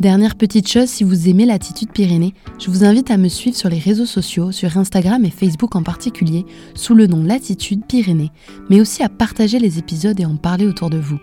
Dernière 0.00 0.34
petite 0.34 0.68
chose, 0.68 0.90
si 0.90 1.04
vous 1.04 1.30
aimez 1.30 1.46
l'attitude 1.46 1.90
Pyrénées, 1.90 2.34
je 2.58 2.68
vous 2.68 2.84
invite 2.84 3.10
à 3.10 3.16
me 3.16 3.28
suivre 3.28 3.56
sur 3.56 3.70
les 3.70 3.78
réseaux 3.78 4.04
sociaux, 4.04 4.52
sur 4.52 4.76
Instagram 4.76 5.24
et 5.24 5.30
Facebook 5.30 5.74
en 5.74 5.82
particulier, 5.82 6.44
sous 6.74 6.94
le 6.94 7.06
nom 7.06 7.24
Latitude 7.24 7.86
Pyrénées, 7.86 8.30
mais 8.68 8.78
aussi 8.78 9.02
à 9.02 9.08
partager 9.08 9.58
les 9.58 9.78
épisodes 9.78 10.20
et 10.20 10.26
en 10.26 10.36
parler 10.36 10.66
autour 10.66 10.90
de 10.90 10.98
vous. 10.98 11.18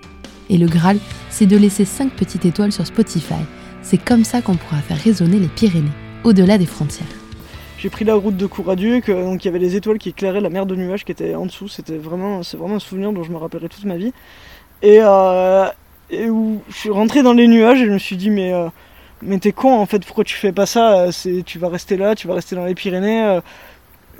Et 0.49 0.57
le 0.57 0.65
Graal, 0.65 0.97
c'est 1.29 1.45
de 1.45 1.55
laisser 1.55 1.85
5 1.85 2.13
petites 2.13 2.45
étoiles 2.45 2.71
sur 2.71 2.87
Spotify. 2.87 3.43
C'est 3.83 4.03
comme 4.03 4.23
ça 4.23 4.41
qu'on 4.41 4.55
pourra 4.55 4.77
faire 4.77 4.97
résonner 4.97 5.37
les 5.37 5.49
Pyrénées, 5.49 5.91
au-delà 6.23 6.57
des 6.57 6.65
frontières. 6.65 7.05
J'ai 7.77 7.91
pris 7.91 8.05
la 8.05 8.15
route 8.15 8.37
de 8.37 8.47
Couraduc, 8.47 9.11
donc 9.11 9.45
il 9.45 9.47
y 9.47 9.49
avait 9.49 9.59
les 9.59 9.75
étoiles 9.75 9.99
qui 9.99 10.09
éclairaient 10.09 10.41
la 10.41 10.49
mer 10.49 10.65
de 10.65 10.75
nuages 10.75 11.05
qui 11.05 11.11
était 11.11 11.35
en 11.35 11.45
dessous. 11.45 11.67
C'était 11.67 11.97
vraiment, 11.97 12.41
c'est 12.41 12.57
vraiment 12.57 12.77
un 12.77 12.79
souvenir 12.79 13.13
dont 13.13 13.21
je 13.21 13.31
me 13.31 13.37
rappellerai 13.37 13.69
toute 13.69 13.85
ma 13.85 13.97
vie. 13.97 14.13
Et, 14.81 14.97
euh, 14.99 15.67
et 16.13 16.29
où 16.29 16.61
je 16.69 16.75
suis 16.75 16.89
rentré 16.89 17.23
dans 17.23 17.33
les 17.33 17.47
nuages 17.47 17.81
et 17.81 17.85
je 17.85 17.91
me 17.91 17.97
suis 17.97 18.17
dit 18.17 18.29
mais 18.29 18.53
euh, 18.53 18.67
mais 19.21 19.39
t'es 19.39 19.51
con 19.51 19.73
en 19.73 19.85
fait 19.85 20.05
pourquoi 20.05 20.23
tu 20.23 20.35
fais 20.35 20.51
pas 20.51 20.65
ça 20.65 20.99
euh, 20.99 21.11
c'est 21.11 21.43
tu 21.43 21.59
vas 21.59 21.69
rester 21.69 21.97
là 21.97 22.15
tu 22.15 22.27
vas 22.27 22.35
rester 22.35 22.55
dans 22.55 22.65
les 22.65 22.75
Pyrénées 22.75 23.41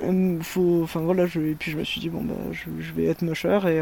euh, 0.02 0.38
faut 0.42 0.80
enfin 0.82 1.00
voilà 1.00 1.24
et 1.24 1.56
puis 1.58 1.70
je 1.70 1.76
me 1.76 1.84
suis 1.84 2.00
dit 2.00 2.08
bon 2.08 2.22
bah 2.22 2.34
je, 2.52 2.92
vais 2.92 3.06
être 3.06 3.22
musher 3.22 3.60
et 3.66 3.80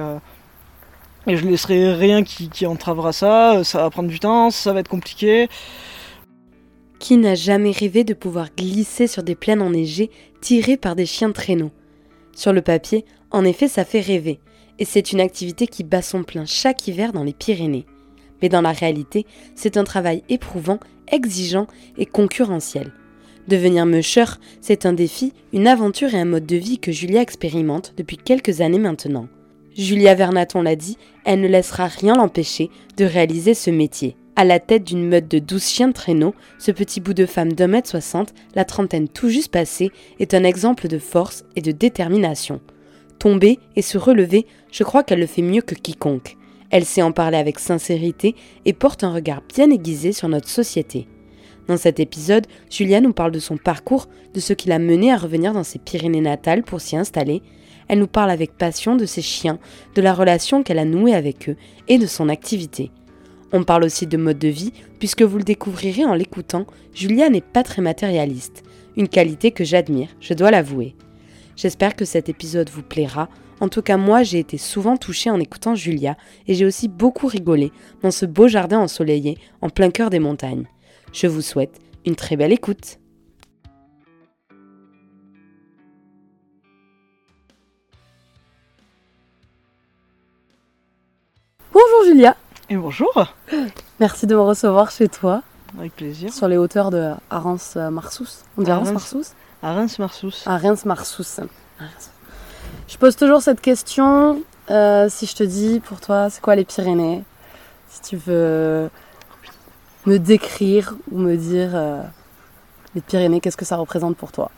et 1.30 1.36
je 1.36 1.46
laisserai 1.46 1.94
rien 1.94 2.22
qui, 2.22 2.48
qui 2.48 2.66
entravera 2.66 3.12
ça 3.12 3.64
ça 3.64 3.82
va 3.82 3.90
prendre 3.90 4.08
du 4.08 4.20
temps 4.20 4.50
ça 4.50 4.72
va 4.72 4.80
être 4.80 4.88
compliqué 4.88 5.48
qui 6.98 7.16
n'a 7.16 7.34
jamais 7.34 7.72
rêvé 7.72 8.04
de 8.04 8.14
pouvoir 8.14 8.50
glisser 8.56 9.08
sur 9.08 9.24
des 9.24 9.34
plaines 9.34 9.62
enneigées 9.62 10.10
tirées 10.40 10.76
par 10.76 10.94
des 10.94 11.06
chiens 11.06 11.28
de 11.28 11.32
traîneau? 11.32 11.72
Sur 12.36 12.52
le 12.52 12.62
papier 12.62 13.04
en 13.30 13.44
effet 13.44 13.66
ça 13.66 13.84
fait 13.84 14.00
rêver 14.00 14.38
et 14.78 14.84
c'est 14.84 15.12
une 15.12 15.20
activité 15.20 15.66
qui 15.66 15.84
bat 15.84 16.02
son 16.02 16.24
plein 16.24 16.44
chaque 16.46 16.86
hiver 16.88 17.12
dans 17.12 17.24
les 17.24 17.32
Pyrénées. 17.32 17.86
Mais 18.42 18.48
dans 18.48 18.60
la 18.60 18.72
réalité, 18.72 19.24
c'est 19.54 19.76
un 19.76 19.84
travail 19.84 20.22
éprouvant, 20.28 20.80
exigeant 21.10 21.66
et 21.96 22.06
concurrentiel. 22.06 22.92
Devenir 23.48 23.86
musher, 23.86 24.24
c'est 24.60 24.86
un 24.86 24.92
défi, 24.92 25.32
une 25.52 25.66
aventure 25.66 26.14
et 26.14 26.20
un 26.20 26.24
mode 26.24 26.46
de 26.46 26.56
vie 26.56 26.78
que 26.78 26.92
Julia 26.92 27.22
expérimente 27.22 27.94
depuis 27.96 28.16
quelques 28.16 28.60
années 28.60 28.78
maintenant. 28.78 29.26
Julia 29.76 30.14
Vernaton 30.14 30.62
l'a 30.62 30.76
dit, 30.76 30.98
elle 31.24 31.40
ne 31.40 31.48
laissera 31.48 31.86
rien 31.86 32.14
l'empêcher 32.14 32.70
de 32.96 33.04
réaliser 33.04 33.54
ce 33.54 33.70
métier. 33.70 34.16
À 34.36 34.44
la 34.44 34.60
tête 34.60 34.84
d'une 34.84 35.06
meute 35.06 35.28
de 35.28 35.38
douze 35.38 35.66
chiens 35.66 35.88
de 35.88 35.92
traîneau, 35.92 36.34
ce 36.58 36.70
petit 36.70 37.00
bout 37.00 37.14
de 37.14 37.26
femme 37.26 37.52
d'un 37.52 37.66
mètre 37.66 37.88
soixante, 37.88 38.32
la 38.54 38.64
trentaine 38.64 39.08
tout 39.08 39.28
juste 39.28 39.52
passée, 39.52 39.90
est 40.20 40.34
un 40.34 40.44
exemple 40.44 40.88
de 40.88 40.98
force 40.98 41.44
et 41.56 41.60
de 41.60 41.72
détermination. 41.72 42.60
Tomber 43.18 43.58
et 43.76 43.82
se 43.82 43.98
relever, 43.98 44.46
je 44.70 44.84
crois 44.84 45.02
qu'elle 45.02 45.20
le 45.20 45.26
fait 45.26 45.42
mieux 45.42 45.62
que 45.62 45.74
quiconque. 45.74 46.36
Elle 46.72 46.86
sait 46.86 47.02
en 47.02 47.12
parler 47.12 47.36
avec 47.36 47.58
sincérité 47.58 48.34
et 48.64 48.72
porte 48.72 49.04
un 49.04 49.12
regard 49.12 49.42
bien 49.54 49.70
aiguisé 49.70 50.12
sur 50.12 50.28
notre 50.28 50.48
société. 50.48 51.06
Dans 51.68 51.76
cet 51.76 52.00
épisode, 52.00 52.46
Julia 52.70 53.00
nous 53.00 53.12
parle 53.12 53.30
de 53.30 53.38
son 53.38 53.58
parcours, 53.58 54.08
de 54.34 54.40
ce 54.40 54.54
qui 54.54 54.68
l'a 54.68 54.80
menée 54.80 55.12
à 55.12 55.18
revenir 55.18 55.52
dans 55.52 55.62
ses 55.62 55.78
Pyrénées 55.78 56.22
natales 56.22 56.64
pour 56.64 56.80
s'y 56.80 56.96
installer. 56.96 57.42
Elle 57.88 57.98
nous 58.00 58.08
parle 58.08 58.30
avec 58.30 58.56
passion 58.56 58.96
de 58.96 59.04
ses 59.04 59.22
chiens, 59.22 59.58
de 59.94 60.02
la 60.02 60.14
relation 60.14 60.62
qu'elle 60.62 60.78
a 60.78 60.86
nouée 60.86 61.14
avec 61.14 61.50
eux 61.50 61.56
et 61.88 61.98
de 61.98 62.06
son 62.06 62.30
activité. 62.30 62.90
On 63.52 63.64
parle 63.64 63.84
aussi 63.84 64.06
de 64.06 64.16
mode 64.16 64.38
de 64.38 64.48
vie, 64.48 64.72
puisque 64.98 65.22
vous 65.22 65.36
le 65.36 65.44
découvrirez 65.44 66.06
en 66.06 66.14
l'écoutant, 66.14 66.66
Julia 66.94 67.28
n'est 67.28 67.42
pas 67.42 67.62
très 67.62 67.82
matérialiste, 67.82 68.62
une 68.96 69.08
qualité 69.08 69.50
que 69.50 69.62
j'admire, 69.62 70.08
je 70.20 70.32
dois 70.32 70.50
l'avouer. 70.50 70.96
J'espère 71.54 71.94
que 71.94 72.06
cet 72.06 72.30
épisode 72.30 72.70
vous 72.70 72.82
plaira. 72.82 73.28
En 73.62 73.68
tout 73.68 73.80
cas, 73.80 73.96
moi, 73.96 74.24
j'ai 74.24 74.40
été 74.40 74.58
souvent 74.58 74.96
touchée 74.96 75.30
en 75.30 75.38
écoutant 75.38 75.76
Julia 75.76 76.16
et 76.48 76.54
j'ai 76.54 76.66
aussi 76.66 76.88
beaucoup 76.88 77.28
rigolé 77.28 77.70
dans 78.02 78.10
ce 78.10 78.26
beau 78.26 78.48
jardin 78.48 78.80
ensoleillé 78.80 79.38
en 79.60 79.70
plein 79.70 79.92
cœur 79.92 80.10
des 80.10 80.18
montagnes. 80.18 80.66
Je 81.12 81.28
vous 81.28 81.42
souhaite 81.42 81.78
une 82.04 82.16
très 82.16 82.34
belle 82.34 82.50
écoute. 82.50 82.98
Bonjour 91.72 92.04
Julia. 92.06 92.36
Et 92.68 92.76
bonjour. 92.76 93.32
Merci 94.00 94.26
de 94.26 94.34
me 94.34 94.40
recevoir 94.40 94.90
chez 94.90 95.06
toi. 95.06 95.44
Avec 95.78 95.94
plaisir. 95.94 96.32
Sur 96.32 96.48
les 96.48 96.56
hauteurs 96.56 96.90
de 96.90 97.12
Arance-Marsous. 97.30 98.42
On 98.58 98.62
dit 98.62 98.72
Arance-Marsous 98.72 99.34
à 99.62 100.58
Reims-Marsous. 100.58 101.38
Je 102.88 102.96
pose 102.98 103.16
toujours 103.16 103.42
cette 103.42 103.60
question. 103.60 104.42
Euh, 104.70 105.08
si 105.08 105.26
je 105.26 105.34
te 105.34 105.42
dis, 105.42 105.80
pour 105.80 106.00
toi, 106.00 106.30
c'est 106.30 106.40
quoi 106.40 106.54
les 106.54 106.64
Pyrénées? 106.64 107.22
Si 107.88 108.00
tu 108.02 108.16
veux 108.16 108.90
me 110.06 110.18
décrire 110.18 110.94
ou 111.10 111.18
me 111.18 111.36
dire 111.36 111.70
euh, 111.74 112.02
les 112.94 113.00
Pyrénées, 113.00 113.40
qu'est-ce 113.40 113.56
que 113.56 113.64
ça 113.64 113.76
représente 113.76 114.16
pour 114.16 114.32
toi? 114.32 114.50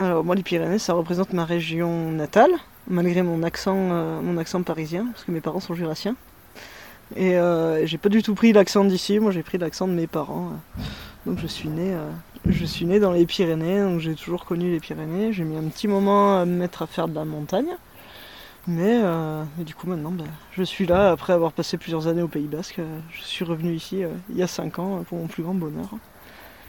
Alors 0.00 0.24
moi, 0.24 0.34
les 0.34 0.42
Pyrénées, 0.42 0.78
ça 0.78 0.92
représente 0.92 1.32
ma 1.32 1.44
région 1.44 2.10
natale, 2.10 2.50
malgré 2.88 3.22
mon 3.22 3.42
accent, 3.42 3.76
euh, 3.76 4.20
mon 4.20 4.38
accent 4.38 4.62
parisien, 4.62 5.06
parce 5.12 5.24
que 5.24 5.32
mes 5.32 5.40
parents 5.40 5.60
sont 5.60 5.74
jurassiens. 5.74 6.16
Et 7.16 7.38
j'ai 7.84 7.96
pas 7.96 8.10
du 8.10 8.22
tout 8.22 8.34
pris 8.34 8.52
l'accent 8.52 8.84
d'ici, 8.84 9.18
moi 9.18 9.32
j'ai 9.32 9.42
pris 9.42 9.56
l'accent 9.56 9.88
de 9.88 9.94
mes 9.94 10.06
parents. 10.06 10.52
Donc 11.24 11.38
je 11.38 11.46
suis 11.46 11.70
né 11.70 11.96
je 12.46 12.64
suis 12.64 12.86
né 12.86 13.00
dans 13.00 13.12
les 13.12 13.26
Pyrénées, 13.26 13.80
donc 13.80 14.00
j'ai 14.00 14.14
toujours 14.14 14.44
connu 14.44 14.70
les 14.70 14.80
Pyrénées. 14.80 15.32
J'ai 15.32 15.44
mis 15.44 15.56
un 15.56 15.68
petit 15.68 15.88
moment 15.88 16.40
à 16.40 16.44
me 16.44 16.56
mettre 16.56 16.82
à 16.82 16.86
faire 16.86 17.08
de 17.08 17.14
la 17.14 17.24
montagne. 17.24 17.76
Mais, 18.66 19.00
euh, 19.02 19.44
du 19.58 19.74
coup 19.74 19.88
maintenant 19.88 20.10
ben, 20.10 20.26
je 20.52 20.62
suis 20.62 20.84
là 20.84 21.10
après 21.12 21.32
avoir 21.32 21.52
passé 21.52 21.78
plusieurs 21.78 22.06
années 22.06 22.20
au 22.20 22.28
Pays 22.28 22.46
Basque. 22.46 22.80
Je 23.10 23.22
suis 23.22 23.44
revenu 23.44 23.72
ici 23.72 24.04
euh, 24.04 24.08
il 24.28 24.36
y 24.36 24.42
a 24.42 24.46
5 24.46 24.78
ans 24.78 25.04
pour 25.08 25.18
mon 25.18 25.26
plus 25.26 25.42
grand 25.42 25.54
bonheur. 25.54 25.88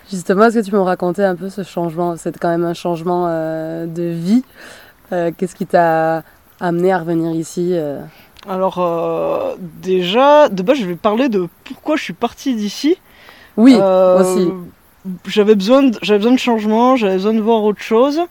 Justement, 0.10 0.46
est-ce 0.46 0.60
que 0.60 0.64
tu 0.64 0.72
peux 0.72 0.78
me 0.78 0.84
raconter 0.84 1.24
un 1.24 1.36
peu 1.36 1.50
ce 1.50 1.62
changement? 1.64 2.16
C'est 2.16 2.36
quand 2.40 2.50
même 2.50 2.64
un 2.64 2.74
changement 2.74 3.26
euh, 3.28 3.86
de 3.86 4.04
vie. 4.04 4.44
Qu'est-ce 5.10 5.56
qui 5.56 5.66
t'a 5.66 6.24
amené 6.60 6.92
à 6.92 7.00
revenir 7.00 7.32
ici 7.34 7.76
Alors 8.48 9.58
déjà, 9.82 10.50
de 10.50 10.62
base 10.62 10.78
je 10.78 10.86
vais 10.86 10.96
parler 10.96 11.30
de 11.30 11.48
pourquoi 11.64 11.96
je 11.96 12.04
suis 12.04 12.14
parti 12.14 12.56
d'ici. 12.56 12.96
Oui, 13.58 13.76
aussi 13.76 14.52
j'avais 15.26 15.56
besoin, 15.56 15.84
de, 15.84 15.98
besoin 16.00 16.32
de 16.32 16.40
changement, 16.40 16.96
j'avais 16.96 17.16
besoin 17.16 17.34
de 17.34 17.42
voir 17.42 17.64
autre 17.64 17.82
chose. 17.82 18.22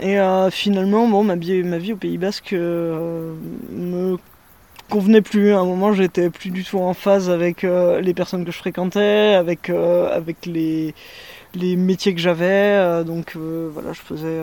Et 0.00 0.18
euh, 0.18 0.50
finalement, 0.50 1.08
bon, 1.08 1.24
ma 1.24 1.36
vie, 1.36 1.62
ma 1.62 1.78
vie 1.78 1.92
au 1.92 1.96
Pays 1.96 2.18
Basque 2.18 2.52
euh, 2.52 3.34
me 3.70 4.16
convenait 4.88 5.22
plus. 5.22 5.52
À 5.52 5.58
un 5.58 5.64
moment, 5.64 5.92
j'étais 5.92 6.30
plus 6.30 6.50
du 6.50 6.64
tout 6.64 6.78
en 6.78 6.94
phase 6.94 7.28
avec 7.30 7.64
euh, 7.64 8.00
les 8.00 8.14
personnes 8.14 8.44
que 8.44 8.52
je 8.52 8.58
fréquentais, 8.58 9.34
avec, 9.34 9.70
avec 9.70 10.46
les, 10.46 10.94
les 11.54 11.76
métiers 11.76 12.14
que 12.14 12.20
j'avais. 12.20 13.04
donc 13.04 13.36
voilà, 13.36 13.92
je 13.92 14.00
faisais, 14.00 14.40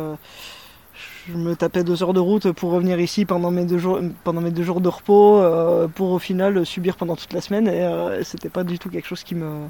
je 1.30 1.34
me 1.34 1.56
tapais 1.56 1.84
deux 1.84 2.04
heures 2.04 2.13
de 2.13 2.19
route 2.19 2.51
pour 2.51 2.72
revenir 2.72 3.00
ici 3.00 3.25
pendant 3.25 3.51
mes 3.51 3.66
deux 3.66 3.78
jours, 3.78 4.00
pendant 4.24 4.42
mes 4.42 4.51
deux 4.51 4.63
jours 4.63 4.81
de 4.81 4.90
repos, 4.90 5.42
pour 5.96 6.12
au 6.12 6.19
final 6.19 6.66
subir 6.66 6.98
pendant 6.98 7.16
toute 7.16 7.34
la 7.34 7.42
semaine. 7.42 7.68
Et 7.68 8.24
c'était 8.24 8.50
pas 8.50 8.66
du 8.66 8.78
tout 8.78 8.90
quelque 8.90 9.08
chose 9.08 9.24
qui 9.24 9.36
me, 9.36 9.69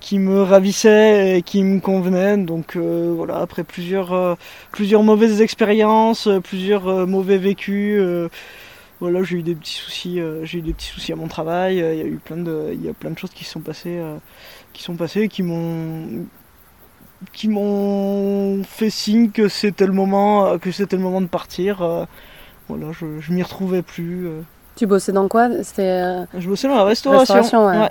qui 0.00 0.18
me 0.18 0.42
ravissait 0.42 1.38
et 1.38 1.42
qui 1.42 1.62
me 1.62 1.78
convenait. 1.80 2.38
Donc 2.38 2.76
euh, 2.76 3.12
voilà, 3.14 3.38
après 3.38 3.64
plusieurs, 3.64 4.12
euh, 4.12 4.34
plusieurs 4.72 5.02
mauvaises 5.02 5.40
expériences, 5.42 6.26
euh, 6.26 6.40
plusieurs 6.40 7.06
mauvais 7.06 7.38
vécus, 7.38 8.02
voilà, 8.98 9.22
j'ai 9.22 9.38
eu 9.38 9.42
des 9.42 9.54
petits 9.54 9.74
soucis, 9.76 10.20
j'ai 10.42 10.58
eu 10.58 10.62
des 10.62 10.72
petits 10.74 10.88
soucis 10.88 11.12
à 11.12 11.16
mon 11.16 11.28
travail. 11.28 11.76
Il 11.76 11.98
y 11.98 12.02
a 12.02 12.06
eu 12.06 12.20
plein 12.22 12.36
de, 12.36 12.70
il 12.72 12.84
y 12.84 12.88
a 12.88 12.92
plein 12.92 13.10
de 13.10 13.18
choses 13.18 13.30
qui 13.30 13.44
sont 13.44 13.60
passées, 13.60 13.98
qui 14.72 14.82
sont 14.82 14.94
passées, 14.94 15.28
qui 15.28 15.42
m'ont 15.42 16.26
qui 17.34 17.48
m'ont 17.48 18.62
fait 18.64 18.88
signe 18.88 19.30
que 19.30 19.48
c'était 19.48 19.86
le 19.86 19.92
moment 19.92 20.58
que 20.58 20.70
c'était 20.70 20.96
le 20.96 21.02
moment 21.02 21.20
de 21.20 21.26
partir 21.26 22.06
voilà 22.66 22.92
je, 22.92 23.20
je 23.20 23.32
m'y 23.32 23.42
retrouvais 23.42 23.82
plus 23.82 24.26
tu 24.74 24.86
bossais 24.86 25.12
dans 25.12 25.28
quoi? 25.28 25.50
C'était 25.62 26.24
je 26.38 26.48
bossais 26.48 26.66
dans 26.66 26.76
la 26.76 26.84
restauration, 26.84 27.66
ouais. 27.66 27.90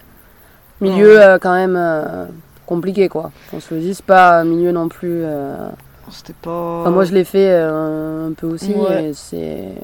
Milieu 0.81 1.22
euh, 1.22 1.38
quand 1.40 1.54
même 1.54 1.76
euh, 1.78 2.26
compliqué 2.66 3.10
quoi. 3.10 3.31
On 3.54 3.60
se 3.60 3.74
le 3.74 3.94
c'est 3.94 4.06
pas 4.06 4.40
un 4.40 4.46
milieu 4.46 4.72
non 4.72 4.88
plus. 4.88 5.22
Euh, 5.24 5.70
c'était 6.10 6.34
pas. 6.34 6.81
Enfin, 6.81 6.92
moi 6.92 7.06
je 7.06 7.14
l'ai 7.14 7.24
fait 7.24 7.52
un 7.52 8.31
peu 8.36 8.48
aussi 8.48 8.72
et 8.72 9.14
c'est. 9.14 9.76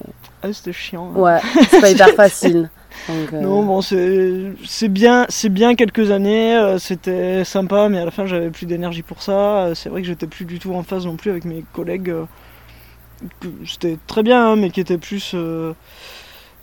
Ah, 0.41 0.53
c'était 0.53 0.73
chiant. 0.73 1.11
Hein. 1.15 1.19
Ouais, 1.19 1.39
c'est 1.69 1.81
pas 1.81 1.89
hyper 1.89 2.09
facile. 2.15 2.69
Non, 3.33 3.63
bon, 3.63 3.81
c'est 3.81 4.87
bien, 4.87 5.25
c'est 5.29 5.49
bien 5.49 5.75
quelques 5.75 6.11
années, 6.11 6.77
c'était 6.79 7.43
sympa, 7.43 7.89
mais 7.89 7.99
à 7.99 8.05
la 8.05 8.11
fin 8.11 8.25
j'avais 8.25 8.49
plus 8.49 8.65
d'énergie 8.65 9.03
pour 9.03 9.21
ça. 9.21 9.71
C'est 9.75 9.89
vrai 9.89 10.01
que 10.01 10.07
j'étais 10.07 10.27
plus 10.27 10.45
du 10.45 10.59
tout 10.59 10.73
en 10.73 10.81
phase 10.81 11.05
non 11.05 11.15
plus 11.17 11.29
avec 11.29 11.45
mes 11.45 11.63
collègues. 11.73 12.13
C'était 13.65 13.97
très 14.07 14.23
bien, 14.23 14.51
hein, 14.51 14.55
mais 14.55 14.71
qui 14.71 14.79
étaient 14.79 14.97
plus 14.97 15.35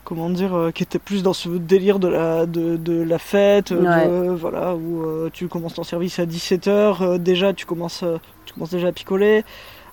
comment 0.04 0.30
dire, 0.30 0.54
euh, 0.54 0.70
qui 0.70 0.82
était 0.82 0.98
plus 0.98 1.22
dans 1.22 1.32
ce 1.32 1.48
délire 1.48 1.98
de 1.98 2.08
la, 2.08 2.46
de, 2.46 3.02
la 3.02 3.18
fête, 3.18 3.72
voilà, 3.72 4.74
où 4.74 5.02
euh, 5.02 5.30
tu 5.32 5.48
commences 5.48 5.74
ton 5.74 5.84
service 5.84 6.18
à 6.18 6.26
17h, 6.26 7.02
euh, 7.02 7.18
déjà 7.18 7.52
tu 7.52 7.66
commences, 7.66 8.04
tu 8.44 8.54
commences 8.54 8.70
déjà 8.70 8.88
à 8.88 8.92
picoler. 8.92 9.44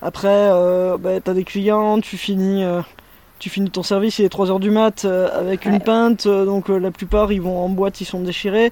Après, 0.02 0.50
bah, 1.00 1.20
tu 1.20 1.30
as 1.30 1.34
des 1.34 1.44
clients, 1.44 2.00
tu 2.00 2.16
finis, 2.16 2.64
tu 3.38 3.50
finis 3.50 3.70
ton 3.70 3.84
service, 3.84 4.20
il 4.20 4.26
est 4.26 4.34
3h 4.34 4.60
du 4.62 4.72
mat 4.72 5.04
avec 5.04 5.66
une 5.66 5.82
pinte, 5.82 6.26
donc 6.26 6.70
la 6.70 6.90
plupart 6.92 7.34
ils 7.34 7.42
vont 7.42 7.60
en 7.60 7.68
boîte, 7.68 8.00
ils 8.00 8.06
sont 8.06 8.22
déchirés. 8.22 8.72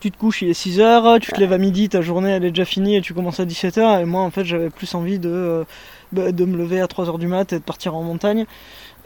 Tu 0.00 0.10
te 0.10 0.18
couches, 0.18 0.42
il 0.42 0.50
est 0.50 0.66
6h, 0.66 1.20
tu 1.20 1.32
te 1.32 1.40
lèves 1.40 1.52
à 1.52 1.58
midi, 1.58 1.88
ta 1.88 2.02
journée 2.02 2.30
elle 2.30 2.44
est 2.44 2.50
déjà 2.50 2.66
finie 2.66 2.96
et 2.96 3.00
tu 3.00 3.14
commences 3.14 3.40
à 3.40 3.46
17h. 3.46 4.02
Et 4.02 4.04
moi 4.04 4.20
en 4.20 4.30
fait 4.30 4.44
j'avais 4.44 4.68
plus 4.68 4.94
envie 4.94 5.18
de, 5.18 5.64
bah, 6.12 6.30
de 6.30 6.44
me 6.44 6.58
lever 6.58 6.82
à 6.82 6.86
3h 6.86 7.18
du 7.18 7.26
mat 7.26 7.50
et 7.54 7.58
de 7.58 7.64
partir 7.64 7.94
en 7.94 8.02
montagne. 8.02 8.44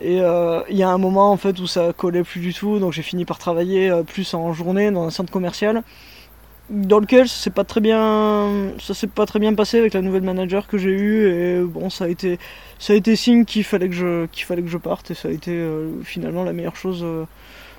Et 0.00 0.20
euh, 0.20 0.62
il 0.68 0.76
y 0.76 0.82
a 0.82 0.90
un 0.90 0.98
moment 0.98 1.30
en 1.30 1.36
fait 1.36 1.58
où 1.60 1.66
ça 1.66 1.92
collait 1.92 2.24
plus 2.24 2.40
du 2.40 2.52
tout, 2.52 2.78
donc 2.78 2.92
j'ai 2.92 3.02
fini 3.02 3.24
par 3.24 3.38
travailler 3.38 3.90
euh, 3.90 4.02
plus 4.02 4.34
en 4.34 4.52
journée 4.52 4.90
dans 4.90 5.04
un 5.04 5.10
centre 5.10 5.30
commercial, 5.32 5.82
dans 6.68 6.98
lequel 6.98 7.28
ça 7.28 7.36
s'est 7.36 7.50
pas 7.50 7.64
très 7.64 7.80
bien, 7.80 8.72
ça 8.80 8.94
s'est 8.94 9.06
pas 9.06 9.26
très 9.26 9.38
bien 9.38 9.54
passé 9.54 9.78
avec 9.78 9.94
la 9.94 10.00
nouvelle 10.00 10.22
manager 10.22 10.66
que 10.66 10.78
j'ai 10.78 10.90
eue. 10.90 11.28
Et 11.28 11.60
bon, 11.60 11.90
ça 11.90 12.06
a 12.06 12.08
été, 12.08 12.38
ça 12.78 12.92
a 12.92 12.96
été 12.96 13.14
signe 13.14 13.44
qu'il 13.44 13.64
fallait 13.64 13.88
que 13.88 13.94
je, 13.94 14.26
qu'il 14.26 14.44
fallait 14.44 14.62
que 14.62 14.68
je 14.68 14.78
parte, 14.78 15.10
et 15.10 15.14
ça 15.14 15.28
a 15.28 15.30
été 15.30 15.52
euh, 15.52 15.90
finalement 16.02 16.42
la 16.42 16.52
meilleure 16.52 16.76
chose, 16.76 17.04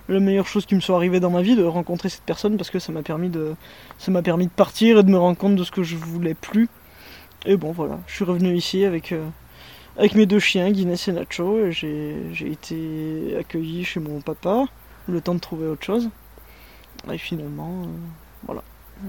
la 0.07 0.19
meilleure 0.19 0.47
chose 0.47 0.65
qui 0.65 0.75
me 0.75 0.79
soit 0.79 0.95
arrivée 0.95 1.19
dans 1.19 1.31
ma 1.31 1.41
vie 1.41 1.55
de 1.55 1.63
rencontrer 1.63 2.09
cette 2.09 2.23
personne 2.23 2.57
parce 2.57 2.69
que 2.69 2.79
ça 2.79 2.93
m'a 2.93 3.01
permis 3.03 3.29
de, 3.29 3.55
ça 3.97 4.11
m'a 4.11 4.21
permis 4.21 4.45
de 4.45 4.51
partir 4.51 4.99
et 4.99 5.03
de 5.03 5.09
me 5.09 5.17
rendre 5.17 5.37
compte 5.37 5.55
de 5.55 5.63
ce 5.63 5.71
que 5.71 5.83
je 5.83 5.97
voulais 5.97 6.35
plus. 6.35 6.69
Et 7.45 7.57
bon 7.57 7.71
voilà, 7.71 7.99
je 8.07 8.15
suis 8.15 8.23
revenu 8.23 8.55
ici 8.55 8.85
avec 8.85 9.13
avec 9.97 10.15
mes 10.15 10.25
deux 10.25 10.39
chiens, 10.39 10.71
Guinness 10.71 11.07
et 11.07 11.13
Nacho. 11.13 11.71
J'ai 11.71 12.51
été 12.51 13.35
accueilli 13.39 13.83
chez 13.83 13.99
mon 13.99 14.21
papa, 14.21 14.65
le 15.07 15.21
temps 15.21 15.35
de 15.35 15.39
trouver 15.39 15.67
autre 15.67 15.85
chose. 15.85 16.09
Et 17.11 17.17
finalement, 17.17 17.83
euh, 17.83 17.87
voilà, 18.45 18.61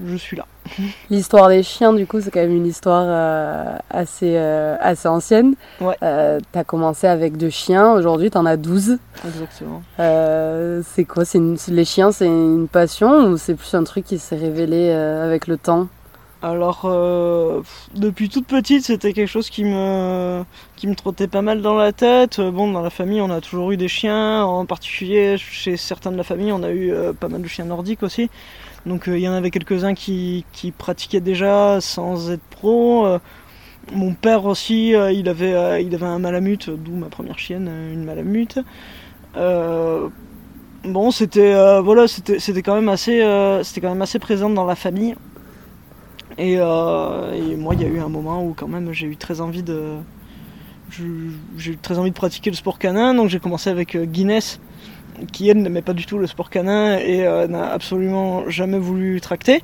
je 0.05 0.15
suis 0.15 0.37
là. 0.37 0.45
L'histoire 1.09 1.49
des 1.49 1.63
chiens, 1.63 1.93
du 1.93 2.05
coup, 2.05 2.21
c'est 2.21 2.29
quand 2.31 2.39
même 2.39 2.55
une 2.55 2.67
histoire 2.67 3.05
euh, 3.07 3.77
assez, 3.89 4.35
euh, 4.37 4.75
assez 4.79 5.07
ancienne. 5.07 5.55
Ouais. 5.81 5.97
tu 5.99 6.59
as 6.59 6.63
commencé 6.63 7.07
avec 7.07 7.37
deux 7.37 7.49
chiens, 7.49 7.91
aujourd'hui 7.91 8.29
tu 8.29 8.37
en 8.37 8.45
as 8.45 8.57
12. 8.57 8.99
Exactement. 9.25 9.81
c'est 9.97 11.05
quoi? 11.05 11.23
Les 11.69 11.85
chiens, 11.85 12.11
c'est 12.11 12.27
une 12.27 12.67
passion 12.67 13.27
ou 13.27 13.37
c'est 13.37 13.55
plus 13.55 13.73
un 13.73 13.83
truc 13.83 14.05
qui 14.05 14.19
s'est 14.19 14.37
révélé 14.37 14.91
avec 14.91 15.47
le 15.47 15.57
temps? 15.57 15.87
Alors, 16.43 16.81
euh, 16.85 17.61
depuis 17.95 18.29
toute 18.29 18.45
petite, 18.45 18.83
c'était 18.83 19.13
quelque 19.13 19.27
chose 19.27 19.49
qui 19.49 19.63
me, 19.63 20.45
trottait 20.95 21.27
pas 21.27 21.41
mal 21.41 21.61
dans 21.61 21.75
la 21.75 21.91
tête. 21.93 22.37
Euh, 22.37 22.51
bon, 22.51 22.71
dans 22.71 22.81
la 22.81 22.91
famille, 22.91 23.21
on 23.21 23.31
a 23.31 23.41
toujours 23.41 23.71
eu 23.71 23.77
des 23.77 23.87
chiens, 23.87 24.43
en 24.43 24.65
particulier 24.67 25.37
chez 25.37 25.77
certains 25.77 26.11
de 26.11 26.17
la 26.17 26.23
famille, 26.23 26.51
on 26.51 26.61
a 26.61 26.69
eu 26.69 26.91
euh, 26.91 27.11
pas 27.13 27.27
mal 27.27 27.41
de 27.41 27.47
chiens 27.47 27.65
nordiques 27.65 28.03
aussi. 28.03 28.29
Donc, 28.85 29.05
il 29.07 29.17
y 29.17 29.27
en 29.27 29.33
avait 29.33 29.49
quelques-uns 29.49 29.95
qui, 29.95 30.45
pratiquaient 30.77 31.21
déjà 31.21 31.81
sans 31.81 32.31
être 32.31 32.43
pro. 32.51 33.07
mon 33.91 34.13
père 34.13 34.45
aussi, 34.45 34.89
il, 34.91 35.29
avait, 35.29 35.55
un 35.55 36.19
malamute, 36.19 36.69
d'où 36.69 36.95
ma 36.95 37.07
première 37.07 37.39
chienne, 37.39 37.67
une 37.67 38.03
malamute. 38.05 38.59
bon, 40.83 41.11
c'était 41.11 41.53
quand 42.63 42.81
même 42.81 42.95
c'était 42.97 43.81
quand 43.81 43.89
même 43.89 44.01
assez 44.01 44.19
présent 44.19 44.49
dans 44.49 44.65
la 44.65 44.75
famille. 44.75 45.15
Euh, 46.39 47.33
et, 47.33 47.55
moi, 47.55 47.73
il 47.75 47.81
y 47.81 47.85
a 47.85 47.87
eu 47.87 47.99
un 47.99 48.09
moment 48.09 48.43
où 48.43 48.53
quand 48.53 48.67
même 48.67 48.91
j'ai 48.93 49.07
eu 49.07 49.17
très 49.17 49.41
envie 49.41 49.63
de, 49.63 49.95
j'ai 50.89 51.71
eu 51.71 51.77
très 51.77 51.97
envie 51.97 52.11
de 52.11 52.15
pratiquer 52.15 52.49
le 52.49 52.55
sport 52.55 52.79
canin, 52.79 53.13
donc 53.13 53.29
j'ai 53.29 53.39
commencé 53.39 53.69
avec 53.69 53.95
euh, 53.95 54.05
Guinness, 54.05 54.59
qui 55.31 55.49
elle 55.49 55.61
n'aimait 55.61 55.81
pas 55.81 55.93
du 55.93 56.05
tout 56.05 56.17
le 56.17 56.27
sport 56.27 56.49
canin 56.49 56.97
et 56.99 57.25
euh, 57.25 57.47
n'a 57.47 57.71
absolument 57.71 58.49
jamais 58.49 58.77
voulu 58.77 59.19
tracter. 59.19 59.63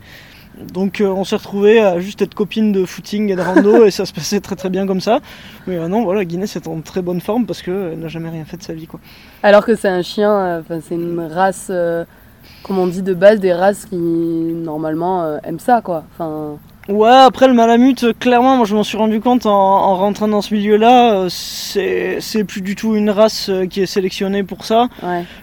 Donc 0.71 1.01
on 1.03 1.23
s'est 1.23 1.35
retrouvé 1.35 1.79
à 1.79 1.99
juste 1.99 2.21
être 2.21 2.35
copine 2.35 2.71
de 2.71 2.85
footing 2.85 3.31
et 3.31 3.35
de 3.35 3.41
rando 3.41 3.85
et 3.87 3.91
ça 3.91 4.05
se 4.05 4.13
passait 4.13 4.39
très 4.39 4.55
très 4.55 4.69
bien 4.69 4.85
comme 4.85 5.01
ça. 5.01 5.19
Mais 5.65 5.87
non, 5.87 6.03
voilà, 6.03 6.25
Guinness 6.25 6.55
est 6.55 6.67
en 6.67 6.81
très 6.81 7.01
bonne 7.01 7.21
forme 7.21 7.47
parce 7.47 7.63
qu'elle 7.63 7.97
n'a 7.97 8.07
jamais 8.07 8.29
rien 8.29 8.45
fait 8.45 8.57
de 8.57 8.63
sa 8.63 8.73
vie. 8.73 8.85
Quoi. 8.85 8.99
Alors 9.41 9.65
que 9.65 9.75
c'est 9.75 9.87
un 9.87 10.03
chien, 10.03 10.63
c'est 10.69 10.93
une 10.93 11.19
race 11.21 11.71
comme 12.63 12.79
on 12.79 12.87
dit 12.87 13.01
de 13.01 13.13
base, 13.13 13.39
des 13.39 13.53
races 13.53 13.85
qui 13.85 13.95
normalement 13.95 15.23
euh, 15.23 15.37
aiment 15.43 15.59
ça, 15.59 15.81
quoi. 15.81 16.03
Enfin... 16.13 16.57
Ouais, 16.89 17.09
après 17.09 17.47
le 17.47 17.53
malamute, 17.53 18.17
clairement, 18.19 18.57
moi 18.57 18.65
je 18.65 18.75
m'en 18.75 18.83
suis 18.83 18.97
rendu 18.97 19.21
compte 19.21 19.45
en, 19.45 19.95
rentrant 19.95 20.27
dans 20.27 20.41
ce 20.41 20.53
milieu-là, 20.53 21.13
euh, 21.13 21.27
c'est 21.29 22.43
plus 22.43 22.61
du 22.61 22.75
tout 22.75 22.95
une 22.95 23.09
race 23.09 23.47
euh, 23.49 23.65
qui 23.65 23.81
est 23.81 23.85
sélectionnée 23.85 24.43
pour 24.43 24.65
ça. 24.65 24.89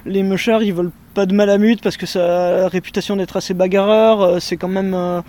Les 0.04 0.22
mushards, 0.22 0.62
ils 0.62 0.74
veulent 0.74 0.92
pas 1.14 1.24
de 1.24 1.34
malamute 1.34 1.82
parce 1.82 1.96
que 1.96 2.04
ça 2.04 2.20
a 2.20 2.56
la 2.58 2.68
réputation 2.68 3.16
d'être 3.16 3.36
assez 3.38 3.54
bagarreur. 3.54 4.40
C'est 4.40 4.58
quand 4.58 4.68
même. 4.68 5.22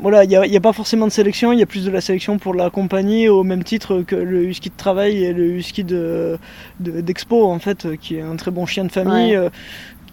voilà, 0.00 0.24
il 0.24 0.30
n'y 0.30 0.56
a, 0.56 0.60
pas 0.60 0.72
forcément 0.72 1.06
de 1.06 1.12
sélection, 1.12 1.52
il 1.52 1.58
y 1.58 1.62
a 1.62 1.66
plus 1.66 1.84
de 1.84 1.90
la 1.90 2.00
sélection 2.00 2.38
pour 2.38 2.54
la 2.54 2.70
compagnie 2.70 3.28
au 3.28 3.44
même 3.44 3.62
titre 3.62 4.00
que 4.00 4.16
le 4.16 4.44
husky 4.44 4.70
de 4.70 4.76
travail 4.76 5.22
et 5.24 5.34
le 5.34 5.44
husky 5.44 5.84
d'expo, 5.84 7.38
de, 7.38 7.44
en 7.44 7.58
fait, 7.58 7.86
qui 8.00 8.16
est 8.16 8.22
un 8.22 8.36
très 8.36 8.50
bon 8.50 8.64
chien 8.64 8.84
de 8.84 8.92
famille 8.92 9.38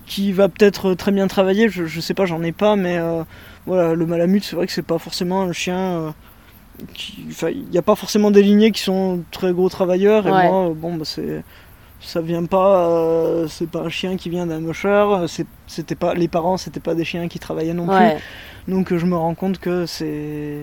qui 0.07 0.31
va 0.31 0.47
peut-être 0.47 0.93
très 0.93 1.11
bien 1.11 1.27
travailler, 1.27 1.69
je, 1.69 1.85
je 1.85 1.99
sais 1.99 2.13
pas, 2.13 2.25
j'en 2.25 2.41
ai 2.41 2.53
pas, 2.53 2.75
mais 2.75 2.97
euh, 2.97 3.23
voilà, 3.65 3.93
le 3.93 4.05
malamute, 4.05 4.43
c'est 4.43 4.55
vrai 4.55 4.65
que 4.65 4.71
c'est 4.71 4.81
pas 4.81 4.97
forcément 4.97 5.41
un 5.41 5.51
chien. 5.51 5.77
Euh, 5.77 6.11
il 7.51 7.65
n'y 7.69 7.77
a 7.77 7.81
pas 7.81 7.95
forcément 7.95 8.31
des 8.31 8.41
lignées 8.41 8.71
qui 8.71 8.81
sont 8.81 9.23
très 9.31 9.51
gros 9.51 9.69
travailleurs, 9.69 10.27
et 10.27 10.31
moi, 10.31 10.73
bon, 10.75 10.95
bah, 10.95 11.05
c'est. 11.05 11.43
Ça 11.99 12.21
vient 12.21 12.45
pas, 12.45 12.87
euh, 12.89 13.47
c'est 13.47 13.67
pas 13.67 13.81
un 13.81 13.89
chien 13.89 14.17
qui 14.17 14.29
vient 14.29 14.45
d'un 14.45 14.59
mocheur, 14.59 15.25
c'était 15.65 15.95
pas, 15.95 16.13
les 16.13 16.27
parents 16.27 16.55
c'était 16.55 16.79
pas 16.79 16.93
des 16.93 17.03
chiens 17.03 17.27
qui 17.27 17.39
travaillaient 17.39 17.73
non 17.73 17.87
plus, 17.87 18.21
donc 18.71 18.95
je 18.95 19.05
me 19.07 19.15
rends 19.15 19.33
compte 19.33 19.57
que 19.57 19.87
c'est, 19.87 20.59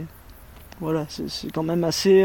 voilà, 0.81 1.07
c'est 1.09 1.51
quand 1.53 1.65
même 1.65 1.83
assez, 1.83 2.25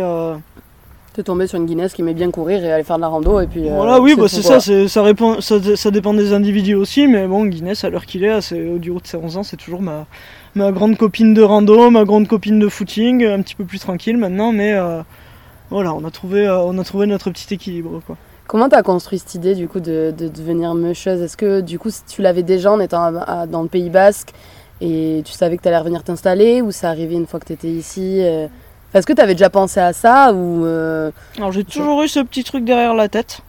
T'es 1.20 1.24
tombé 1.24 1.48
sur 1.48 1.58
une 1.58 1.66
Guinness 1.66 1.92
qui 1.92 2.02
aimait 2.02 2.14
bien 2.14 2.32
courir 2.32 2.64
et 2.64 2.72
aller 2.72 2.86
faire 2.86 2.96
de 2.96 3.02
la 3.02 3.10
rando 3.10 3.42
et 3.42 3.48
puis. 3.48 3.70
Euh, 3.70 3.76
voilà, 3.76 4.00
oui, 4.00 4.16
bah 4.16 4.30
c'est 4.30 4.42
ça, 4.42 4.62
ça, 4.62 5.04
répond, 5.04 5.42
ça, 5.42 5.56
ça, 5.76 5.92
dépend 5.92 6.14
des 6.14 6.32
individus 6.32 6.76
aussi, 6.76 7.08
mais 7.08 7.28
bon, 7.28 7.46
Guinness, 7.46 7.84
à 7.84 7.90
l'heure 7.90 8.06
qu'il 8.06 8.24
est, 8.24 8.40
c'est, 8.40 8.70
au 8.70 8.78
du 8.78 8.90
haut 8.90 9.02
de 9.02 9.06
ses 9.06 9.18
11 9.18 9.36
ans, 9.36 9.44
c'est 9.44 9.58
toujours 9.58 9.82
ma, 9.82 10.06
ma 10.56 10.72
grande 10.72 10.96
copine 10.96 11.34
de 11.34 11.42
rando, 11.42 11.90
ma 11.90 12.06
grande 12.06 12.30
copine 12.30 12.58
de 12.58 12.70
footing, 12.70 13.26
un 13.26 13.42
petit 13.42 13.56
peu 13.56 13.66
plus 13.66 13.80
tranquille 13.80 14.16
maintenant, 14.16 14.54
mais 14.54 14.72
euh, 14.72 15.02
voilà, 15.72 15.94
on 15.94 16.06
a, 16.06 16.10
trouvé, 16.10 16.48
euh, 16.48 16.62
on 16.62 16.78
a 16.78 16.86
trouvé 16.86 17.06
notre 17.06 17.32
petit 17.32 17.54
équilibre. 17.54 18.02
Quoi. 18.08 18.16
Comment 18.48 18.70
t'as 18.70 18.82
construit 18.82 19.20
cette 19.20 19.36
idée 19.36 19.56
du 19.56 19.68
coup 19.68 19.82
de, 19.82 20.14
de 20.18 20.30
devenir 20.30 20.74
meucheuse? 20.74 21.22
Est-ce 21.22 21.36
que 21.36 21.60
du 21.60 21.80
coup 21.80 21.90
tu 22.08 22.22
l'avais 22.22 22.44
déjà 22.44 22.72
en 22.72 22.80
étant 22.80 23.12
dans 23.46 23.62
le 23.62 23.68
Pays 23.68 23.90
Basque 23.90 24.32
et 24.80 25.22
tu 25.26 25.34
savais 25.34 25.58
que 25.58 25.64
t'allais 25.64 25.80
revenir 25.80 26.02
t'installer 26.02 26.62
ou 26.62 26.72
ça 26.72 26.88
arrivait 26.88 27.16
une 27.16 27.28
fois 27.28 27.42
que 27.42 27.46
t'étais 27.48 27.68
ici 27.68 28.22
est-ce 28.93 29.05
que 29.05 29.13
tu 29.13 29.22
avais 29.22 29.36
déjà 29.36 29.50
pensé 29.50 29.79
à 29.79 29.93
ça 29.93 30.34
ou 30.34 30.65
euh, 30.65 31.12
Alors 31.38 31.51
j'ai 31.51 31.63
toujours 31.63 32.01
eu 32.01 32.08
ce 32.08 32.19
petit 32.19 32.43
truc 32.43 32.65
derrière 32.65 32.96
la 32.96 33.08
tête. 33.08 33.41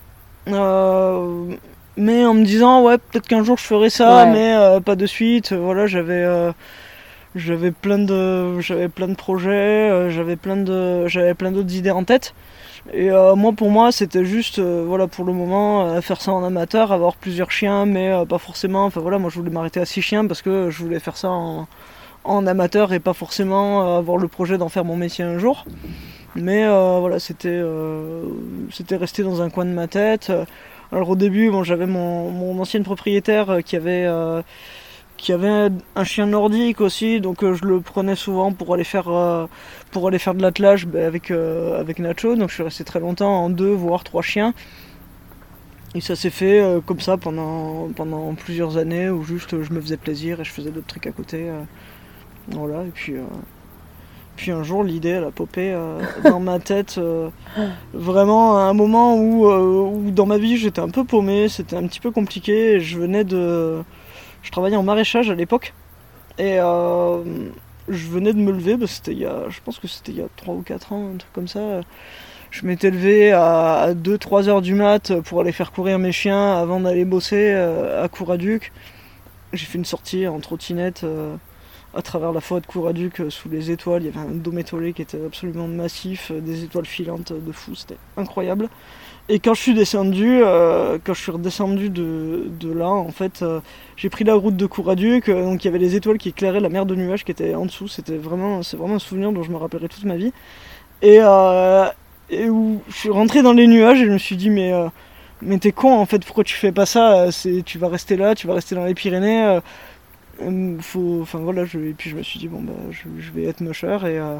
Euh, 0.49 1.55
mais 1.97 2.25
en 2.25 2.35
me 2.35 2.45
disant 2.45 2.83
ouais 2.83 2.99
peut-être 2.99 3.27
qu'un 3.27 3.43
jour 3.45 3.59
je 3.59 3.65
ferai 3.65 3.91
ça 3.91 4.25
mais 4.27 4.55
euh, 4.57 4.81
pas 4.81 4.97
de 4.97 5.05
suite 5.05 5.53
voilà 5.53 5.87
j'avais 5.87 6.27
j'avais 7.35 7.71
plein 7.71 7.99
de 7.99 8.59
j'avais 8.61 8.89
plein 8.89 9.09
de 9.09 9.15
projets, 9.15 10.11
j'avais 10.11 10.37
plein 10.37 10.57
de 10.57 11.07
j'avais 11.07 11.35
plein 11.35 11.53
d'autres 11.53 11.75
idées 11.75 11.91
en 11.91 12.05
tête. 12.05 12.35
Et 12.93 13.11
moi 13.11 13.53
pour 13.53 13.71
moi 13.71 13.93
c'était 13.93 14.25
juste 14.25 14.59
voilà 14.61 15.07
pour 15.07 15.25
le 15.25 15.33
moment 15.33 16.01
faire 16.03 16.21
ça 16.21 16.33
en 16.33 16.45
amateur, 16.45 16.93
avoir 16.93 17.17
plusieurs 17.17 17.51
chiens 17.51 17.87
mais 17.87 18.13
pas 18.29 18.39
forcément 18.39 18.85
enfin 18.85 19.01
voilà 19.01 19.19
moi 19.19 19.31
je 19.31 19.39
voulais 19.39 19.51
m'arrêter 19.51 19.81
à 19.81 19.87
six 19.87 20.03
chiens 20.03 20.27
parce 20.27 20.43
que 20.43 20.71
je 20.71 20.83
voulais 20.83 21.01
faire 21.01 21.17
ça 21.17 21.29
en, 21.29 21.69
en 22.25 22.47
amateur 22.47 22.93
et 22.93 23.01
pas 23.01 23.15
forcément 23.15 23.97
avoir 23.97 24.17
le 24.19 24.29
projet 24.29 24.59
d'en 24.59 24.69
faire 24.69 24.85
mon 24.85 24.97
métier 24.97 25.25
un 25.25 25.39
jour. 25.39 25.65
Mais 26.37 26.67
voilà 26.67 27.19
c'était 27.19 27.63
c'était 28.71 28.97
resté 28.97 29.23
dans 29.23 29.43
un 29.43 29.51
coin 29.51 29.65
de 29.65 29.71
ma 29.73 29.89
tête. 29.89 30.31
Alors 30.93 31.11
au 31.11 31.17
début, 31.17 31.51
j'avais 31.63 31.87
mon, 31.87 32.31
mon, 32.31 32.59
ancienne 32.61 32.83
propriétaire 32.83 33.51
euh, 33.51 33.61
qui 33.61 33.77
avait, 33.77 34.07
euh, 34.07 34.43
qui 35.17 35.33
un 35.33 36.05
chien 36.05 36.27
nordique 36.27 36.81
aussi, 36.81 37.21
donc 37.21 37.45
euh, 37.45 37.55
je 37.55 37.65
le 37.65 37.81
prenais 37.81 38.17
souvent 38.17 38.53
pour 38.53 38.75
aller 38.75 38.85
faire, 38.85 39.05
de 39.05 40.43
l'attelage 40.43 40.87
ben, 40.87 41.07
avec, 41.07 41.31
avec 41.31 41.99
Nacho. 42.01 42.35
Donc 42.35 42.49
je 42.49 42.55
suis 42.55 42.63
resté 42.65 42.85
très 42.85 43.01
longtemps 43.01 43.45
en 43.45 43.51
deux, 43.51 43.73
voire 43.73 44.03
trois 44.05 44.23
chiens. 44.23 44.53
Et 45.95 46.01
ça 46.01 46.15
s'est 46.15 46.31
fait 46.31 46.63
comme 46.87 47.01
ça 47.01 47.17
pendant, 47.17 47.89
pendant 47.97 48.33
plusieurs 48.35 48.77
années 48.77 49.11
où 49.11 49.25
juste 49.25 49.61
je 49.63 49.73
me 49.73 49.81
faisais 49.81 49.97
plaisir 49.97 50.41
et 50.41 50.45
je 50.45 50.53
faisais 50.53 50.71
d'autres 50.71 50.87
trucs 50.87 51.07
à 51.07 51.13
côté. 51.13 51.51
Voilà, 52.51 52.83
et 52.85 52.91
puis 52.91 53.15
puis 54.41 54.53
un 54.53 54.63
jour, 54.63 54.83
l'idée, 54.83 55.11
elle 55.11 55.25
a 55.25 55.31
popé 55.31 55.71
euh, 55.71 56.01
dans 56.25 56.41
ma 56.41 56.59
tête. 56.59 56.97
Euh, 56.97 57.29
vraiment, 57.93 58.57
à 58.57 58.63
un 58.63 58.73
moment 58.73 59.15
euh, 59.19 59.83
où, 59.83 60.11
dans 60.11 60.25
ma 60.25 60.39
vie, 60.39 60.57
j'étais 60.57 60.81
un 60.81 60.89
peu 60.89 61.05
paumé, 61.05 61.51
c'était 61.51 61.77
un 61.77 61.87
petit 61.87 62.01
peu 62.01 62.11
compliqué. 62.11 62.81
Je 62.81 62.99
venais 62.99 63.23
de. 63.23 63.83
Je 64.43 64.51
travaillais 64.51 64.77
en 64.77 64.83
maraîchage 64.83 65.29
à 65.29 65.35
l'époque. 65.35 65.75
Et 66.39 66.57
je 66.57 68.07
venais 68.09 68.33
de 68.33 68.39
me 68.39 68.51
lever, 68.51 68.79
bah, 68.79 68.87
c'était 68.87 69.13
il 69.13 69.19
y 69.19 69.27
a, 69.27 69.51
je 69.51 69.61
pense 69.63 69.79
que 69.79 69.87
c'était 69.87 70.13
il 70.13 70.19
y 70.19 70.23
a 70.23 70.29
3 70.37 70.55
ou 70.55 70.63
4 70.63 70.93
ans, 70.95 71.11
un 71.15 71.19
truc 71.19 71.33
comme 71.35 71.49
ça. 71.49 71.83
Je 72.51 72.65
m'étais 72.65 72.91
levé 72.91 73.33
à 73.33 73.93
2-3 73.93 74.49
heures 74.49 74.63
du 74.63 74.73
mat 74.73 75.13
pour 75.21 75.41
aller 75.41 75.53
faire 75.53 75.71
courir 75.71 75.99
mes 75.99 76.13
chiens 76.13 76.55
avant 76.55 76.81
d'aller 76.81 77.05
bosser 77.05 77.53
à 77.53 78.09
Couraduc. 78.09 78.73
J'ai 79.53 79.67
fait 79.67 79.77
une 79.77 79.85
sortie 79.85 80.27
en 80.27 80.41
trottinette 80.41 81.05
à 81.95 82.03
travers 82.03 82.33
la 82.33 82.41
forêt 82.41 82.61
de 82.61 82.67
Couraduc 82.67 83.21
euh, 83.21 83.31
sous 83.31 83.49
les 83.49 83.71
étoiles. 83.71 84.03
Il 84.03 84.07
y 84.07 84.09
avait 84.09 84.27
un 84.27 84.35
dôme 84.35 84.59
étoilé 84.59 84.93
qui 84.93 85.03
était 85.03 85.23
absolument 85.25 85.67
massif, 85.67 86.31
euh, 86.31 86.41
des 86.41 86.65
étoiles 86.65 86.87
filantes 86.87 87.33
de 87.33 87.53
fou, 87.53 87.75
c'était 87.75 87.97
incroyable. 88.17 88.69
Et 89.29 89.39
quand 89.39 89.55
je 89.55 89.61
suis 89.61 89.75
descendu, 89.75 90.41
euh, 90.43 90.99
quand 91.05 91.15
je 91.15 91.21
suis 91.21 91.33
redescendu 91.33 91.89
de, 91.89 92.73
là, 92.73 92.89
en 92.89 93.11
fait, 93.11 93.45
j'ai 93.97 94.11
pris 94.11 94.25
la 94.25 94.35
route 94.35 94.57
de 94.57 94.67
Couraduc, 94.67 95.31
donc 95.31 95.63
il 95.63 95.67
y 95.67 95.69
avait 95.69 95.79
les 95.79 95.95
étoiles 95.95 96.19
qui 96.19 96.31
éclairaient 96.31 96.61
la 96.61 96.69
mer 96.69 96.85
de 96.85 96.97
nuages 96.97 97.25
qui 97.25 97.31
était 97.31 97.55
en 97.55 97.67
dessous. 97.67 97.87
C'était 97.87 98.17
vraiment, 98.17 98.65
c'est 98.65 98.77
vraiment 98.77 98.97
un 98.97 99.01
souvenir 99.01 99.31
dont 99.31 99.45
je 99.45 99.53
me 99.53 99.57
rappellerai 99.57 99.89
toute 99.89 100.05
ma 100.05 100.17
vie. 100.17 100.33
Et, 101.03 101.21
où 102.49 102.83
je 102.89 102.95
suis 102.95 103.11
rentré 103.11 103.43
dans 103.43 103.53
les 103.53 103.69
nuages 103.69 104.01
et 104.01 104.07
je 104.07 104.11
me 104.11 104.19
suis 104.19 104.37
dit 104.37 104.51
mais 104.51 104.73
mais 105.43 105.59
t'es 105.59 105.73
con 105.73 105.93
en 105.97 106.07
fait, 106.07 106.25
pourquoi 106.25 106.43
tu 106.43 106.55
fais 106.55 106.73
pas 106.73 106.87
ça? 106.87 107.29
Tu 107.65 107.79
vas 107.79 107.89
rester 107.89 108.17
là, 108.17 108.35
tu 108.35 108.49
vas 108.49 108.55
rester 108.55 108.75
dans 108.75 108.85
les 108.85 108.95
Pyrénées 108.95 109.61
faut, 110.81 111.21
enfin 111.23 111.39
voilà, 111.39 111.63
et 111.63 111.95
puis 111.97 112.11
je 112.11 112.17
me 112.17 112.23
suis 112.23 112.39
dit 112.39 112.49
bon 112.49 112.63
bah 112.63 112.73
je, 112.91 113.31
vais 113.33 113.45
être 113.45 113.61
musher 113.61 113.99
et 114.05 114.19
euh, 114.19 114.39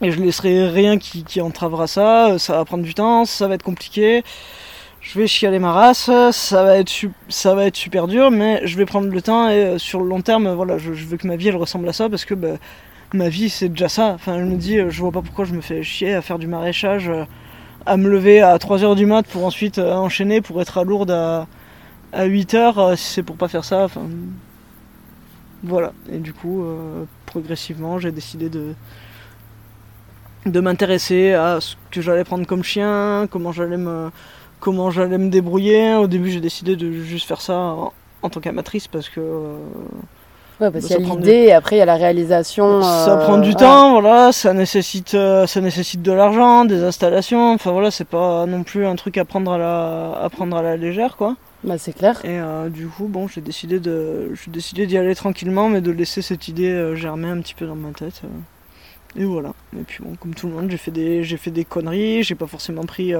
et 0.00 0.10
je 0.10 0.20
laisserai 0.20 0.68
rien 0.68 0.98
qui, 0.98 1.40
entravera 1.40 1.86
ça. 1.86 2.38
Ça 2.38 2.56
va 2.56 2.64
prendre 2.64 2.82
du 2.84 2.94
temps, 2.94 3.24
ça 3.24 3.48
va 3.48 3.54
être 3.54 3.62
compliqué. 3.62 4.24
Je 5.00 5.18
vais 5.18 5.26
chialer 5.26 5.58
ma 5.58 5.72
race, 5.72 6.10
ça 6.32 6.64
va 6.64 6.78
être 6.78 6.90
ça 7.28 7.54
va 7.54 7.66
être 7.66 7.76
super 7.76 8.08
dur, 8.08 8.30
mais 8.30 8.66
je 8.66 8.76
vais 8.76 8.86
prendre 8.86 9.08
le 9.08 9.22
temps 9.22 9.48
et 9.50 9.64
euh, 9.64 9.78
sur 9.78 10.00
le 10.00 10.08
long 10.08 10.22
terme, 10.22 10.50
voilà, 10.54 10.78
je, 10.78 10.92
veux 10.92 11.16
que 11.18 11.26
ma 11.26 11.36
vie 11.36 11.48
elle 11.48 11.56
ressemble 11.56 11.88
à 11.88 11.92
ça 11.92 12.08
parce 12.08 12.24
que 12.24 12.34
bah, 12.34 12.56
ma 13.12 13.28
vie 13.28 13.50
c'est 13.50 13.68
déjà 13.68 13.88
ça. 13.88 14.12
Enfin, 14.14 14.38
je 14.38 14.44
me 14.44 14.56
dis, 14.56 14.78
je 14.88 15.00
vois 15.00 15.12
pas 15.12 15.22
pourquoi 15.22 15.44
je 15.44 15.52
me 15.54 15.60
fais 15.60 15.82
chier 15.82 16.14
à 16.14 16.22
faire 16.22 16.38
du 16.38 16.46
maraîchage, 16.46 17.10
à 17.86 17.96
me 17.96 18.08
lever 18.08 18.40
à 18.40 18.56
3h 18.56 18.96
du 18.96 19.06
mat 19.06 19.26
pour 19.26 19.44
ensuite 19.44 19.78
euh, 19.78 19.94
enchaîner 19.94 20.40
pour 20.40 20.60
être 20.62 20.78
à 20.78 20.84
Lourdes 20.84 21.10
à, 21.10 21.46
à 22.12 22.26
8h 22.26 22.96
si 22.96 23.12
c'est 23.14 23.22
pour 23.22 23.36
pas 23.36 23.48
faire 23.48 23.64
ça. 23.64 23.88
Voilà, 25.64 25.92
et 26.12 26.18
du 26.18 26.34
coup, 26.34 26.62
euh, 26.62 27.04
progressivement, 27.24 27.98
j'ai 27.98 28.12
décidé 28.12 28.50
de, 28.50 28.74
de 30.44 30.60
m'intéresser 30.60 31.32
à 31.32 31.58
ce 31.60 31.76
que 31.90 32.02
j'allais 32.02 32.24
prendre 32.24 32.46
comme 32.46 32.62
chien, 32.62 33.26
comment 33.30 33.50
j'allais 33.50 33.78
me, 33.78 34.10
comment 34.60 34.90
j'allais 34.90 35.16
me 35.16 35.30
débrouiller. 35.30 35.94
Au 35.94 36.06
début, 36.06 36.30
j'ai 36.30 36.40
décidé 36.40 36.76
de 36.76 36.92
juste 36.92 37.26
faire 37.26 37.40
ça 37.40 37.76
en, 38.22 38.28
tant 38.28 38.40
qu'amatrice 38.40 38.88
parce 38.88 39.08
que. 39.08 39.20
Euh, 39.20 39.56
ouais, 40.60 40.70
parce 40.70 40.84
qu'il 40.84 41.00
y 41.00 41.02
a 41.02 41.14
l'idée 41.14 41.44
et 41.48 41.52
après 41.54 41.76
il 41.76 41.78
y 41.78 41.82
a 41.82 41.86
la 41.86 41.96
réalisation. 41.96 42.82
Ça 42.82 43.16
prend 43.16 43.38
du 43.38 43.52
euh, 43.52 43.54
temps, 43.54 43.92
voilà, 43.92 44.32
ça 44.32 44.52
nécessite, 44.52 45.16
ça 45.46 45.60
nécessite 45.62 46.02
de 46.02 46.12
l'argent, 46.12 46.66
des 46.66 46.82
installations. 46.82 47.54
Enfin 47.54 47.72
voilà, 47.72 47.90
c'est 47.90 48.08
pas 48.08 48.44
non 48.44 48.64
plus 48.64 48.84
un 48.84 48.96
truc 48.96 49.16
à 49.16 49.24
prendre 49.24 49.50
à 49.52 49.56
la, 49.56 50.12
à 50.22 50.28
prendre 50.28 50.54
à 50.58 50.62
la 50.62 50.76
légère, 50.76 51.16
quoi. 51.16 51.36
Bah 51.64 51.78
c'est 51.78 51.94
clair. 51.94 52.22
Et 52.26 52.38
euh, 52.38 52.68
du 52.68 52.88
coup, 52.88 53.06
bon, 53.08 53.26
j'ai 53.26 53.40
décidé 53.40 53.80
de, 53.80 54.34
j'ai 54.34 54.50
décidé 54.50 54.86
d'y 54.86 54.98
aller 54.98 55.14
tranquillement, 55.14 55.70
mais 55.70 55.80
de 55.80 55.90
laisser 55.90 56.20
cette 56.20 56.46
idée 56.46 56.70
euh, 56.70 56.94
germer 56.94 57.28
un 57.28 57.40
petit 57.40 57.54
peu 57.54 57.66
dans 57.66 57.74
ma 57.74 57.90
tête. 57.92 58.20
Euh. 58.24 59.20
et 59.22 59.24
voilà. 59.24 59.54
Et 59.74 59.82
puis 59.82 60.04
bon, 60.04 60.14
comme 60.16 60.34
tout 60.34 60.46
le 60.46 60.52
monde, 60.52 60.70
j'ai 60.70 60.76
fait 60.76 60.90
des, 60.90 61.24
j'ai 61.24 61.38
fait 61.38 61.50
des 61.50 61.64
conneries. 61.64 62.22
J'ai 62.22 62.34
pas 62.34 62.46
forcément 62.46 62.84
pris 62.84 63.14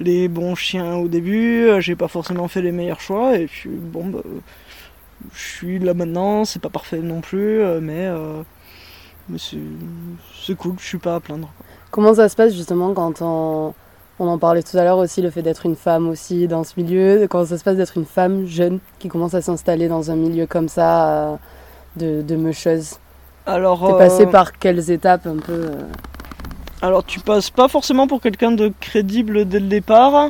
les 0.00 0.28
bons 0.28 0.54
chiens 0.54 0.94
au 0.96 1.08
début. 1.08 1.68
j'ai 1.80 1.94
pas 1.94 2.08
forcément 2.08 2.48
fait 2.48 2.62
les 2.62 2.72
meilleurs 2.72 3.00
choix. 3.00 3.36
Et 3.36 3.46
puis 3.46 3.68
bon, 3.70 4.06
bah, 4.06 4.22
je 5.34 5.40
suis 5.40 5.78
là 5.78 5.92
maintenant. 5.92 6.46
C'est 6.46 6.62
pas 6.62 6.70
parfait 6.70 7.00
non 7.00 7.20
plus, 7.20 7.62
mais 7.82 8.08
mais 9.28 9.38
c'est, 9.38 9.58
c'est 10.42 10.56
cool. 10.56 10.76
Je 10.78 10.86
suis 10.86 10.98
pas 10.98 11.16
à 11.16 11.20
plaindre. 11.20 11.52
Comment 11.90 12.14
ça 12.14 12.28
se 12.28 12.36
passe 12.36 12.54
justement 12.54 12.94
quand 12.94 13.20
on 13.22 13.74
on 14.20 14.28
en 14.28 14.38
parlait 14.38 14.62
tout 14.62 14.76
à 14.76 14.84
l'heure 14.84 14.98
aussi, 14.98 15.22
le 15.22 15.30
fait 15.30 15.40
d'être 15.40 15.64
une 15.64 15.76
femme 15.76 16.06
aussi 16.08 16.46
dans 16.46 16.62
ce 16.62 16.74
milieu, 16.76 17.26
comment 17.28 17.46
ça 17.46 17.56
se 17.56 17.64
passe 17.64 17.76
d'être 17.76 17.96
une 17.96 18.04
femme 18.04 18.46
jeune 18.46 18.78
qui 18.98 19.08
commence 19.08 19.32
à 19.32 19.40
s'installer 19.40 19.88
dans 19.88 20.10
un 20.10 20.14
milieu 20.14 20.46
comme 20.46 20.68
ça 20.68 21.08
euh, 21.08 21.36
de, 21.96 22.20
de 22.20 22.36
meucheuse. 22.36 22.98
Alors, 23.46 23.86
T'es 23.86 23.96
passé 23.96 24.22
euh, 24.24 24.30
par 24.30 24.58
quelles 24.58 24.90
étapes 24.90 25.26
un 25.26 25.38
peu 25.38 25.52
euh 25.52 25.86
Alors 26.82 27.02
tu 27.02 27.18
passes 27.20 27.48
pas 27.48 27.68
forcément 27.68 28.06
pour 28.06 28.20
quelqu'un 28.20 28.52
de 28.52 28.70
crédible 28.78 29.46
dès 29.46 29.58
le 29.58 29.68
départ. 29.68 30.28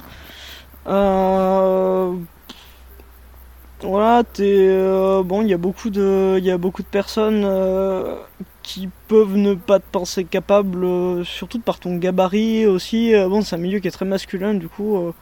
Voilà, 3.83 4.23
bon, 5.23 5.43
il 5.43 5.49
y 5.49 5.55
a 5.55 5.59
beaucoup 5.59 5.91
de, 5.91 6.37
il 6.39 6.45
y 6.45 6.51
a 6.51 6.59
beaucoup 6.59 6.83
de 6.83 6.89
personnes 6.89 7.45
qui 8.71 8.89
peuvent 9.09 9.37
ne 9.37 9.55
pas 9.55 9.81
te 9.81 9.91
penser 9.91 10.25
capable, 10.25 10.85
euh, 10.85 11.25
surtout 11.25 11.59
par 11.59 11.81
ton 11.81 11.97
gabarit 11.97 12.67
aussi. 12.67 13.15
Euh, 13.15 13.29
bon, 13.29 13.43
c'est 13.43 13.57
un 13.57 13.59
milieu 13.59 13.81
qui 13.81 13.89
est 13.89 13.91
très 13.91 14.05
masculin, 14.05 14.55
du 14.55 14.69
coup, 14.69 14.97
euh, 14.97 15.13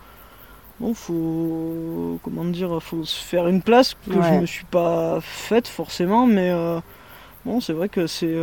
bon, 0.80 0.92
faut, 0.92 2.18
comment 2.22 2.44
dire, 2.44 2.82
faut 2.82 3.04
se 3.04 3.24
faire 3.24 3.48
une 3.48 3.62
place 3.62 3.94
que 3.94 4.12
je 4.12 4.40
me 4.40 4.46
suis 4.46 4.66
pas 4.66 5.20
faite 5.22 5.66
forcément, 5.66 6.26
mais 6.26 6.52
bon, 7.46 7.60
c'est 7.60 7.72
vrai 7.72 7.88
que 7.88 8.06
c'est. 8.06 8.34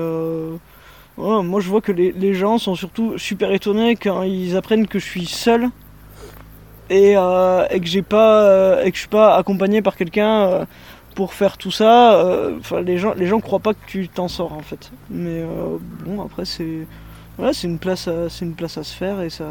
moi, 1.17 1.59
je 1.59 1.69
vois 1.69 1.81
que 1.81 1.91
les, 1.91 2.11
les, 2.11 2.33
gens 2.33 2.57
sont 2.57 2.73
surtout 2.75 3.17
super 3.19 3.51
étonnés 3.51 3.95
quand 3.95 4.23
ils 4.23 4.57
apprennent 4.57 4.87
que 4.87 4.97
je 4.97 5.05
suis 5.05 5.27
seul 5.27 5.69
et, 6.89 7.11
et 7.13 7.79
que 7.79 7.85
j'ai 7.87 8.01
pas, 8.01 8.83
et 8.83 8.89
que 8.91 8.95
je 8.95 9.01
suis 9.01 9.09
pas 9.09 9.35
accompagné 9.35 9.81
par 9.81 9.95
quelqu'un 9.95 10.65
pour 11.15 11.33
faire 11.33 11.57
tout 11.57 11.71
ça, 11.71 12.15
euh, 12.15 12.57
enfin 12.59 12.81
les 12.81 12.97
gens 12.97 13.13
les 13.15 13.25
gens 13.25 13.39
croient 13.39 13.59
pas 13.59 13.73
que 13.73 13.79
tu 13.87 14.07
t'en 14.09 14.27
sors 14.27 14.53
en 14.53 14.61
fait. 14.61 14.91
Mais 15.09 15.41
euh, 15.41 15.77
bon 16.05 16.21
après 16.21 16.45
c'est 16.45 16.85
voilà 17.37 17.53
c'est 17.53 17.67
une 17.67 17.79
place 17.79 18.07
à, 18.07 18.29
c'est 18.29 18.45
une 18.45 18.53
place 18.53 18.77
à 18.77 18.83
se 18.83 18.93
faire 18.93 19.21
et 19.21 19.29
ça 19.29 19.45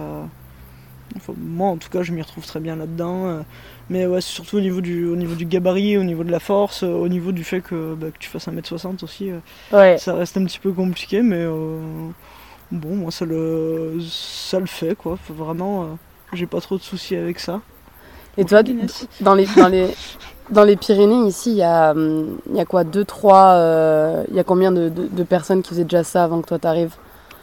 moi 1.38 1.68
en 1.68 1.76
tout 1.76 1.88
cas 1.90 2.02
je 2.02 2.12
m'y 2.12 2.22
retrouve 2.22 2.46
très 2.46 2.60
bien 2.60 2.76
là-dedans. 2.76 3.28
Euh. 3.28 3.40
mais 3.88 4.06
ouais 4.06 4.20
c'est 4.20 4.30
surtout 4.30 4.58
au 4.58 4.60
niveau 4.60 4.80
du 4.82 5.06
au 5.06 5.16
niveau 5.16 5.34
du 5.34 5.46
gabarit, 5.46 5.96
au 5.96 6.04
niveau 6.04 6.22
de 6.22 6.30
la 6.30 6.40
force, 6.40 6.82
au 6.82 7.08
niveau 7.08 7.32
du 7.32 7.44
fait 7.44 7.62
que, 7.62 7.94
bah, 7.94 8.08
que 8.12 8.18
tu 8.18 8.28
fasses 8.28 8.46
1m60 8.46 9.02
aussi. 9.02 9.30
Ça 9.70 10.14
reste 10.14 10.36
un 10.36 10.44
petit 10.44 10.60
peu 10.60 10.72
compliqué 10.72 11.22
mais 11.22 11.46
bon 12.72 12.96
moi 12.96 13.10
ça 13.10 13.24
le 13.24 13.98
ça 14.02 14.60
le 14.60 14.66
fait 14.66 14.94
quoi. 14.94 15.18
vraiment 15.30 15.96
j'ai 16.34 16.46
pas 16.46 16.60
trop 16.60 16.76
de 16.76 16.82
soucis 16.82 17.16
avec 17.16 17.38
ça. 17.40 17.60
Et 18.36 18.44
toi, 18.44 18.62
dans 19.20 19.34
les, 19.34 19.46
dans 19.56 19.68
les, 19.68 19.94
dans 20.50 20.64
les 20.64 20.76
Pyrénées, 20.76 21.26
ici, 21.26 21.52
il 21.52 21.56
y 21.56 21.62
a, 21.62 21.92
hum, 21.92 22.38
y 22.52 22.60
a 22.60 22.64
quoi 22.64 22.84
Deux, 22.84 23.04
trois. 23.04 23.52
Euh, 23.52 24.24
il 24.28 24.34
y 24.34 24.40
a 24.40 24.44
combien 24.44 24.72
de, 24.72 24.88
de, 24.88 25.22
personnes 25.22 25.62
qui 25.62 25.70
faisaient 25.70 25.84
déjà 25.84 26.04
ça 26.04 26.24
avant 26.24 26.40
que 26.40 26.48
toi 26.48 26.58
t'arrives? 26.58 26.94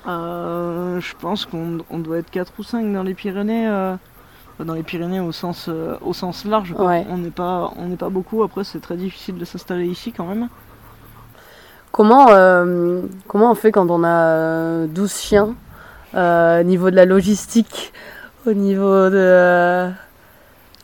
Euh, 0.08 1.00
Je 1.00 1.14
pense 1.20 1.46
qu'on 1.46 2.00
doit 2.00 2.18
être 2.18 2.30
4 2.30 2.54
ou 2.60 2.64
5 2.64 2.94
dans 2.94 3.04
les 3.04 3.14
Pyrénées. 3.14 3.68
Euh, 3.68 3.96
dans 4.60 4.74
les 4.74 4.84
Pyrénées 4.84 5.20
au 5.20 5.32
sens, 5.32 5.70
au 6.02 6.14
sens 6.14 6.46
large. 6.46 6.76
On 6.78 7.18
n'est 7.18 7.32
pas, 7.32 7.72
on 7.78 7.96
pas 7.96 8.10
beaucoup. 8.10 8.44
Après, 8.44 8.64
c'est 8.64 8.80
très 8.80 8.96
difficile 8.96 9.38
de 9.38 9.46
s'installer 9.46 9.86
ici 9.86 10.12
quand 10.12 10.26
même. 10.26 10.50
Comment, 11.92 12.28
comment 13.28 13.52
on 13.52 13.56
fait 13.56 13.72
quand 13.72 13.90
on 13.90 14.04
a 14.04 14.86
12 14.86 15.16
chiens? 15.20 15.56
Au 16.14 16.64
niveau 16.64 16.92
de 16.92 16.96
la 16.96 17.06
logistique, 17.06 17.92
au 18.46 18.54
niveau 18.54 19.10
de 19.10 19.90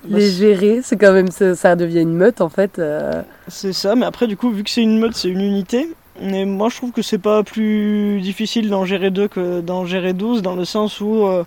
les 0.08 0.30
gérer, 0.32 0.82
c'est 0.84 0.98
quand 0.98 1.14
même 1.14 1.32
ça, 1.32 1.76
devient 1.76 2.02
une 2.02 2.14
meute 2.14 2.42
en 2.42 2.50
fait. 2.50 2.80
Euh. 2.80 3.22
C'est 3.48 3.74
ça, 3.74 3.96
mais 3.96 4.06
après 4.06 4.28
du 4.28 4.38
coup 4.38 4.52
vu 4.52 4.64
que 4.64 4.70
c'est 4.70 4.84
une 4.84 5.00
meute, 5.00 5.16
c'est 5.16 5.30
une 5.30 5.42
unité. 5.42 5.90
Mais 6.22 6.46
moi, 6.46 6.70
je 6.70 6.78
trouve 6.78 6.92
que 6.92 7.02
c'est 7.02 7.20
pas 7.20 7.44
plus 7.44 8.20
difficile 8.22 8.70
d'en 8.70 8.86
gérer 8.86 9.12
deux 9.12 9.28
que 9.28 9.62
d'en 9.62 9.86
gérer 9.86 10.14
12, 10.14 10.42
dans 10.42 10.56
le 10.56 10.66
sens 10.66 11.00
où 11.00 11.26
euh, 11.26 11.44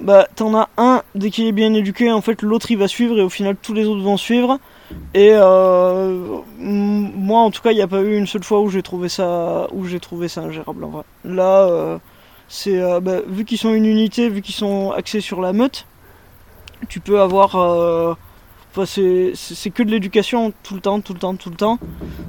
bah, 0.00 0.26
t'en 0.34 0.54
as 0.56 0.68
un, 0.76 1.02
dès 1.14 1.30
qu'il 1.30 1.46
est 1.46 1.52
bien 1.52 1.72
éduqué, 1.72 2.10
en 2.10 2.20
fait, 2.20 2.42
l'autre 2.42 2.70
il 2.70 2.78
va 2.78 2.88
suivre 2.88 3.18
et 3.18 3.22
au 3.22 3.28
final, 3.28 3.56
tous 3.60 3.74
les 3.74 3.86
autres 3.86 4.02
vont 4.02 4.16
suivre. 4.16 4.58
Et 5.14 5.30
euh, 5.32 6.40
moi, 6.58 7.40
en 7.40 7.50
tout 7.50 7.62
cas, 7.62 7.70
il 7.70 7.76
n'y 7.76 7.82
a 7.82 7.86
pas 7.86 8.00
eu 8.00 8.16
une 8.16 8.26
seule 8.26 8.44
fois 8.44 8.60
où 8.60 8.68
j'ai 8.68 8.82
trouvé 8.82 9.08
ça, 9.08 9.68
où 9.72 9.86
j'ai 9.86 10.00
trouvé 10.00 10.28
ça 10.28 10.42
ingérable 10.42 10.84
en 10.84 10.88
vrai. 10.88 11.02
Là, 11.24 11.68
euh, 11.68 11.98
c'est 12.48 12.78
bah, 13.00 13.20
vu 13.26 13.44
qu'ils 13.44 13.58
sont 13.58 13.74
une 13.74 13.86
unité, 13.86 14.28
vu 14.28 14.42
qu'ils 14.42 14.54
sont 14.54 14.92
axés 14.92 15.20
sur 15.20 15.40
la 15.40 15.52
meute, 15.52 15.86
tu 16.88 17.00
peux 17.00 17.20
avoir 17.20 17.56
c'est 18.84 19.70
que 19.70 19.82
de 19.82 19.90
l'éducation 19.90 20.52
tout 20.62 20.74
le 20.74 20.80
temps, 20.80 21.00
tout 21.00 21.14
le 21.14 21.18
temps, 21.18 21.34
tout 21.36 21.50
le 21.50 21.56
temps. 21.56 21.78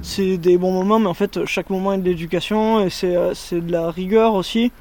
C'est 0.00 0.38
des 0.38 0.56
bons 0.56 0.72
moments, 0.72 0.98
mais 0.98 1.08
en 1.08 1.14
fait, 1.14 1.44
chaque 1.44 1.68
moment 1.68 1.92
est 1.92 1.98
de 1.98 2.04
l'éducation 2.04 2.84
et 2.84 2.90
c'est 2.90 3.16
euh, 3.16 3.34
de 3.52 3.72
la 3.72 3.90
rigueur 3.90 4.34
aussi. 4.34 4.72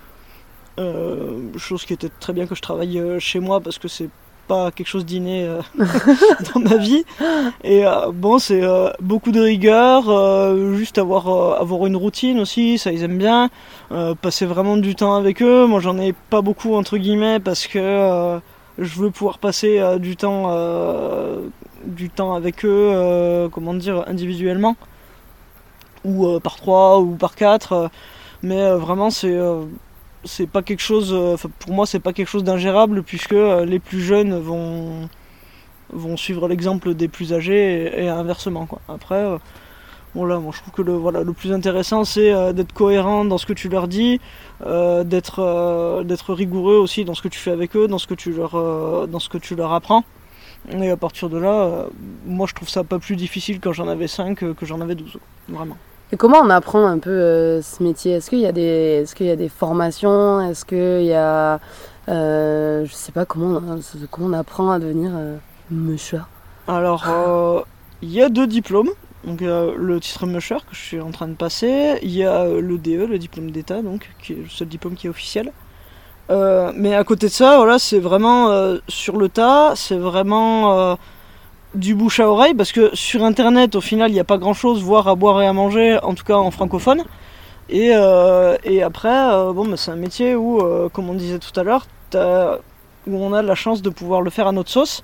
Euh, 0.79 1.39
chose 1.57 1.85
qui 1.85 1.93
était 1.93 2.09
très 2.19 2.33
bien 2.33 2.45
que 2.45 2.55
je 2.55 2.61
travaille 2.61 2.99
euh, 2.99 3.19
chez 3.19 3.39
moi 3.39 3.59
parce 3.59 3.79
que 3.79 3.87
c'est 3.87 4.09
pas 4.47 4.71
quelque 4.71 4.87
chose 4.87 5.05
d'inné 5.05 5.47
dans 6.53 6.59
ma 6.59 6.77
vie. 6.77 7.03
Et 7.63 7.83
bon, 8.13 8.39
c'est 8.39 8.61
beaucoup 9.01 9.31
de 9.31 9.41
rigueur, 9.41 10.03
juste 10.75 10.97
avoir, 10.97 11.59
avoir 11.61 11.85
une 11.85 11.95
routine 11.95 12.39
aussi, 12.39 12.77
ça 12.77 12.91
ils 12.91 13.03
aiment 13.03 13.17
bien. 13.17 13.49
passer 14.21 14.45
vraiment 14.45 14.77
du 14.77 14.95
temps 14.95 15.15
avec 15.15 15.41
eux. 15.41 15.65
Moi 15.65 15.79
j'en 15.79 15.97
ai 15.99 16.13
pas 16.29 16.41
beaucoup 16.41 16.75
entre 16.75 16.97
guillemets 16.97 17.39
parce 17.39 17.67
que 17.67 18.39
je 18.77 18.99
veux 18.99 19.11
pouvoir 19.11 19.39
passer 19.39 19.79
euh, 19.79 19.97
du 19.97 20.15
temps 20.15 20.45
euh, 20.49 21.47
du 21.85 22.09
temps 22.09 22.35
avec 22.35 22.65
eux 22.65 22.91
euh, 22.93 23.49
comment 23.49 23.73
dire 23.73 24.03
individuellement 24.07 24.75
ou 26.05 26.39
par 26.39 26.55
trois 26.55 26.99
ou 26.99 27.15
par 27.15 27.35
quatre 27.35 27.89
mais 28.43 28.71
vraiment 28.71 29.09
c'est 29.09 29.37
c'est 30.27 30.47
pas 30.47 30.61
quelque 30.61 30.81
chose 30.81 31.15
pour 31.59 31.73
moi 31.73 31.85
c'est 31.85 31.99
pas 31.99 32.13
quelque 32.13 32.27
chose 32.27 32.43
d'ingérable 32.43 33.03
puisque 33.03 33.31
les 33.65 33.79
plus 33.79 34.01
jeunes 34.01 34.37
vont 34.37 35.09
vont 35.91 36.17
suivre 36.17 36.47
l'exemple 36.47 36.93
des 36.93 37.07
plus 37.07 37.33
âgés 37.33 38.03
et, 38.03 38.09
inversement 38.09 38.65
quoi 38.65 38.81
après 38.87 39.25
voilà, 40.15 40.39
moi 40.39 40.51
je 40.55 40.61
trouve 40.61 40.73
que 40.73 40.81
le, 40.81 40.93
voilà, 40.93 41.21
le 41.21 41.33
plus 41.33 41.53
intéressant 41.53 42.03
c'est 42.03 42.53
d'être 42.53 42.73
cohérent 42.73 43.23
dans 43.23 43.37
ce 43.37 43.45
que 43.45 43.53
tu 43.53 43.69
leur 43.69 43.87
dis, 43.87 44.19
euh, 44.65 45.03
d'être 45.03 45.39
euh, 45.39 46.03
d'être 46.03 46.33
rigoureux 46.33 46.77
aussi 46.77 47.05
dans 47.05 47.13
ce 47.13 47.21
que 47.21 47.27
tu 47.27 47.37
fais 47.37 47.51
avec 47.51 47.75
eux, 47.75 47.87
dans 47.87 47.99
ce 47.99 48.07
que 48.07 48.15
tu 48.15 48.31
leur, 48.31 48.55
euh, 48.55 49.05
dans 49.05 49.19
ce 49.19 49.29
que 49.29 49.37
tu 49.37 49.55
leur 49.55 49.73
apprends. 49.73 50.03
Et 50.71 50.89
à 50.89 50.97
partir 50.97 51.29
de 51.29 51.37
là, 51.37 51.85
moi 52.25 52.47
je 52.47 52.55
trouve 52.55 52.67
ça 52.67 52.83
pas 52.83 52.97
plus 52.97 53.15
difficile 53.15 53.59
quand 53.59 53.73
j'en 53.73 53.87
avais 53.87 54.07
5 54.07 54.55
que 54.55 54.65
j'en 54.65 54.81
avais 54.81 54.95
12, 54.95 55.17
vraiment. 55.47 55.77
Et 56.11 56.17
comment 56.17 56.39
on 56.39 56.49
apprend 56.49 56.85
un 56.85 56.99
peu 56.99 57.61
ce 57.61 57.83
métier? 57.83 58.13
Est-ce 58.13 58.29
qu'il 58.29 58.39
y, 58.39 58.45
a 58.45 58.51
des, 58.51 59.03
est 59.03 59.13
qu'il 59.13 59.25
y 59.25 59.31
a 59.31 59.35
des 59.35 59.49
formations? 59.49 60.41
Est-ce 60.41 60.63
qu'il 60.65 61.05
y 61.05 61.13
a. 61.13 61.59
je 62.07 62.89
sais 62.91 63.11
pas 63.11 63.25
comment, 63.25 63.61
comment 64.09 64.27
on 64.27 64.33
apprend 64.33 64.71
à 64.71 64.79
devenir 64.79 65.11
musher? 65.69 66.21
Alors, 66.67 67.65
il 68.01 68.11
y 68.11 68.21
a 68.21 68.29
deux 68.29 68.47
diplômes. 68.47 68.91
Donc 69.27 69.41
euh, 69.41 69.73
le 69.77 69.99
titre 69.99 70.25
musher 70.25 70.55
que 70.55 70.73
je 70.73 70.79
suis 70.79 71.01
en 71.01 71.11
train 71.11 71.27
de 71.27 71.33
passer, 71.33 71.99
il 72.01 72.11
y 72.11 72.23
a 72.23 72.43
euh, 72.43 72.61
le 72.61 72.77
DE, 72.77 73.05
le 73.05 73.19
diplôme 73.19 73.51
d'état, 73.51 73.81
donc 73.81 74.09
qui 74.21 74.33
est 74.33 74.35
le 74.37 74.49
seul 74.49 74.69
diplôme 74.69 74.95
qui 74.95 75.07
est 75.07 75.09
officiel. 75.09 75.51
Euh, 76.29 76.71
mais 76.75 76.95
à 76.95 77.03
côté 77.03 77.27
de 77.27 77.31
ça, 77.31 77.57
voilà, 77.57 77.77
c'est 77.77 77.99
vraiment 77.99 78.77
sur 78.87 79.17
le 79.17 79.29
tas, 79.29 79.73
c'est 79.75 79.97
vraiment 79.97 80.97
du 81.75 81.95
bouche 81.95 82.19
à 82.19 82.29
oreille, 82.29 82.53
parce 82.53 82.71
que 82.71 82.95
sur 82.95 83.23
internet, 83.23 83.75
au 83.75 83.81
final, 83.81 84.09
il 84.11 84.13
n'y 84.13 84.19
a 84.19 84.23
pas 84.25 84.37
grand 84.37 84.53
chose, 84.53 84.81
voire 84.81 85.07
à 85.07 85.15
boire 85.15 85.41
et 85.41 85.47
à 85.47 85.53
manger, 85.53 85.99
en 86.03 86.13
tout 86.13 86.23
cas 86.23 86.35
en 86.35 86.51
francophone. 86.51 87.03
Et, 87.69 87.91
et 88.63 88.83
après, 88.83 89.53
bon, 89.53 89.65
bah, 89.65 89.75
c'est 89.77 89.91
un 89.91 89.97
métier 89.97 90.35
où, 90.35 90.61
comme 90.93 91.09
on 91.09 91.13
disait 91.13 91.39
tout 91.39 91.57
à 91.59 91.63
l'heure, 91.63 91.85
où 93.07 93.23
on 93.23 93.33
a 93.33 93.41
la 93.41 93.55
chance 93.55 93.81
de 93.81 93.89
pouvoir 93.89 94.21
le 94.21 94.29
faire 94.29 94.47
à 94.47 94.51
notre 94.51 94.69
sauce. 94.69 95.03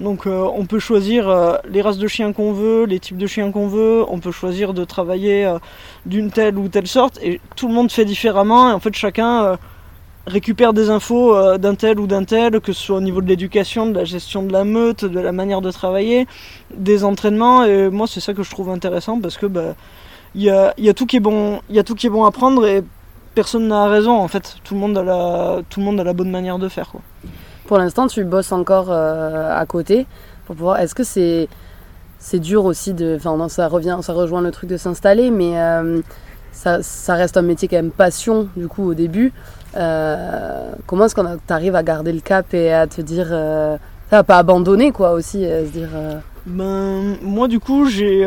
Donc 0.00 0.26
euh, 0.26 0.48
on 0.54 0.66
peut 0.66 0.78
choisir 0.78 1.28
euh, 1.28 1.56
les 1.68 1.82
races 1.82 1.98
de 1.98 2.06
chiens 2.06 2.32
qu'on 2.32 2.52
veut, 2.52 2.84
les 2.84 3.00
types 3.00 3.16
de 3.16 3.26
chiens 3.26 3.50
qu'on 3.50 3.66
veut, 3.66 4.04
on 4.08 4.20
peut 4.20 4.30
choisir 4.30 4.72
de 4.72 4.84
travailler 4.84 5.44
euh, 5.44 5.58
d'une 6.06 6.30
telle 6.30 6.56
ou 6.58 6.68
telle 6.68 6.86
sorte, 6.86 7.18
et 7.22 7.40
tout 7.56 7.68
le 7.68 7.74
monde 7.74 7.90
fait 7.90 8.04
différemment, 8.04 8.70
et 8.70 8.72
en 8.72 8.80
fait 8.80 8.94
chacun 8.94 9.58
récupère 10.26 10.72
des 10.72 10.90
infos 10.90 11.58
d'un 11.58 11.74
tel 11.74 11.98
ou 11.98 12.06
d'un 12.06 12.24
tel, 12.24 12.60
que 12.60 12.72
ce 12.72 12.80
soit 12.82 12.96
au 12.96 13.00
niveau 13.00 13.20
de 13.20 13.26
l'éducation, 13.26 13.86
de 13.86 13.94
la 13.94 14.04
gestion 14.04 14.42
de 14.42 14.52
la 14.52 14.64
meute, 14.64 15.04
de 15.04 15.18
la 15.18 15.32
manière 15.32 15.60
de 15.60 15.70
travailler, 15.70 16.26
des 16.74 17.04
entraînements, 17.04 17.64
et 17.64 17.88
moi 17.88 18.06
c'est 18.06 18.20
ça 18.20 18.34
que 18.34 18.42
je 18.42 18.50
trouve 18.50 18.68
intéressant, 18.68 19.20
parce 19.20 19.36
que 19.38 19.46
bah, 19.46 19.74
il 20.34 20.42
y, 20.42 20.50
a, 20.50 20.74
y, 20.78 20.88
a 20.88 20.94
tout 20.94 21.06
qui 21.06 21.16
est 21.16 21.20
bon, 21.20 21.60
y 21.70 21.78
a 21.78 21.82
tout 21.82 21.94
qui 21.94 22.06
est 22.06 22.10
bon 22.10 22.24
à 22.24 22.30
prendre, 22.30 22.66
et 22.66 22.84
personne 23.34 23.68
n'a 23.68 23.86
raison 23.88 24.12
en 24.12 24.28
fait, 24.28 24.56
tout 24.62 24.74
le 24.74 24.80
monde 24.80 24.98
a 24.98 25.02
la, 25.02 25.60
tout 25.68 25.80
le 25.80 25.86
monde 25.86 25.98
a 26.00 26.04
la 26.04 26.12
bonne 26.12 26.30
manière 26.30 26.58
de 26.58 26.68
faire. 26.68 26.90
Quoi. 26.90 27.00
Pour 27.70 27.78
l'instant, 27.78 28.08
tu 28.08 28.24
bosses 28.24 28.50
encore 28.50 28.88
euh, 28.90 29.56
à 29.56 29.64
côté 29.64 30.06
pour 30.44 30.56
pouvoir. 30.56 30.80
Est-ce 30.80 30.92
que 30.92 31.04
c'est 31.04 31.48
c'est 32.18 32.40
dur 32.40 32.64
aussi 32.64 32.94
de. 32.94 33.14
Enfin, 33.16 33.48
ça 33.48 33.68
revient, 33.68 33.98
ça 34.02 34.12
rejoint 34.12 34.42
le 34.42 34.50
truc 34.50 34.68
de 34.68 34.76
s'installer, 34.76 35.30
mais 35.30 35.56
euh, 35.60 36.00
ça, 36.50 36.82
ça, 36.82 37.14
reste 37.14 37.36
un 37.36 37.42
métier 37.42 37.68
quand 37.68 37.76
même 37.76 37.92
passion 37.92 38.48
du 38.56 38.66
coup 38.66 38.82
au 38.82 38.94
début. 38.94 39.32
Euh, 39.76 40.72
comment 40.86 41.04
est-ce 41.06 41.14
qu'on 41.14 41.38
t'arrives 41.46 41.76
à 41.76 41.82
garder 41.82 42.12
le 42.12 42.20
cap 42.20 42.52
et 42.54 42.72
à 42.72 42.86
te 42.86 43.00
dire, 43.00 43.28
ça 44.10 44.24
pas 44.24 44.38
abandonner 44.38 44.92
quoi 44.92 45.12
aussi, 45.12 45.44
à 45.44 45.64
se 45.64 45.70
dire. 45.70 45.90
Ben, 46.46 47.18
moi 47.20 47.48
du 47.48 47.60
coup 47.60 47.84
j'ai 47.84 48.26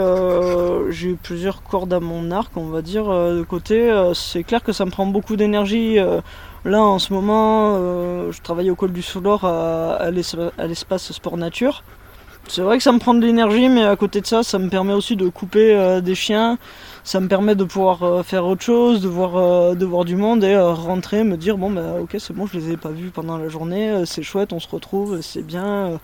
j'ai 0.91 1.15
plusieurs 1.15 1.63
cordes 1.63 1.91
à 1.93 1.99
mon 1.99 2.29
arc 2.29 2.51
on 2.55 2.67
va 2.67 2.83
dire 2.83 3.05
de 3.05 3.41
côté. 3.41 3.91
c'est 4.13 4.43
clair 4.43 4.61
que 4.61 4.71
ça 4.71 4.85
me 4.85 4.91
prend 4.91 5.07
beaucoup 5.07 5.35
d'énergie 5.35 5.99
Là, 6.65 6.81
en 6.81 6.97
ce 6.97 7.11
moment, 7.11 7.75
euh, 7.77 8.31
je 8.31 8.41
travaille 8.41 8.71
au 8.71 8.75
col 8.75 8.93
du 8.93 9.01
Soulor 9.01 9.43
à, 9.43 9.95
à 9.95 10.11
l'espace 10.11 11.11
sport 11.11 11.35
nature. 11.35 11.83
C'est 12.47 12.61
vrai 12.61 12.77
que 12.77 12.83
ça 12.83 12.93
me 12.93 12.99
prend 12.99 13.13
de 13.13 13.25
l'énergie, 13.25 13.67
mais 13.67 13.83
à 13.83 13.95
côté 13.97 14.21
de 14.21 14.25
ça, 14.25 14.43
ça 14.43 14.59
me 14.59 14.69
permet 14.69 14.93
aussi 14.93 15.17
de 15.17 15.27
couper 15.27 15.75
euh, 15.75 15.99
des 15.99 16.15
chiens. 16.15 16.57
Ça 17.03 17.19
me 17.19 17.27
permet 17.27 17.55
de 17.55 17.63
pouvoir 17.63 18.03
euh, 18.03 18.23
faire 18.23 18.45
autre 18.45 18.63
chose, 18.63 19.01
de 19.01 19.07
voir, 19.07 19.75
de 19.75 19.85
voir 19.85 20.05
du 20.05 20.15
monde 20.15 20.43
et 20.43 20.57
rentrer, 20.57 21.23
me 21.23 21.37
dire 21.37 21.57
bon 21.57 21.69
bah 21.69 21.95
ok 22.01 22.15
c'est 22.19 22.33
bon, 22.33 22.45
je 22.45 22.57
les 22.57 22.71
ai 22.71 22.77
pas 22.77 22.91
vus 22.91 23.09
pendant 23.09 23.37
la 23.37 23.49
journée, 23.49 24.05
c'est 24.05 24.23
chouette, 24.23 24.53
on 24.53 24.59
se 24.59 24.69
retrouve, 24.69 25.21
c'est 25.21 25.43
bien. 25.43 25.99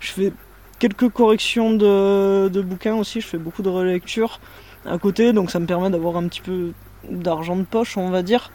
je 0.00 0.12
fais 0.12 0.32
quelques 0.78 1.08
corrections 1.08 1.72
de, 1.72 2.60
bouquins 2.62 2.96
aussi, 2.96 3.20
je 3.20 3.26
fais 3.26 3.38
beaucoup 3.38 3.62
de 3.62 3.68
relecture 3.68 4.40
à 4.86 4.98
côté, 4.98 5.32
donc 5.32 5.50
ça 5.50 5.58
me 5.58 5.66
permet 5.66 5.90
d'avoir 5.90 6.16
un 6.16 6.28
petit 6.28 6.40
peu 6.40 6.72
d'argent 7.10 7.56
de 7.56 7.62
poche, 7.64 7.96
on 7.96 8.10
va 8.10 8.22
dire. 8.22 8.50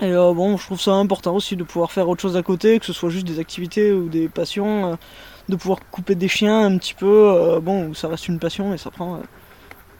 Et 0.00 0.12
euh, 0.12 0.32
bon, 0.32 0.56
je 0.56 0.64
trouve 0.64 0.80
ça 0.80 0.92
important 0.92 1.34
aussi 1.34 1.56
de 1.56 1.64
pouvoir 1.64 1.90
faire 1.90 2.08
autre 2.08 2.22
chose 2.22 2.36
à 2.36 2.42
côté, 2.42 2.78
que 2.78 2.86
ce 2.86 2.92
soit 2.92 3.10
juste 3.10 3.26
des 3.26 3.40
activités 3.40 3.92
ou 3.92 4.08
des 4.08 4.28
passions, 4.28 4.92
euh, 4.92 4.96
de 5.48 5.56
pouvoir 5.56 5.80
couper 5.90 6.14
des 6.14 6.28
chiens 6.28 6.64
un 6.64 6.78
petit 6.78 6.94
peu. 6.94 7.06
Euh, 7.06 7.60
bon, 7.60 7.94
ça 7.94 8.08
reste 8.08 8.28
une 8.28 8.38
passion 8.38 8.72
et 8.72 8.78
ça 8.78 8.90
prend, 8.90 9.20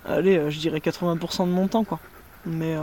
allez, 0.08 0.50
je 0.50 0.58
dirais 0.58 0.78
80% 0.78 1.46
de 1.46 1.52
mon 1.52 1.68
temps, 1.68 1.84
quoi. 1.84 1.98
Mais, 2.46 2.74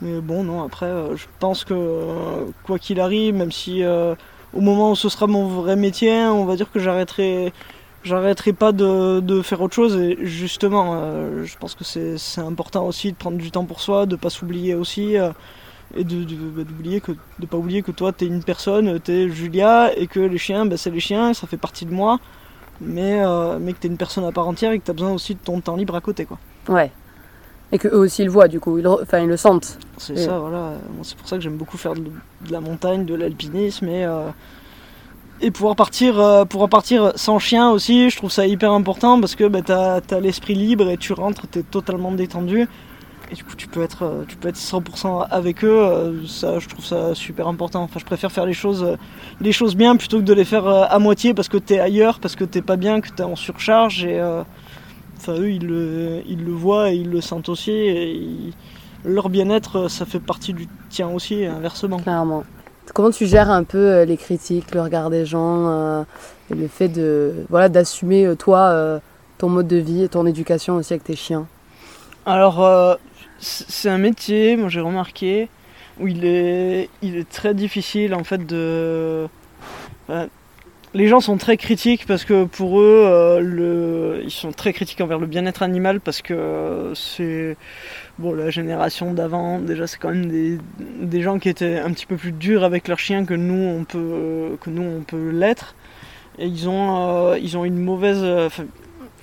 mais 0.00 0.20
bon, 0.20 0.44
non, 0.44 0.62
après, 0.62 0.90
je 1.16 1.26
pense 1.38 1.64
que 1.64 2.46
quoi 2.64 2.78
qu'il 2.78 3.00
arrive, 3.00 3.34
même 3.34 3.52
si 3.52 3.82
au 3.84 4.60
moment 4.60 4.92
où 4.92 4.96
ce 4.96 5.08
sera 5.08 5.26
mon 5.26 5.48
vrai 5.48 5.76
métier, 5.76 6.24
on 6.26 6.44
va 6.44 6.56
dire 6.56 6.70
que 6.70 6.78
j'arrêterai 6.78 7.52
j'arrêterai 8.04 8.52
pas 8.52 8.70
de, 8.70 9.18
de, 9.18 9.42
faire 9.42 9.60
autre 9.60 9.74
chose 9.74 9.96
et 9.96 10.16
justement 10.20 11.42
je 11.44 11.56
pense 11.58 11.74
que 11.74 11.82
c'est 11.82 12.40
important 12.40 12.86
aussi 12.86 13.10
de 13.10 13.16
prendre 13.16 13.36
du 13.36 13.50
temps 13.50 13.64
pour 13.64 13.80
soi 13.80 14.06
de 14.06 14.14
pas 14.14 14.30
s'oublier 14.30 14.76
aussi 14.76 15.16
et 15.94 16.04
de, 16.04 16.24
bah, 16.50 16.64
d'oublier 16.64 17.00
que 17.00 17.12
de 17.38 17.46
pas 17.46 17.56
oublier 17.56 17.82
que 17.82 17.90
toi 17.90 18.12
t'es 18.12 18.26
une 18.26 18.42
personne, 18.42 19.00
t'es 19.00 19.28
Julia 19.28 19.96
et 19.96 20.06
que 20.06 20.20
les 20.20 20.38
chiens 20.38 20.66
bah, 20.66 20.76
c'est 20.76 20.90
les 20.90 21.00
chiens, 21.00 21.34
ça 21.34 21.46
fait 21.46 21.56
partie 21.56 21.84
de 21.84 21.92
moi, 21.92 22.18
mais 22.80 23.20
euh, 23.24 23.58
mais 23.60 23.72
que 23.72 23.78
t'es 23.78 23.88
une 23.88 23.96
personne 23.96 24.24
à 24.24 24.32
part 24.32 24.48
entière 24.48 24.72
et 24.72 24.78
que 24.78 24.84
t'as 24.84 24.92
besoin 24.92 25.12
aussi 25.12 25.34
de 25.34 25.40
ton 25.40 25.60
temps 25.60 25.76
libre 25.76 25.94
à 25.94 26.00
côté 26.00 26.24
quoi. 26.24 26.38
Ouais. 26.68 26.90
Et 27.72 27.78
que 27.78 27.88
eux 27.88 27.98
aussi 27.98 28.22
ils 28.22 28.26
le 28.26 28.30
voient 28.30 28.48
du 28.48 28.60
coup, 28.60 28.78
ils, 28.78 28.86
enfin, 28.86 29.18
ils 29.20 29.28
le 29.28 29.36
sentent. 29.36 29.78
C'est 29.98 30.16
ça, 30.16 30.38
voilà. 30.38 30.74
c'est 31.02 31.16
pour 31.16 31.28
ça 31.28 31.36
que 31.36 31.42
j'aime 31.42 31.56
beaucoup 31.56 31.76
faire 31.76 31.94
de, 31.94 32.10
la 32.50 32.60
montagne, 32.60 33.04
de 33.04 33.14
l'alpinisme 33.14 33.88
et 33.88 34.04
euh, 34.04 34.28
et 35.40 35.50
pouvoir 35.50 35.76
partir, 35.76 36.18
euh, 36.18 36.44
pouvoir 36.44 36.70
partir 36.70 37.12
sans 37.16 37.38
chien 37.38 37.70
aussi, 37.70 38.08
je 38.08 38.16
trouve 38.16 38.30
ça 38.30 38.46
hyper 38.46 38.72
important 38.72 39.20
parce 39.20 39.34
que 39.34 39.44
bah, 39.44 39.60
t'as 39.62 40.00
as, 40.10 40.20
l'esprit 40.20 40.54
libre 40.54 40.88
et 40.88 40.96
tu 40.96 41.12
rentres, 41.12 41.46
t'es 41.46 41.62
totalement 41.62 42.12
détendu 42.12 42.68
et 43.30 43.34
du 43.34 43.44
coup 43.44 43.54
tu 43.56 43.66
peux 43.66 43.82
être 43.82 44.04
euh, 44.04 44.24
tu 44.26 44.36
peux 44.36 44.48
être 44.48 44.56
100% 44.56 45.26
avec 45.30 45.64
eux 45.64 45.80
euh, 45.80 46.26
ça 46.26 46.58
je 46.58 46.68
trouve 46.68 46.84
ça 46.84 47.14
super 47.14 47.48
important. 47.48 47.82
Enfin 47.82 47.98
je 47.98 48.04
préfère 48.04 48.30
faire 48.30 48.46
les 48.46 48.52
choses 48.52 48.84
euh, 48.84 48.96
les 49.40 49.52
choses 49.52 49.74
bien 49.74 49.96
plutôt 49.96 50.18
que 50.18 50.24
de 50.24 50.32
les 50.32 50.44
faire 50.44 50.66
à 50.66 50.98
moitié 50.98 51.34
parce 51.34 51.48
que 51.48 51.56
t'es 51.56 51.78
ailleurs 51.78 52.20
parce 52.20 52.36
que 52.36 52.44
t'es 52.44 52.62
pas 52.62 52.76
bien 52.76 53.00
que 53.00 53.08
t'es 53.10 53.22
en 53.22 53.36
surcharge 53.36 54.04
et 54.04 54.20
enfin 55.16 55.34
eux 55.34 55.50
ils 55.50 55.66
le, 55.66 56.22
ils 56.26 56.44
le 56.44 56.52
voient 56.52 56.90
et 56.90 56.96
ils 56.96 57.10
le 57.10 57.20
sentent 57.20 57.48
aussi 57.48 57.72
et 57.72 58.52
leur 59.04 59.28
bien-être 59.28 59.88
ça 59.88 60.04
fait 60.04 60.20
partie 60.20 60.52
du 60.52 60.68
tien 60.88 61.08
aussi 61.08 61.34
et 61.34 61.46
inversement. 61.46 61.98
Clairement. 61.98 62.44
Comment 62.94 63.10
tu 63.10 63.26
gères 63.26 63.50
un 63.50 63.64
peu 63.64 64.02
les 64.02 64.16
critiques 64.16 64.74
le 64.74 64.80
regard 64.80 65.10
des 65.10 65.26
gens 65.26 66.04
et 66.50 66.54
le 66.54 66.68
fait 66.68 66.88
de 66.88 67.34
voilà 67.50 67.68
d'assumer 67.68 68.34
toi 68.38 69.00
ton 69.38 69.48
mode 69.48 69.66
de 69.66 69.76
vie 69.76 70.04
et 70.04 70.08
ton 70.08 70.26
éducation 70.26 70.76
aussi 70.76 70.92
avec 70.92 71.04
tes 71.04 71.16
chiens? 71.16 71.46
Alors, 72.24 72.98
c'est 73.38 73.88
un 73.88 73.98
métier, 73.98 74.56
moi 74.56 74.68
j'ai 74.68 74.80
remarqué, 74.80 75.48
où 76.00 76.08
il 76.08 76.24
est, 76.24 76.88
il 77.02 77.16
est 77.16 77.28
très 77.28 77.54
difficile 77.54 78.14
en 78.14 78.24
fait 78.24 78.46
de. 78.46 79.26
les 80.94 81.08
gens 81.08 81.20
sont 81.20 81.36
très 81.36 81.56
critiques 81.56 82.06
parce 82.06 82.24
que 82.24 82.44
pour 82.44 82.80
eux, 82.80 83.02
euh, 83.06 84.20
ils 84.24 84.30
sont 84.30 84.52
très 84.52 84.72
critiques 84.72 85.00
envers 85.00 85.18
le 85.18 85.26
bien-être 85.26 85.62
animal 85.62 86.00
parce 86.00 86.22
que 86.22 86.92
c'est. 86.94 87.56
Bon, 88.18 88.32
la 88.32 88.48
génération 88.50 89.12
d'avant, 89.12 89.58
déjà, 89.58 89.86
c'est 89.86 89.98
quand 89.98 90.08
même 90.08 90.30
des, 90.30 90.58
des, 91.02 91.20
gens 91.20 91.38
qui 91.38 91.50
étaient 91.50 91.78
un 91.78 91.90
petit 91.90 92.06
peu 92.06 92.16
plus 92.16 92.32
durs 92.32 92.64
avec 92.64 92.88
leurs 92.88 92.98
chiens 92.98 93.26
que 93.26 93.34
nous, 93.34 93.62
on 93.62 93.84
peut, 93.84 94.56
on 94.66 95.02
peut 95.02 95.30
l'être. 95.30 95.74
Et 96.38 96.46
ils 96.46 96.68
ont, 96.68 97.32
euh, 97.32 97.38
ils 97.38 97.56
ont 97.58 97.64
une 97.64 97.78
mauvaise 97.78 98.22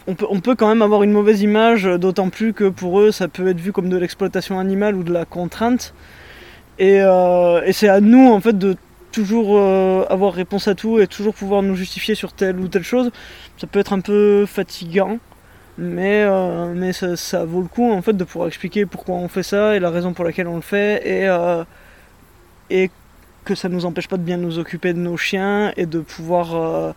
on 0.07 0.39
peut, 0.39 0.55
quand 0.55 0.67
même 0.67 0.81
avoir 0.81 1.03
une 1.03 1.11
mauvaise 1.11 1.41
image, 1.41 1.85
d'autant 1.85 2.29
plus 2.29 2.53
que 2.53 2.65
pour 2.65 2.99
eux, 2.99 3.11
ça 3.11 3.27
peut 3.27 3.47
être 3.47 3.59
vu 3.59 3.71
comme 3.71 3.89
de 3.89 3.97
l'exploitation 3.97 4.59
animale 4.59 4.95
ou 4.95 5.03
de 5.03 5.13
la 5.13 5.25
contrainte. 5.25 5.93
Et, 6.79 7.01
euh, 7.01 7.71
c'est 7.71 7.87
à 7.87 8.01
nous, 8.01 8.29
en 8.29 8.41
fait, 8.41 8.57
de 8.57 8.75
toujours 9.11 9.57
euh, 9.57 10.05
avoir 10.09 10.33
réponse 10.33 10.67
à 10.67 10.75
tout 10.75 10.99
et 10.99 11.07
toujours 11.07 11.33
pouvoir 11.33 11.61
nous 11.61 11.75
justifier 11.75 12.15
sur 12.15 12.33
telle 12.33 12.59
ou 12.59 12.67
telle 12.67 12.83
chose. 12.83 13.11
Ça 13.57 13.67
peut 13.67 13.79
être 13.79 13.93
un 13.93 14.01
peu 14.01 14.45
fatigant, 14.45 15.19
mais, 15.77 16.23
euh, 16.23 17.15
ça, 17.15 17.45
vaut 17.45 17.61
le 17.61 17.67
coup, 17.67 17.89
en 17.89 18.01
fait, 18.01 18.13
de 18.13 18.23
pouvoir 18.25 18.47
expliquer 18.47 18.85
pourquoi 18.85 19.15
on 19.15 19.29
fait 19.29 19.43
ça 19.43 19.75
et 19.75 19.79
la 19.79 19.89
raison 19.89 20.13
pour 20.13 20.25
laquelle 20.25 20.47
on 20.47 20.55
le 20.55 20.61
fait. 20.61 21.27
Et 22.69 22.89
que 23.45 23.55
ça 23.55 23.69
ne 23.69 23.73
nous 23.73 23.85
empêche 23.85 24.07
pas 24.07 24.17
de 24.17 24.23
bien 24.23 24.37
nous 24.37 24.57
occuper 24.57 24.93
de 24.93 24.99
nos 24.99 25.17
chiens 25.17 25.73
et 25.75 25.85
de 25.85 25.99
pouvoir 25.99 26.95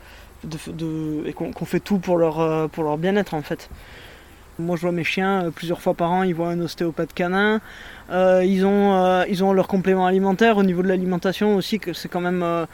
et 1.26 1.32
qu'on 1.32 1.64
fait 1.64 1.80
tout 1.80 1.98
pour 1.98 2.18
leur, 2.18 2.40
euh, 2.40 2.68
pour 2.68 2.84
leur 2.84 2.98
bien-être 2.98 3.34
en 3.34 3.42
fait. 3.42 3.68
Moi 4.58 4.76
je 4.76 4.82
vois 4.82 4.92
mes 4.92 5.04
chiens 5.04 5.44
euh, 5.44 5.50
plusieurs 5.50 5.80
fois 5.80 5.94
par 5.94 6.12
an, 6.12 6.22
ils 6.22 6.34
voient 6.34 6.48
un 6.48 6.60
ostéopathe 6.60 7.12
canin, 7.14 7.60
euh, 8.10 8.42
ils, 8.44 8.64
ont, 8.64 9.24
ils 9.28 9.44
ont 9.44 9.52
leur 9.52 9.68
complément 9.68 10.06
alimentaire 10.06 10.56
au 10.56 10.62
niveau 10.62 10.82
de 10.82 10.88
l'alimentation 10.88 11.56
aussi, 11.56 11.78
que 11.78 11.92
c'est 11.92 12.08
quand 12.08 12.20
même 12.20 12.66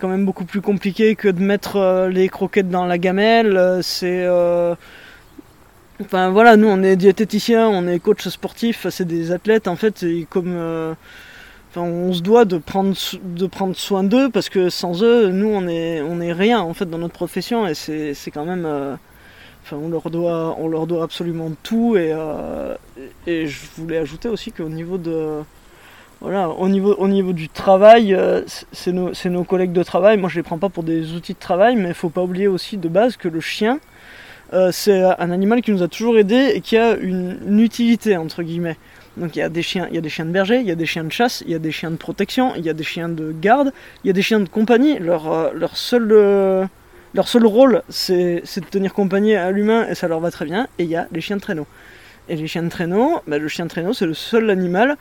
quand 0.00 0.08
même 0.08 0.24
beaucoup 0.24 0.44
plus 0.44 0.60
compliqué 0.60 1.14
que 1.14 1.28
de 1.28 1.40
mettre 1.40 2.08
les 2.10 2.28
croquettes 2.28 2.70
dans 2.70 2.84
la 2.84 2.98
gamelle. 2.98 3.80
C'est. 3.82 4.26
Enfin 6.00 6.30
voilà, 6.30 6.56
nous 6.56 6.68
on 6.68 6.82
est 6.82 6.96
diététiciens, 6.96 7.68
on 7.68 7.86
est 7.88 7.98
coach 7.98 8.26
sportif, 8.28 8.86
c'est 8.88 9.06
des 9.06 9.32
athlètes 9.32 9.66
en 9.66 9.74
fait, 9.76 10.02
et 10.04 10.26
comme 10.30 10.94
on 11.76 12.12
se 12.12 12.22
doit 12.22 12.44
de 12.44 12.58
prendre, 12.58 12.96
de 13.22 13.46
prendre 13.46 13.76
soin 13.76 14.02
d'eux 14.02 14.30
parce 14.30 14.48
que 14.48 14.70
sans 14.70 15.02
eux, 15.02 15.28
nous, 15.28 15.48
on 15.48 15.68
est, 15.68 16.00
on 16.00 16.20
est 16.20 16.32
rien 16.32 16.60
en 16.60 16.74
fait 16.74 16.86
dans 16.88 16.98
notre 16.98 17.14
profession 17.14 17.66
et 17.66 17.74
c'est, 17.74 18.14
quand 18.32 18.44
même. 18.44 18.64
Euh, 18.64 18.94
enfin, 19.64 19.76
on 19.76 19.88
leur 19.88 20.10
doit, 20.10 20.56
on 20.58 20.68
leur 20.68 20.86
doit 20.86 21.04
absolument 21.04 21.50
tout 21.62 21.96
et, 21.96 22.12
euh, 22.12 22.74
et 23.26 23.46
je 23.46 23.60
voulais 23.76 23.98
ajouter 23.98 24.28
aussi 24.28 24.52
qu'au 24.52 24.68
niveau 24.68 24.98
de. 24.98 25.40
Voilà, 26.20 26.48
au 26.48 26.68
niveau, 26.68 26.96
au 26.96 27.06
niveau 27.06 27.32
du 27.32 27.48
travail, 27.48 28.12
euh, 28.12 28.42
c'est 28.72 28.90
nos, 28.90 29.12
nos, 29.26 29.44
collègues 29.44 29.70
de 29.72 29.84
travail. 29.84 30.16
Moi, 30.16 30.28
je 30.28 30.34
les 30.34 30.42
prends 30.42 30.58
pas 30.58 30.68
pour 30.68 30.82
des 30.82 31.12
outils 31.12 31.34
de 31.34 31.38
travail, 31.38 31.76
mais 31.76 31.88
il 31.88 31.94
faut 31.94 32.08
pas 32.08 32.22
oublier 32.22 32.48
aussi 32.48 32.76
de 32.76 32.88
base 32.88 33.16
que 33.16 33.28
le 33.28 33.38
chien, 33.40 33.78
c'est 34.72 35.02
un 35.02 35.30
animal 35.30 35.60
qui 35.60 35.70
nous 35.70 35.82
a 35.82 35.88
toujours 35.88 36.16
aidés 36.16 36.52
et 36.54 36.60
qui 36.60 36.76
a 36.76 36.96
une 36.96 37.60
utilité 37.60 38.16
entre 38.16 38.42
guillemets. 38.42 38.78
Donc 39.18 39.34
il 39.34 39.40
y 39.40 39.42
a 39.42 39.48
des 39.48 39.62
chiens, 39.62 39.86
il 39.90 39.94
y 39.96 39.98
a 39.98 40.00
des 40.00 40.08
chiens 40.08 40.24
de 40.24 40.30
berger, 40.30 40.60
il 40.60 40.66
y 40.66 40.70
a 40.70 40.76
des 40.76 40.86
chiens 40.86 41.04
de 41.04 41.12
chasse, 41.12 41.42
il 41.44 41.52
y 41.52 41.54
a 41.54 41.58
des 41.58 41.72
chiens 41.72 41.90
de 41.90 41.96
protection, 41.96 42.54
il 42.56 42.64
y 42.64 42.70
a 42.70 42.72
des 42.72 42.84
chiens 42.84 43.08
de 43.08 43.32
garde, 43.32 43.72
il 44.04 44.06
y 44.06 44.10
a 44.10 44.12
des 44.12 44.22
chiens 44.22 44.40
de 44.40 44.48
compagnie. 44.48 44.98
Leur, 44.98 45.32
euh, 45.32 45.50
leur 45.54 45.76
seul 45.76 46.08
euh, 46.12 46.64
leur 47.14 47.26
seul 47.26 47.46
rôle, 47.46 47.82
c'est 47.88 48.42
de 48.42 48.66
tenir 48.70 48.92
compagnie 48.94 49.34
à 49.34 49.50
l'humain 49.50 49.86
et 49.88 49.94
ça 49.94 50.08
leur 50.08 50.20
va 50.20 50.30
très 50.30 50.44
bien. 50.44 50.68
Et 50.78 50.84
il 50.84 50.90
y 50.90 50.96
a 50.96 51.08
les 51.10 51.20
chiens 51.20 51.36
de 51.36 51.40
traîneau. 51.40 51.66
Et 52.28 52.36
les 52.36 52.46
chiens 52.46 52.62
de 52.62 52.68
traîneau, 52.68 53.20
bah, 53.26 53.38
le 53.38 53.48
chien 53.48 53.64
de 53.64 53.70
traîneau, 53.70 53.92
c'est 53.92 54.06
le 54.06 54.14
seul 54.14 54.50
animal 54.50 54.96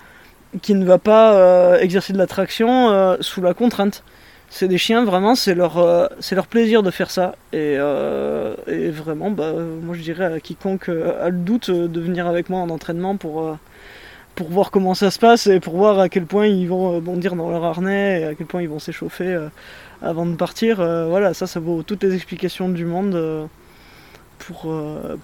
qui 0.61 0.73
ne 0.73 0.85
va 0.85 0.97
pas 0.97 1.33
euh, 1.35 1.77
exercer 1.79 2.13
de 2.13 2.17
l'attraction 2.17 3.17
sous 3.19 3.41
la 3.41 3.53
contrainte. 3.53 4.03
C'est 4.49 4.69
des 4.69 4.77
chiens, 4.77 5.03
vraiment, 5.03 5.35
c'est 5.35 5.53
leur, 5.53 6.09
c'est 6.21 6.35
leur 6.35 6.47
plaisir 6.47 6.81
de 6.81 6.89
faire 6.89 7.11
ça. 7.11 7.35
Et, 7.51 7.73
et 7.73 8.89
vraiment, 8.89 9.29
bah, 9.29 9.51
moi 9.83 9.93
je 9.93 10.01
dirais 10.01 10.25
à 10.25 10.39
quiconque 10.39 10.87
a 10.89 11.29
le 11.29 11.37
doute 11.37 11.69
de 11.69 11.99
venir 11.99 12.25
avec 12.25 12.49
moi 12.49 12.61
en 12.61 12.69
entraînement 12.69 13.17
pour 13.17 13.57
pour 14.37 14.49
voir 14.49 14.69
comment 14.69 14.93
ça 14.93 15.09
se 15.09 15.17
passe 15.17 15.47
et 15.47 15.59
pour 15.59 15.75
voir 15.75 15.99
à 15.99 16.09
quel 16.09 16.27
point 16.27 16.45
ils 16.45 16.69
vont 16.69 16.95
euh, 16.95 16.99
bondir 17.01 17.35
dans 17.35 17.49
leur 17.49 17.63
harnais 17.65 18.21
et 18.21 18.23
à 18.23 18.35
quel 18.35 18.45
point 18.45 18.61
ils 18.61 18.69
vont 18.69 18.77
s'échauffer 18.77 19.33
euh, 19.33 19.49
avant 20.03 20.27
de 20.27 20.35
partir. 20.35 20.79
Euh, 20.79 21.07
voilà, 21.07 21.33
ça, 21.33 21.47
ça 21.47 21.59
vaut 21.59 21.81
toutes 21.81 22.03
les 22.03 22.13
explications 22.13 22.69
du 22.69 22.85
monde 22.85 23.49
pour, 24.37 24.71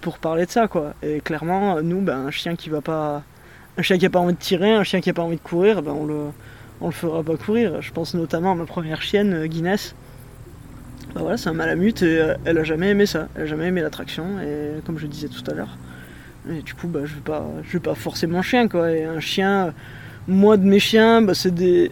pour 0.00 0.18
parler 0.18 0.46
de 0.46 0.50
ça, 0.50 0.66
quoi. 0.66 0.94
Et 1.04 1.20
clairement, 1.20 1.80
nous, 1.80 2.00
ben, 2.00 2.26
un 2.26 2.30
chien 2.32 2.56
qui 2.56 2.70
va 2.70 2.80
pas, 2.80 3.22
un 3.78 3.82
chien 3.82 3.98
qui 3.98 4.06
a 4.06 4.10
pas 4.10 4.18
envie 4.18 4.34
de 4.34 4.38
tirer, 4.38 4.72
un 4.72 4.82
chien 4.82 5.00
qui 5.00 5.10
a 5.10 5.14
pas 5.14 5.22
envie 5.22 5.36
de 5.36 5.42
courir, 5.42 5.80
ben, 5.82 5.92
on 5.92 6.06
le, 6.06 6.24
on 6.80 6.86
le 6.86 6.92
fera 6.92 7.22
pas 7.22 7.36
courir. 7.36 7.80
Je 7.82 7.92
pense 7.92 8.14
notamment 8.14 8.50
à 8.50 8.54
ma 8.56 8.66
première 8.66 9.00
chienne, 9.00 9.46
Guinness. 9.46 9.94
Ben, 11.14 11.20
voilà, 11.20 11.36
c'est 11.36 11.50
un 11.50 11.54
malamute 11.54 12.02
et 12.02 12.34
elle 12.44 12.58
a 12.58 12.64
jamais 12.64 12.90
aimé 12.90 13.06
ça. 13.06 13.28
Elle 13.36 13.42
a 13.42 13.46
jamais 13.46 13.66
aimé 13.66 13.80
l'attraction 13.80 14.40
et 14.40 14.82
comme 14.84 14.98
je 14.98 15.06
disais 15.06 15.28
tout 15.28 15.48
à 15.48 15.54
l'heure. 15.54 15.78
Et 16.50 16.62
du 16.62 16.74
coup, 16.74 16.88
bah, 16.88 17.00
je 17.04 17.14
vais 17.14 17.20
pas, 17.20 17.46
je 17.62 17.72
vais 17.72 17.80
pas 17.80 17.94
forcément 17.94 18.42
chien, 18.42 18.68
quoi. 18.68 18.90
Et 18.90 19.04
un 19.04 19.20
chien, 19.20 19.72
moi 20.28 20.56
de 20.56 20.64
mes 20.64 20.78
chiens, 20.78 21.22
bah, 21.22 21.34
c'est 21.34 21.54
des, 21.54 21.90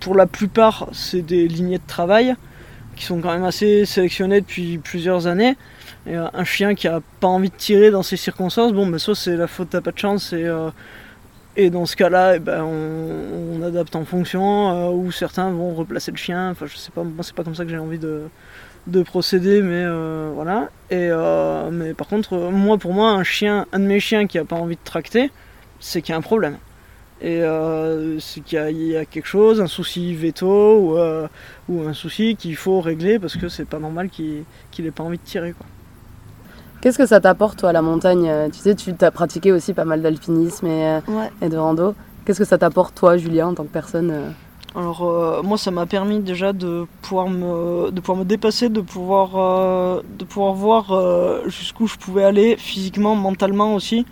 pour 0.00 0.14
la 0.14 0.26
plupart, 0.26 0.88
c'est 0.92 1.22
des 1.22 1.48
lignées 1.48 1.78
de 1.78 1.86
travail 1.86 2.34
qui 2.96 3.04
sont 3.04 3.20
quand 3.20 3.32
même 3.32 3.44
assez 3.44 3.84
sélectionnées 3.84 4.40
depuis 4.40 4.78
plusieurs 4.78 5.26
années. 5.26 5.56
Et 6.06 6.16
euh, 6.16 6.26
un 6.32 6.44
chien 6.44 6.74
qui 6.74 6.88
a 6.88 7.00
pas 7.20 7.28
envie 7.28 7.50
de 7.50 7.56
tirer 7.56 7.90
dans 7.90 8.02
ces 8.02 8.16
circonstances, 8.16 8.72
bon, 8.72 8.86
mais 8.86 8.98
ça 8.98 9.14
c'est 9.14 9.36
la 9.36 9.46
faute, 9.46 9.70
t'as 9.70 9.80
pas 9.80 9.92
de 9.92 9.98
chance. 9.98 10.32
Et, 10.32 10.44
euh, 10.44 10.70
et 11.56 11.70
dans 11.70 11.86
ce 11.86 11.96
cas-là, 11.96 12.38
ben, 12.38 12.62
on, 12.62 13.62
adapte 13.62 13.96
en 13.96 14.04
fonction, 14.04 14.70
euh, 14.70 14.90
ou 14.90 15.10
certains 15.12 15.50
vont 15.50 15.74
replacer 15.74 16.10
le 16.10 16.16
chien. 16.16 16.50
Enfin, 16.50 16.66
je 16.66 16.76
sais 16.76 16.90
pas, 16.90 17.02
moi 17.02 17.22
c'est 17.22 17.34
pas 17.34 17.44
comme 17.44 17.54
ça 17.54 17.64
que 17.64 17.70
j'ai 17.70 17.78
envie 17.78 17.98
de, 17.98 18.22
de 18.86 19.02
procéder, 19.02 19.62
mais 19.62 19.84
euh, 19.86 20.30
voilà. 20.34 20.68
Et, 20.90 21.08
euh, 21.10 21.70
mais 21.70 21.94
par 21.94 22.06
contre, 22.06 22.36
moi, 22.36 22.78
pour 22.78 22.92
moi, 22.92 23.10
un 23.10 23.24
chien, 23.24 23.66
un 23.72 23.78
de 23.78 23.84
mes 23.84 24.00
chiens 24.00 24.26
qui 24.26 24.38
a 24.38 24.44
pas 24.44 24.56
envie 24.56 24.76
de 24.76 24.84
tracter, 24.84 25.30
c'est 25.80 26.02
qu'il 26.02 26.12
y 26.12 26.14
a 26.14 26.18
un 26.18 26.22
problème. 26.22 26.58
Et 27.20 27.42
euh, 27.42 28.18
c'est 28.18 28.40
qu'il 28.42 28.58
y, 28.58 28.96
a 28.96 29.04
quelque 29.06 29.26
chose, 29.26 29.60
un 29.60 29.66
souci 29.66 30.14
veto 30.14 30.48
ou, 30.48 30.98
ou 31.68 31.88
un 31.88 31.94
souci 31.94 32.36
qu'il 32.36 32.56
faut 32.56 32.80
régler 32.80 33.18
parce 33.18 33.36
que 33.36 33.48
c'est 33.48 33.64
pas 33.64 33.78
normal 33.78 34.10
qu'il 34.10 34.44
n'ait 34.78 34.90
pas 34.90 35.04
envie 35.04 35.18
de 35.18 35.22
tirer. 35.22 35.52
Quoi. 35.52 35.66
Qu'est-ce 36.82 36.98
que 36.98 37.06
ça 37.06 37.20
t'apporte, 37.20 37.60
toi, 37.60 37.72
la 37.72 37.80
montagne 37.80 38.30
Tu 38.52 38.58
sais, 38.58 38.74
tu 38.74 38.92
as 39.00 39.10
pratiqué 39.10 39.52
aussi 39.52 39.72
pas 39.72 39.86
mal 39.86 40.02
d'alpinisme 40.02 40.66
et, 40.66 41.00
et, 41.40 41.48
de 41.48 41.56
rando. 41.56 41.94
Qu'est-ce 42.26 42.40
que 42.40 42.44
ça 42.44 42.58
t'apporte, 42.58 42.94
toi, 42.94 43.16
Julien, 43.16 43.48
en 43.48 43.54
tant 43.54 43.64
que 43.64 43.72
personne 43.72 44.34
alors 44.76 45.02
euh, 45.04 45.42
moi 45.42 45.56
ça 45.56 45.70
m'a 45.70 45.86
permis 45.86 46.18
déjà 46.18 46.52
de 46.52 46.86
pouvoir 47.02 47.28
me, 47.28 47.92
de 47.92 48.00
pouvoir 48.00 48.18
me 48.18 48.24
dépasser, 48.24 48.68
de 48.68 48.80
pouvoir, 48.80 49.36
euh, 49.36 50.02
de 50.18 50.24
pouvoir 50.24 50.52
voir 50.52 50.90
euh, 50.90 51.48
jusqu'où 51.48 51.86
je 51.86 51.96
pouvais 51.96 52.24
aller 52.24 52.56
physiquement, 52.56 53.14
mentalement 53.14 53.74
aussi. 53.74 54.04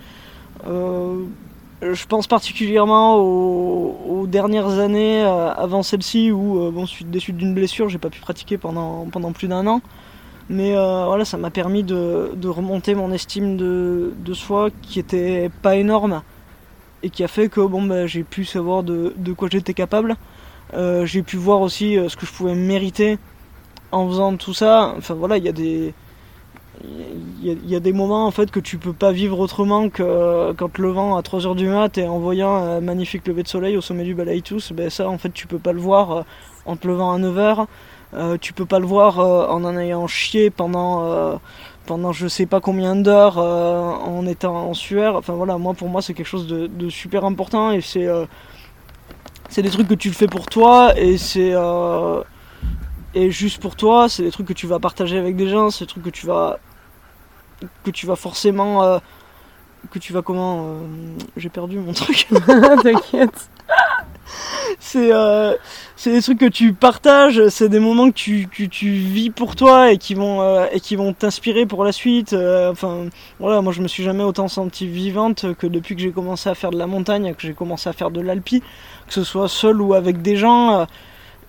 je 0.65 2.07
pense 2.07 2.29
particulièrement 2.29 3.17
aux, 3.17 4.27
dernières 4.29 4.79
années 4.79 5.21
avant 5.23 5.83
celle-ci 5.83 6.31
où 6.31 6.71
bon 6.71 6.87
suite 6.87 7.19
suites 7.19 7.37
d'une 7.37 7.55
blessure 7.55 7.89
j'ai 7.89 7.99
pas 7.99 8.09
pu 8.09 8.21
pratiquer 8.21 8.57
pendant, 8.57 9.07
pendant 9.11 9.33
plus 9.33 9.49
d'un 9.49 9.67
an. 9.67 9.81
Mais 10.49 10.75
voilà 10.75 11.25
ça 11.25 11.39
m'a 11.39 11.51
permis 11.51 11.83
de, 11.83 12.49
remonter 12.49 12.95
mon 12.95 13.11
estime 13.11 13.57
de, 13.57 14.13
de, 14.17 14.33
soi 14.33 14.71
qui 14.83 15.01
était 15.01 15.51
pas 15.63 15.75
énorme 15.75 16.23
et 17.03 17.11
qui 17.11 17.25
a 17.25 17.29
fait 17.29 17.49
que 17.49 17.61
bon 17.61 17.83
bah, 17.83 18.07
j'ai 18.07 18.23
pu 18.23 18.45
savoir 18.45 18.85
de, 18.85 19.13
de 19.17 19.33
quoi 19.33 19.49
j'étais 19.51 19.75
capable. 19.75 20.17
Euh, 20.75 21.05
j'ai 21.05 21.23
pu 21.23 21.37
voir 21.37 21.61
aussi 21.61 21.99
euh, 21.99 22.09
ce 22.09 22.17
que 22.17 22.25
je 22.27 22.33
pouvais 22.33 22.55
mériter 22.55 23.19
en 23.91 24.09
faisant 24.09 24.37
tout 24.37 24.55
ça. 24.55 24.95
Enfin 24.97 25.15
voilà, 25.15 25.37
il 25.37 25.45
y 25.45 25.49
a 25.49 25.53
des 25.53 25.95
il 27.43 27.71
y, 27.71 27.77
a 27.77 27.81
des 27.81 27.93
moments 27.93 28.27
en 28.27 28.33
fait 28.33 28.51
que 28.51 28.59
tu 28.59 28.77
peux 28.77 28.95
pas 28.95 29.13
vivre 29.13 29.39
autrement 29.39 29.89
que 29.89 30.03
euh, 30.03 30.53
quand 30.57 30.79
le 30.79 30.89
vent 30.89 31.17
à 31.17 31.21
3h 31.21 31.55
du 31.55 31.69
mat 31.69 31.97
et 31.97 32.09
en 32.09 32.19
voyant 32.19 32.57
un 32.57 32.81
magnifique 32.81 33.29
lever 33.29 33.45
de 33.45 33.49
soleil 33.49 33.77
au 33.77 33.81
sommet 33.81 34.03
du 34.03 34.15
Balaïtous, 34.15 34.73
ben 34.73 34.91
ça 34.91 35.09
en 35.09 35.17
fait 35.17 35.31
tu 35.31 35.47
peux 35.47 35.61
pas 35.61 35.73
le 35.73 35.79
voir 35.79 36.25
en 36.67 36.75
te 36.77 36.89
levant 36.89 37.13
à 37.13 37.19
9h, 37.19 38.39
tu 38.41 38.53
peux 38.53 38.65
pas 38.65 38.81
le 38.81 38.87
voir 38.87 39.21
en 39.21 39.63
en 39.63 39.77
ayant 39.77 40.09
chié 40.09 40.51
pendant 40.51 41.39
pendant 41.87 42.11
je 42.11 42.27
sais 42.27 42.47
pas 42.47 42.61
combien 42.61 42.97
d'heures 42.97 43.39
en 43.39 44.27
étant 44.27 44.57
en 44.69 44.75
sueur. 44.75 45.15
Enfin 45.15 45.35
voilà, 45.35 45.59
moi 45.59 45.75
pour 45.75 45.89
moi 45.89 46.03
c'est 46.03 46.15
quelque 46.15 46.27
chose 46.27 46.49
de, 46.49 46.67
de 46.67 46.89
super 46.89 47.25
important 47.25 47.71
et 47.71 47.81
c'est 47.81 48.09
c'est 49.53 49.61
des 49.61 49.69
trucs 49.69 49.87
que 49.87 49.95
tu 49.95 50.13
fais 50.13 50.29
pour 50.29 50.47
toi 50.47 50.99
et 50.99 51.19
c'est 51.19 51.53
euh, 51.53 52.23
et 53.15 53.31
juste 53.31 53.61
pour 53.61 53.77
toi. 53.77 54.09
C'est 54.09 54.23
des 54.23 54.31
trucs 54.31 54.47
que 54.47 54.55
tu 54.55 54.67
vas 54.67 54.79
partager 54.79 55.19
avec 55.19 55.37
des 55.37 55.47
gens. 55.47 55.71
C'est 55.71 55.85
des 55.85 55.91
trucs 55.91 56.05
que 56.05 56.11
tu 56.11 56.27
vas 56.27 56.59
que 57.85 57.91
tu 57.91 58.07
vas 58.07 58.17
forcément 58.17 58.83
euh, 58.83 58.99
que 59.91 59.99
tu 59.99 60.15
vas 60.15 60.23
comment 60.23 60.69
euh, 60.69 60.79
j'ai 61.37 61.51
perdu 61.51 61.79
mon 61.79 61.93
truc. 61.93 62.29
T'inquiète 62.83 63.51
c'est 64.85 65.13
euh, 65.13 65.55
c'est 65.95 66.11
des 66.11 66.21
trucs 66.21 66.41
que 66.41 66.47
tu 66.47 66.73
partages, 66.73 67.47
c'est 67.51 67.69
des 67.69 67.79
moments 67.79 68.09
que 68.11 68.15
tu, 68.17 68.49
que 68.49 68.65
tu 68.65 68.91
vis 68.91 69.31
pour 69.31 69.55
toi 69.55 69.93
et 69.93 69.97
qui 69.97 70.15
vont 70.15 70.43
euh, 70.43 70.67
et 70.73 70.81
qui 70.81 70.97
vont 70.97 71.13
t'inspirer 71.13 71.67
pour 71.67 71.85
la 71.85 71.93
suite. 71.93 72.33
Euh, 72.33 72.73
enfin 72.73 73.05
voilà, 73.39 73.63
moi 73.63 73.73
je 73.73 73.81
me 73.81 73.87
suis 73.87 74.03
jamais 74.03 74.25
autant 74.25 74.49
senti 74.49 74.89
vivante 74.89 75.55
que 75.55 75.69
depuis 75.69 75.95
que 75.95 76.03
j'ai 76.03 76.11
commencé 76.11 76.49
à 76.51 76.57
faire 76.57 76.71
de 76.73 76.79
la 76.79 76.89
montagne, 76.89 77.33
que 77.35 77.43
j'ai 77.43 77.55
commencé 77.55 77.89
à 77.89 77.93
faire 77.93 78.11
de 78.11 78.21
l'alpi, 78.21 78.61
que 79.07 79.15
ce 79.15 79.23
soit 79.23 79.49
seul 79.49 79.81
ou 79.81 79.95
avec 79.95 80.21
des 80.21 80.35
gens. 80.35 80.85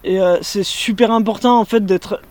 et 0.03 0.19
c'est 0.41 0.63
super 0.63 1.09
important 1.09 1.59
en 1.59 1.65
fait 1.65 1.83
d'être 1.83 2.21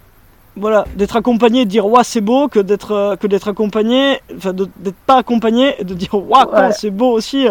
voilà 0.55 0.85
d'être 0.95 1.17
accompagné 1.17 1.62
et 1.62 1.65
de 1.65 1.71
dire 1.71 1.87
waouh 1.87 2.05
c'est 2.05 2.21
beau 2.21 2.47
que 2.47 2.61
d'être 2.61 3.17
que 3.21 3.27
d'être 3.27 3.49
accompagné 3.49 4.21
enfin 4.37 4.53
d'être 4.53 4.97
pas 5.07 5.17
accompagné 5.17 5.75
et 5.81 5.85
de 5.85 5.95
dire 5.95 6.15
waouh 6.15 6.49
Ouais. 6.53 6.71
c'est 6.73 6.91
beau 6.91 7.11
aussi 7.11 7.49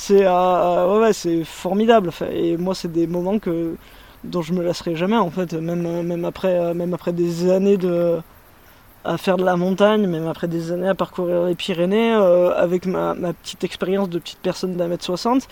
c'est 0.00 0.24
euh, 0.26 0.98
ouais, 0.98 1.12
ouais, 1.12 1.44
formidable. 1.44 2.10
Et 2.32 2.56
moi 2.56 2.74
c'est 2.74 2.90
des 2.90 3.06
moments 3.06 3.38
que 3.38 3.76
dont 4.24 4.42
je 4.42 4.52
me 4.52 4.62
lasserai 4.62 4.96
jamais 4.96 5.16
en 5.16 5.30
fait. 5.30 5.52
Même 5.54 5.86
euh, 5.86 6.02
même 6.02 6.24
après 6.24 6.58
euh, 6.58 6.74
même 6.74 6.94
après 6.94 7.12
des 7.12 7.50
années 7.50 7.76
de 7.76 8.18
à 9.04 9.16
faire 9.18 9.36
de 9.36 9.44
la 9.44 9.56
montagne 9.56 10.06
même 10.06 10.26
après 10.26 10.48
des 10.48 10.72
années 10.72 10.88
à 10.88 10.94
parcourir 10.94 11.44
les 11.46 11.54
Pyrénées 11.54 12.12
euh, 12.14 12.52
avec 12.54 12.86
ma, 12.86 13.14
petite 13.42 13.64
expérience 13.64 14.10
de 14.10 14.18
petite 14.18 14.40
personne 14.42 14.76
d'un 14.76 14.88
mètre 14.88 15.04
soixante 15.04 15.48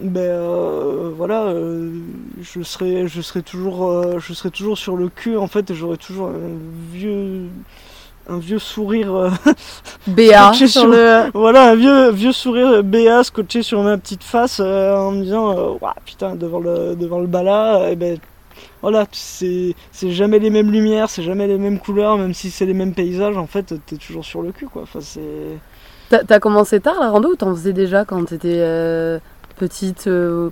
ben 0.00 0.20
euh, 0.22 1.12
voilà 1.14 1.44
euh, 1.44 1.92
je 2.40 2.62
serai 2.62 3.08
je 3.08 3.20
serai 3.20 3.42
toujours 3.42 3.90
euh, 3.90 4.18
je 4.18 4.48
toujours 4.48 4.78
sur 4.78 4.96
le 4.96 5.08
cul 5.08 5.36
en 5.36 5.48
fait 5.48 5.70
et 5.70 5.74
j'aurai 5.74 5.98
toujours 5.98 6.28
un 6.28 6.56
vieux 6.92 7.48
un 8.28 8.38
vieux 8.38 8.58
sourire 8.58 9.14
euh, 9.14 9.30
sur 10.66 10.82
sur- 10.82 10.86
le. 10.88 11.30
voilà, 11.34 11.70
un 11.70 11.74
vieux, 11.74 12.10
vieux 12.10 12.32
sourire 12.32 12.82
BA 12.84 13.24
scotché 13.24 13.62
sur 13.62 13.82
ma 13.82 13.98
petite 13.98 14.22
face 14.24 14.60
euh, 14.60 14.94
en 14.96 15.12
me 15.12 15.22
disant 15.22 15.58
euh, 15.58 15.88
putain, 16.04 16.34
devant 16.36 16.60
le, 16.60 16.94
devant 16.96 17.20
le 17.20 17.26
bala, 17.26 17.90
et 17.90 17.96
ben 17.96 18.18
voilà, 18.80 19.06
c'est 19.12 19.74
c'est 19.92 20.10
jamais 20.10 20.38
les 20.38 20.50
mêmes 20.50 20.70
lumières, 20.70 21.08
c'est 21.10 21.22
jamais 21.22 21.46
les 21.46 21.58
mêmes 21.58 21.78
couleurs, 21.78 22.18
même 22.18 22.34
si 22.34 22.50
c'est 22.50 22.66
les 22.66 22.74
mêmes 22.74 22.94
paysages, 22.94 23.36
en 23.36 23.46
fait, 23.46 23.74
t'es 23.86 23.96
toujours 23.96 24.24
sur 24.24 24.42
le 24.42 24.52
cul, 24.52 24.66
quoi. 24.66 24.82
Enfin, 24.82 25.00
c'est. 25.00 25.20
T'as 26.26 26.40
commencé 26.40 26.78
tard 26.78 27.00
la 27.00 27.08
rando 27.10 27.30
ou 27.30 27.36
t'en 27.36 27.54
faisais 27.54 27.72
déjà 27.72 28.04
quand 28.04 28.22
t'étais 28.26 28.58
euh, 28.58 29.18
petite 29.56 30.08
euh, 30.08 30.50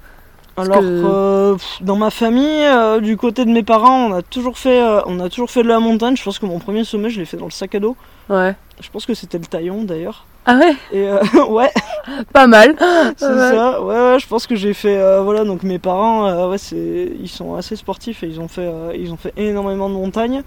Alors, 0.56 0.80
que- 0.80 0.84
euh, 0.84 1.56
dans 1.80 1.96
ma 1.96 2.10
famille, 2.10 2.64
euh, 2.64 3.00
du 3.00 3.16
côté 3.16 3.44
de 3.44 3.50
mes 3.50 3.62
parents, 3.62 4.06
on 4.08 4.12
a 4.14 4.22
toujours 4.22 4.58
fait, 4.58 4.82
euh, 4.82 5.00
on 5.06 5.18
a 5.20 5.28
toujours 5.28 5.50
fait 5.50 5.62
de 5.62 5.68
la 5.68 5.78
montagne. 5.80 6.16
Je 6.16 6.22
pense 6.22 6.38
que 6.38 6.46
mon 6.46 6.58
premier 6.58 6.84
sommet, 6.84 7.08
je 7.10 7.18
l'ai 7.18 7.24
fait 7.24 7.36
dans 7.36 7.46
le 7.46 7.50
sac 7.50 7.74
à 7.74 7.80
dos. 7.80 7.96
Ouais. 8.28 8.54
Je 8.80 8.88
pense 8.90 9.06
que 9.06 9.14
c'était 9.14 9.38
le 9.38 9.46
taillon, 9.46 9.84
d'ailleurs. 9.84 10.26
Ah 10.46 10.56
ouais, 10.56 10.74
Et 10.92 11.08
euh, 11.08 11.18
ouais, 11.48 11.70
pas 12.32 12.46
mal. 12.46 12.74
C'est 13.16 13.26
Ouais. 13.26 13.36
ça, 13.50 13.82
ouais, 13.82 13.94
ouais, 13.94 14.18
je 14.18 14.26
pense 14.26 14.46
que 14.46 14.54
j'ai 14.56 14.74
fait, 14.74 14.96
euh, 14.98 15.20
voilà, 15.22 15.44
donc 15.44 15.62
mes 15.62 15.78
parents, 15.78 16.48
ouais, 16.50 16.58
c'est, 16.58 17.12
ils 17.20 17.28
sont 17.28 17.54
assez 17.54 17.76
sportifs 17.76 18.22
et 18.22 18.26
ils 18.26 18.40
ont 18.40 18.48
fait, 18.48 18.70
ils 18.98 19.12
ont 19.12 19.16
fait 19.16 19.32
énormément 19.36 19.88
de 19.88 19.94
montagne. 19.94 20.42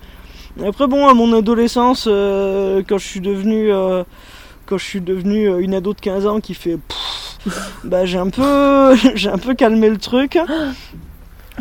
Et 0.61 0.67
après, 0.67 0.85
bon, 0.87 1.07
à 1.07 1.13
mon 1.13 1.31
adolescence, 1.35 2.03
quand 2.05 2.97
je 2.97 3.05
suis 3.07 3.21
devenu, 3.21 3.71
quand 4.73 4.79
je 4.79 4.85
suis 4.85 5.01
devenu 5.01 5.47
euh, 5.49 5.59
une 5.59 5.75
ado 5.75 5.93
de 5.93 5.99
15 5.99 6.25
ans 6.25 6.39
qui 6.39 6.55
fait, 6.55 6.77
pff, 6.77 7.37
bah, 7.83 8.05
j'ai 8.05 8.17
un 8.17 8.29
peu, 8.29 8.95
j'ai 9.15 9.29
un 9.29 9.37
peu 9.37 9.53
calmé 9.53 9.87
le 9.89 9.97
truc. 9.97 10.39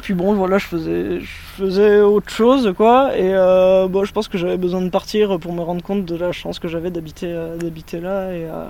Puis 0.03 0.15
bon, 0.15 0.33
voilà, 0.33 0.57
je 0.57 0.67
faisais, 0.67 1.21
je 1.21 1.27
faisais 1.63 2.01
autre 2.01 2.31
chose, 2.31 2.73
quoi. 2.75 3.15
Et 3.17 3.35
euh, 3.35 3.87
bon, 3.89 4.05
je 4.05 4.13
pense 4.13 4.29
que 4.29 4.39
j'avais 4.39 4.57
besoin 4.57 4.81
de 4.81 4.89
partir 4.89 5.39
pour 5.39 5.53
me 5.53 5.61
rendre 5.61 5.83
compte 5.83 6.07
de 6.07 6.17
la 6.17 6.33
chance 6.33 6.59
que 6.59 6.69
j'avais 6.69 6.91
d'habiter, 6.91 7.27
euh, 7.29 7.57
d'habiter 7.59 8.01
là 8.01 8.33
et. 8.33 8.45
euh, 8.47 8.69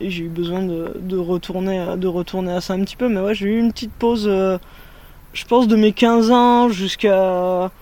et 0.00 0.10
j'ai 0.10 0.24
eu 0.24 0.28
besoin 0.28 0.62
de, 0.62 0.92
de 1.00 1.16
retourner 1.16 1.80
à- 1.80 1.96
de 1.96 2.06
retourner 2.06 2.52
à 2.52 2.60
ça 2.60 2.74
un 2.74 2.80
petit 2.84 2.94
peu 2.94 3.08
mais 3.08 3.18
ouais 3.20 3.34
j'ai 3.34 3.46
eu 3.46 3.58
une 3.58 3.72
petite 3.72 3.90
pause 3.90 4.26
euh, 4.28 4.56
je 5.32 5.44
pense 5.44 5.66
de 5.66 5.74
mes 5.74 5.90
15 5.92 6.30
ans 6.30 6.68
jusqu'à 6.68 7.72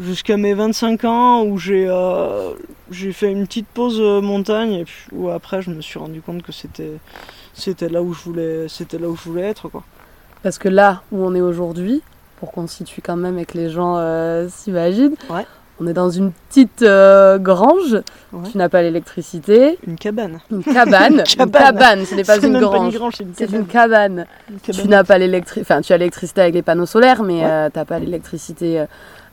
jusqu'à 0.00 0.36
mes 0.36 0.54
25 0.54 1.04
ans 1.04 1.42
où 1.44 1.58
j'ai 1.58 1.86
euh, 1.88 2.52
j'ai 2.90 3.12
fait 3.12 3.30
une 3.30 3.46
petite 3.46 3.66
pause 3.68 3.98
euh, 4.00 4.20
montagne 4.20 4.72
et 4.72 4.84
puis 4.84 5.04
où 5.12 5.28
après 5.28 5.60
je 5.62 5.70
me 5.70 5.80
suis 5.80 5.98
rendu 5.98 6.20
compte 6.22 6.42
que 6.42 6.52
c'était 6.52 6.92
c'était 7.54 7.88
là 7.88 8.02
où 8.02 8.12
je 8.14 8.22
voulais 8.22 8.68
c'était 8.68 8.98
là 8.98 9.08
où 9.08 9.16
je 9.16 9.22
voulais 9.28 9.42
être 9.42 9.68
quoi 9.68 9.82
Parce 10.42 10.58
que 10.58 10.68
là 10.68 11.02
où 11.12 11.22
on 11.24 11.34
est 11.34 11.40
aujourd'hui, 11.42 12.02
pour 12.40 12.50
qu'on 12.52 12.66
se 12.66 12.76
situe 12.76 13.02
quand 13.02 13.16
même 13.16 13.38
et 13.38 13.44
que 13.44 13.56
les 13.58 13.70
gens 13.70 13.96
euh, 13.98 14.48
s'imaginent, 14.48 15.14
Ouais. 15.30 15.46
on 15.78 15.86
est 15.86 15.92
dans 15.92 16.10
une 16.10 16.32
petite 16.48 16.82
euh, 16.82 17.38
grange. 17.38 17.94
Ouais. 18.32 18.48
Tu 18.50 18.56
n'as 18.58 18.68
pas 18.70 18.80
l'électricité, 18.82 19.78
une 19.86 19.96
cabane 19.96 20.40
une 20.50 20.64
cabane. 20.78 21.12
Une 21.12 21.18
Une 21.20 21.50
cabane. 21.50 22.04
ce 22.06 22.14
n'est 22.14 22.24
pas 22.24 22.40
C'est 22.40 22.46
une 22.48 22.58
grange. 22.58 22.94
c'est 23.36 23.50
une 23.52 23.66
cabane, 23.66 24.24
une 24.50 24.58
cabane. 24.58 24.72
Une 24.78 24.82
Tu 24.82 24.88
n'as 24.88 25.04
pas 25.04 25.18
l'électricité, 25.18 25.60
enfin 25.60 25.82
tu 25.82 25.92
as 25.92 25.98
l'électricité 25.98 26.40
avec 26.40 26.54
les 26.54 26.62
panneaux 26.62 26.86
solaires, 26.86 27.22
mais 27.22 27.40
Ouais. 27.42 27.44
euh, 27.44 27.68
t'as 27.72 27.84
pas 27.84 27.98
l'électricité 27.98 28.84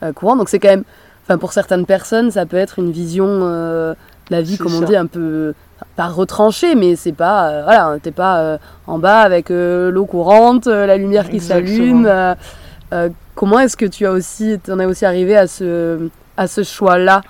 euh, 0.03 0.13
courante. 0.13 0.37
Donc 0.39 0.49
c'est 0.49 0.59
quand 0.59 0.69
même, 0.69 0.83
enfin 1.25 1.37
pour 1.37 1.53
certaines 1.53 1.85
personnes, 1.85 2.31
ça 2.31 2.45
peut 2.45 2.57
être 2.57 2.79
une 2.79 2.91
vision 2.91 3.27
euh, 3.27 3.93
de 4.29 4.35
la 4.35 4.41
vie, 4.41 4.57
comme 4.57 4.73
on 4.75 4.81
ça. 4.81 4.85
dit, 4.85 4.95
un 4.95 5.05
peu 5.07 5.53
pas 5.95 6.07
retranchée, 6.07 6.75
mais 6.75 6.95
c'est 6.95 7.13
pas, 7.13 7.49
euh, 7.49 7.63
voilà, 7.63 7.97
t'es 8.01 8.11
pas 8.11 8.39
euh, 8.39 8.57
en 8.85 8.99
bas 8.99 9.21
avec 9.21 9.49
euh, 9.49 9.89
l'eau 9.91 10.05
courante, 10.05 10.67
euh, 10.67 10.85
la 10.85 10.97
lumière 10.97 11.29
qui 11.29 11.39
s'allume. 11.39 12.05
euh, 12.05 12.35
euh, 12.93 13.09
comment 13.35 13.59
est-ce 13.59 13.77
que 13.77 13.85
tu 13.85 14.05
as 14.05 14.11
aussi, 14.11 14.59
t'en 14.59 14.79
es 14.79 14.85
aussi 14.85 15.05
arrivé 15.05 15.37
à 15.37 15.47
ce, 15.47 16.09
à 16.35 16.47
ce 16.47 16.63
choix-là? 16.63 17.21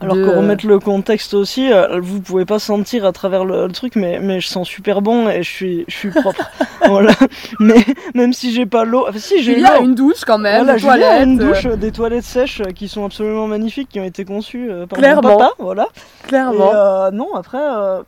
Alors 0.00 0.16
de- 0.16 0.24
pour 0.24 0.34
remettre 0.36 0.66
le 0.66 0.78
contexte 0.78 1.32
aussi, 1.32 1.72
euh, 1.72 2.00
vous 2.02 2.20
pouvez 2.20 2.44
pas 2.44 2.58
sentir 2.58 3.06
à 3.06 3.12
travers 3.12 3.46
le, 3.46 3.66
le 3.66 3.72
truc, 3.72 3.96
mais, 3.96 4.18
mais 4.20 4.40
je 4.40 4.46
sens 4.48 4.68
super 4.68 5.00
bon 5.00 5.26
et 5.28 5.42
je 5.42 5.50
suis, 5.50 5.84
je 5.88 5.94
suis 5.94 6.10
propre. 6.10 6.50
voilà. 6.86 7.12
Mais 7.60 7.76
même 8.14 8.34
si 8.34 8.52
j'ai 8.52 8.66
pas 8.66 8.84
l'eau, 8.84 9.06
enfin 9.08 9.18
si 9.18 9.42
j'ai 9.42 9.52
Il 9.52 9.60
y 9.60 9.64
a 9.64 9.78
l'eau. 9.78 9.84
une 9.84 9.94
douche 9.94 10.24
quand 10.26 10.36
même, 10.38 10.64
Voilà, 10.64 10.74
des 10.74 10.80
toilettes. 10.82 11.24
une 11.26 11.38
douche, 11.38 11.64
euh, 11.64 11.76
des 11.76 11.92
toilettes 11.92 12.24
sèches 12.24 12.60
euh, 12.60 12.72
qui 12.72 12.88
sont 12.88 13.06
absolument 13.06 13.46
magnifiques, 13.46 13.88
qui 13.88 13.98
ont 13.98 14.04
été 14.04 14.26
conçues 14.26 14.68
par 14.88 14.98
Clairement. 14.98 15.28
mon 15.30 15.38
papa, 15.38 15.52
voilà. 15.58 15.86
Et 16.24 16.28
clairement. 16.28 16.72
euh, 16.74 17.10
non, 17.10 17.34
après, 17.34 17.56
euh, 17.58 18.02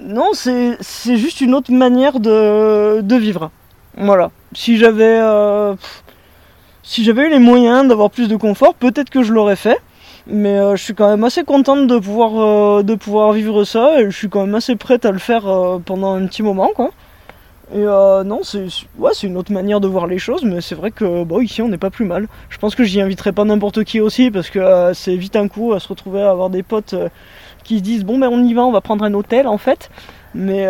non, 0.00 0.30
c'est 0.32 0.76
c'est 0.80 1.16
juste 1.18 1.40
une 1.40 1.54
autre 1.54 1.70
manière 1.72 2.18
de, 2.18 3.00
de 3.00 3.16
vivre. 3.16 3.50
Voilà. 3.96 4.30
Si 4.54 4.76
j'avais, 4.76 5.20
si 6.82 7.04
j'avais 7.04 7.26
eu 7.26 7.30
les 7.30 7.38
moyens 7.38 7.86
d'avoir 7.86 8.10
plus 8.10 8.28
de 8.28 8.36
confort, 8.36 8.74
peut-être 8.74 9.10
que 9.10 9.22
je 9.22 9.32
l'aurais 9.32 9.54
fait. 9.56 9.78
Mais 10.26 10.58
euh, 10.58 10.76
je 10.76 10.82
suis 10.82 10.94
quand 10.94 11.08
même 11.08 11.24
assez 11.24 11.42
contente 11.42 11.86
de 11.88 11.98
pouvoir, 11.98 12.78
euh, 12.78 12.82
de 12.82 12.94
pouvoir 12.94 13.32
vivre 13.32 13.64
ça 13.64 14.00
et 14.00 14.04
je 14.04 14.16
suis 14.16 14.28
quand 14.28 14.46
même 14.46 14.54
assez 14.54 14.76
prête 14.76 15.04
à 15.04 15.10
le 15.10 15.18
faire 15.18 15.46
euh, 15.48 15.78
pendant 15.84 16.14
un 16.14 16.26
petit 16.26 16.42
moment, 16.42 16.70
quoi. 16.74 16.90
Et 17.74 17.84
non, 17.84 18.40
c'est 18.42 18.66
ouais, 18.98 19.12
une 19.22 19.38
autre 19.38 19.50
manière 19.50 19.80
de 19.80 19.88
voir 19.88 20.06
les 20.06 20.18
choses, 20.18 20.44
mais 20.44 20.60
c'est 20.60 20.74
vrai 20.74 20.90
que 20.90 21.24
bon, 21.24 21.40
ici 21.40 21.62
on 21.62 21.68
n'est 21.68 21.78
pas 21.78 21.88
plus 21.88 22.04
mal. 22.04 22.28
Je 22.50 22.58
pense 22.58 22.74
que 22.74 22.84
j'y 22.84 23.00
inviterai 23.00 23.32
pas 23.32 23.44
n'importe 23.44 23.84
qui 23.84 23.98
aussi 23.98 24.30
parce 24.30 24.50
que 24.50 24.92
c'est 24.92 25.16
vite 25.16 25.36
un 25.36 25.48
coup 25.48 25.72
à 25.72 25.80
se 25.80 25.88
retrouver 25.88 26.20
à 26.20 26.28
avoir 26.28 26.50
des 26.50 26.62
potes 26.62 26.94
qui 27.64 27.78
se 27.78 27.82
disent 27.82 28.04
bon 28.04 28.18
ben 28.18 28.28
on 28.30 28.44
y 28.44 28.52
va, 28.52 28.60
on 28.62 28.72
va 28.72 28.82
prendre 28.82 29.06
un 29.06 29.14
hôtel 29.14 29.48
en 29.48 29.56
fait. 29.56 29.90
Mais, 30.34 30.68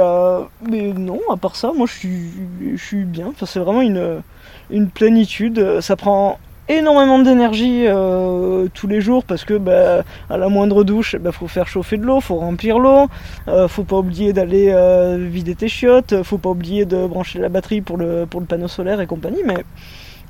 mais 0.70 0.92
non, 0.92 1.18
à 1.28 1.36
part 1.36 1.56
ça, 1.56 1.72
moi 1.74 1.88
je 1.88 1.92
suis, 1.92 2.30
je 2.76 2.84
suis 2.84 3.04
bien. 3.04 3.32
C'est 3.44 3.58
vraiment 3.58 3.82
une, 3.82 4.22
une 4.70 4.88
plénitude. 4.88 5.80
Ça 5.80 5.96
prend 5.96 6.38
énormément 6.78 7.18
d'énergie 7.18 7.84
euh, 7.86 8.66
tous 8.74 8.86
les 8.86 9.00
jours 9.00 9.24
parce 9.24 9.44
que 9.44 9.54
bah, 9.54 10.02
à 10.30 10.36
la 10.36 10.48
moindre 10.48 10.84
douche, 10.84 11.16
il 11.22 11.32
faut 11.32 11.48
faire 11.48 11.66
chauffer 11.68 11.96
de 11.96 12.04
l'eau, 12.04 12.20
faut 12.20 12.36
remplir 12.36 12.78
l'eau, 12.78 13.08
euh, 13.48 13.68
faut 13.68 13.84
pas 13.84 13.96
oublier 13.96 14.32
d'aller 14.32 14.70
euh, 14.72 15.16
vider 15.18 15.54
tes 15.54 15.68
chiottes, 15.68 16.22
faut 16.22 16.38
pas 16.38 16.50
oublier 16.50 16.84
de 16.84 17.06
brancher 17.06 17.38
la 17.38 17.48
batterie 17.48 17.80
pour 17.80 17.96
le, 17.96 18.26
pour 18.26 18.40
le 18.40 18.46
panneau 18.46 18.68
solaire 18.68 19.00
et 19.00 19.06
compagnie. 19.06 19.42
Mais, 19.44 19.64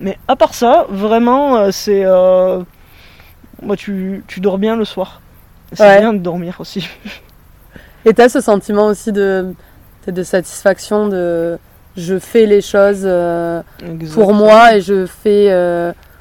mais 0.01 0.19
à 0.29 0.37
part 0.37 0.55
ça, 0.55 0.87
vraiment, 0.91 1.57
euh, 1.57 1.71
c'est. 1.71 2.05
moi, 3.63 3.77
tu, 3.77 4.25
tu 4.27 4.41
dors 4.41 4.59
bien 4.59 4.77
le 4.77 4.85
soir. 4.85 5.21
C'est 5.73 5.83
Ouais. 5.85 6.01
bien 6.01 6.13
de 6.13 6.19
dormir 6.19 6.57
aussi. 6.59 6.89
Et 8.05 8.13
t'as 8.15 8.29
ce 8.29 8.41
sentiment 8.41 8.87
aussi 8.89 9.13
de, 9.13 9.55
de 10.07 10.23
satisfaction 10.23 11.07
de 11.09 11.57
je 11.97 12.19
fais 12.19 12.47
les 12.47 12.61
choses 12.63 13.09
pour 14.15 14.33
moi 14.35 14.75
et 14.75 14.81
je 14.81 15.07
fais, 15.07 15.49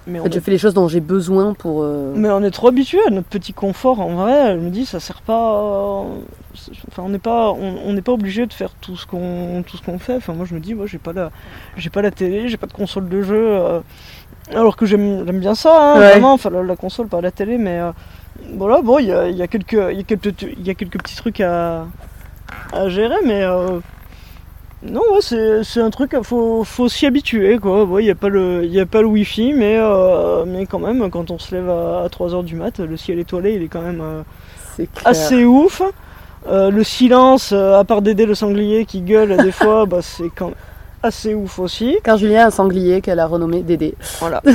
Mais 0.08 0.20
en 0.20 0.24
fait, 0.24 0.34
je 0.34 0.40
fais 0.40 0.52
les 0.52 0.58
choses 0.58 0.74
dont 0.74 0.88
j'ai 0.88 1.00
besoin 1.00 1.54
pour. 1.54 1.84
euh, 1.84 2.14
mais 2.16 2.30
on 2.30 2.42
est 2.44 2.50
trop 2.52 2.70
habitué 2.70 2.98
à 3.08 3.12
notre 3.12 3.28
petit 3.28 3.54
confort. 3.54 4.00
En 4.00 4.16
vrai, 4.16 4.56
je 4.56 4.60
me 4.60 4.70
dis, 4.72 4.86
ça 4.86 5.00
sert 5.00 5.22
pas. 5.22 6.04
Enfin, 6.90 7.04
on 7.04 7.10
n'est 7.10 7.20
pas, 7.20 7.52
on 7.52 7.94
n'est 7.94 8.02
pas 8.02 8.12
obligé 8.12 8.46
de 8.48 8.54
faire 8.54 8.72
tout 8.82 8.98
ce 8.98 9.06
qu'on, 9.06 9.64
tout 9.66 9.78
ce 9.78 9.84
qu'on 9.84 10.00
fait. 10.00 10.16
Enfin, 10.16 10.34
moi, 10.34 10.46
je 10.50 10.56
me 10.56 10.60
dis, 10.60 10.74
moi, 10.74 10.88
j'ai 10.88 10.98
pas 10.98 11.14
la, 11.14 11.30
j'ai 11.78 11.90
pas 11.92 12.02
la 12.02 12.10
télé, 12.12 12.48
j'ai 12.50 12.58
pas 12.58 12.68
de 12.68 12.74
console 12.74 13.10
de 13.10 13.22
jeu. 13.22 13.36
euh, 13.38 13.80
alors 14.54 14.76
que 14.76 14.86
j'aime, 14.88 15.24
bien 15.40 15.54
ça, 15.56 15.70
hein, 15.80 16.00
Ouais. 16.00 16.10
vraiment. 16.14 16.34
Enfin, 16.34 16.50
la, 16.50 16.64
la 16.64 16.76
console, 16.76 17.08
pas 17.08 17.22
la 17.22 17.32
télé, 17.32 17.58
mais 17.60 17.80
euh, 17.80 17.92
voilà. 18.56 18.82
Bon, 18.82 18.98
il 18.98 19.06
y 19.06 19.14
a, 19.14 19.30
y 19.30 19.42
a 19.44 19.48
quelques, 19.48 19.74
il 19.92 19.98
y 19.98 20.00
a 20.00 20.04
quelques, 20.04 20.42
il 20.42 20.66
y 20.66 20.70
a 20.72 20.74
quelques 20.74 20.98
petits 20.98 21.16
trucs 21.16 21.42
à, 21.42 21.86
à 22.74 22.90
gérer, 22.90 23.16
mais. 23.24 23.44
euh, 23.44 23.80
non, 24.84 25.02
ouais, 25.14 25.62
c'est, 25.64 25.80
un 25.80 25.92
truc, 25.92 26.16
faut, 26.24 26.64
faut 26.64 26.90
s'y 26.90 27.06
habituer, 27.06 27.60
quoi. 27.60 27.88
Il 28.00 28.06
n'y 28.06 28.10
a 28.10 28.16
pas 28.16 28.30
le, 28.30 28.66
y 28.66 28.80
a 28.80 28.86
pas 28.88 29.02
le 29.02 29.08
wifi, 29.08 29.54
mais, 29.54 29.78
euh, 29.78 30.44
mais 30.48 30.66
quand 30.66 30.80
même, 30.80 31.12
quand 31.12 31.30
on 31.30 31.38
se 31.38 31.54
lève 31.54 31.70
à, 31.70 32.08
3h 32.08 32.44
du 32.44 32.56
mat, 32.56 32.80
le 32.80 32.98
ciel 32.98 33.20
étoilé, 33.20 33.54
il 33.54 33.62
est 33.62 33.68
quand 33.68 33.82
même 33.82 34.02
euh, 34.02 34.86
assez 35.06 35.46
ouf. 35.46 35.84
Euh, 36.48 36.72
le 36.72 36.84
silence, 36.84 37.52
euh, 37.52 37.78
à 37.78 37.84
part 37.84 38.02
Dédé 38.02 38.26
le 38.26 38.34
sanglier 38.34 38.86
qui 38.86 39.02
gueule 39.02 39.38
des 39.38 39.52
fois, 39.52 39.86
bah, 39.88 40.00
c'est 40.02 40.30
quand 40.34 40.52
assez 41.04 41.34
ouf 41.34 41.60
aussi. 41.60 41.98
Car 42.04 42.18
Julien 42.18 42.44
a 42.44 42.48
un 42.48 42.52
sanglier 42.52 43.02
qu'elle 43.02 43.20
a 43.20 43.26
renommé 43.26 43.62
Dédé. 43.64 43.96
Voilà. 44.20 44.42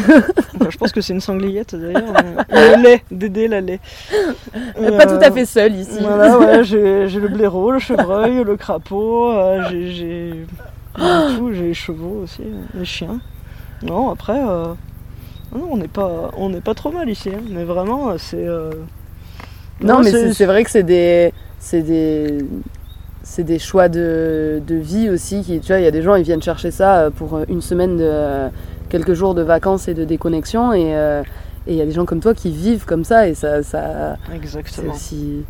Enfin, 0.58 0.70
je 0.70 0.76
pense 0.78 0.92
que 0.92 1.00
c'est 1.00 1.12
une 1.12 1.20
sangliette 1.20 1.74
d'ailleurs. 1.74 2.12
Le 2.50 2.82
lait, 2.82 3.02
Dédé 3.10 3.46
la 3.48 3.60
lait. 3.60 3.80
Est 4.80 4.96
pas 4.96 5.06
tout 5.06 5.22
à 5.22 5.30
fait 5.30 5.44
seule 5.44 5.74
ici. 5.76 5.98
Voilà, 6.00 6.38
ouais, 6.38 6.64
j'ai 6.64 7.08
le 7.20 7.28
blaireau, 7.28 7.70
le 7.70 7.78
chevreuil, 7.78 8.42
le 8.42 8.56
crapaud, 8.56 9.30
euh, 9.32 9.62
j'ai- 9.70 10.46
les 11.52 11.74
chevaux 11.74 12.22
aussi, 12.24 12.42
les 12.74 12.84
chiens. 12.84 13.20
Non, 13.82 14.10
après, 14.10 14.38
euh, 14.38 14.68
non, 15.54 15.68
on 15.72 15.76
n'est 15.76 15.88
pas, 15.88 16.30
on 16.36 16.48
n'est 16.48 16.60
pas 16.62 16.74
trop 16.74 16.90
mal 16.90 17.08
ici, 17.10 17.28
hein, 17.28 17.42
mais 17.50 17.64
vraiment, 17.64 18.10
euh, 18.10 18.14
c'est. 18.18 18.36
euh, 18.46 18.70
Non, 19.82 19.98
non, 19.98 20.02
mais 20.02 20.10
c'est 20.10 20.32
c'est 20.32 20.46
vrai 20.46 20.64
que 20.64 20.70
c'est 20.70 20.82
des, 20.82 21.32
c'est 21.58 21.82
des, 21.82 22.38
c'est 23.28 23.42
des 23.42 23.58
choix 23.58 23.88
de, 23.88 24.62
de 24.64 24.74
vie 24.76 25.10
aussi. 25.10 25.42
Qui, 25.42 25.58
tu 25.58 25.66
vois, 25.72 25.80
il 25.80 25.84
y 25.84 25.88
a 25.88 25.90
des 25.90 26.00
gens, 26.00 26.14
ils 26.14 26.22
viennent 26.22 26.40
chercher 26.42 26.70
ça 26.70 27.00
euh, 27.00 27.10
pour 27.10 27.40
une 27.48 27.60
semaine 27.60 27.96
de 27.96 28.04
euh, 28.04 28.48
quelques 28.88 29.14
jours 29.14 29.34
de 29.34 29.42
vacances 29.42 29.88
et 29.88 29.94
de 29.94 30.04
déconnexion, 30.04 30.72
et 30.72 30.94
euh, 30.94 31.22
il 31.66 31.74
y 31.74 31.80
a 31.82 31.84
des 31.84 31.90
gens 31.90 32.04
comme 32.04 32.20
toi 32.20 32.34
qui 32.34 32.50
vivent 32.50 32.84
comme 32.86 33.02
ça, 33.04 33.26
et 33.26 33.34
ça, 33.34 33.64
ça 33.64 34.16
Exactement. 34.32 34.92
aussi. 34.94 35.42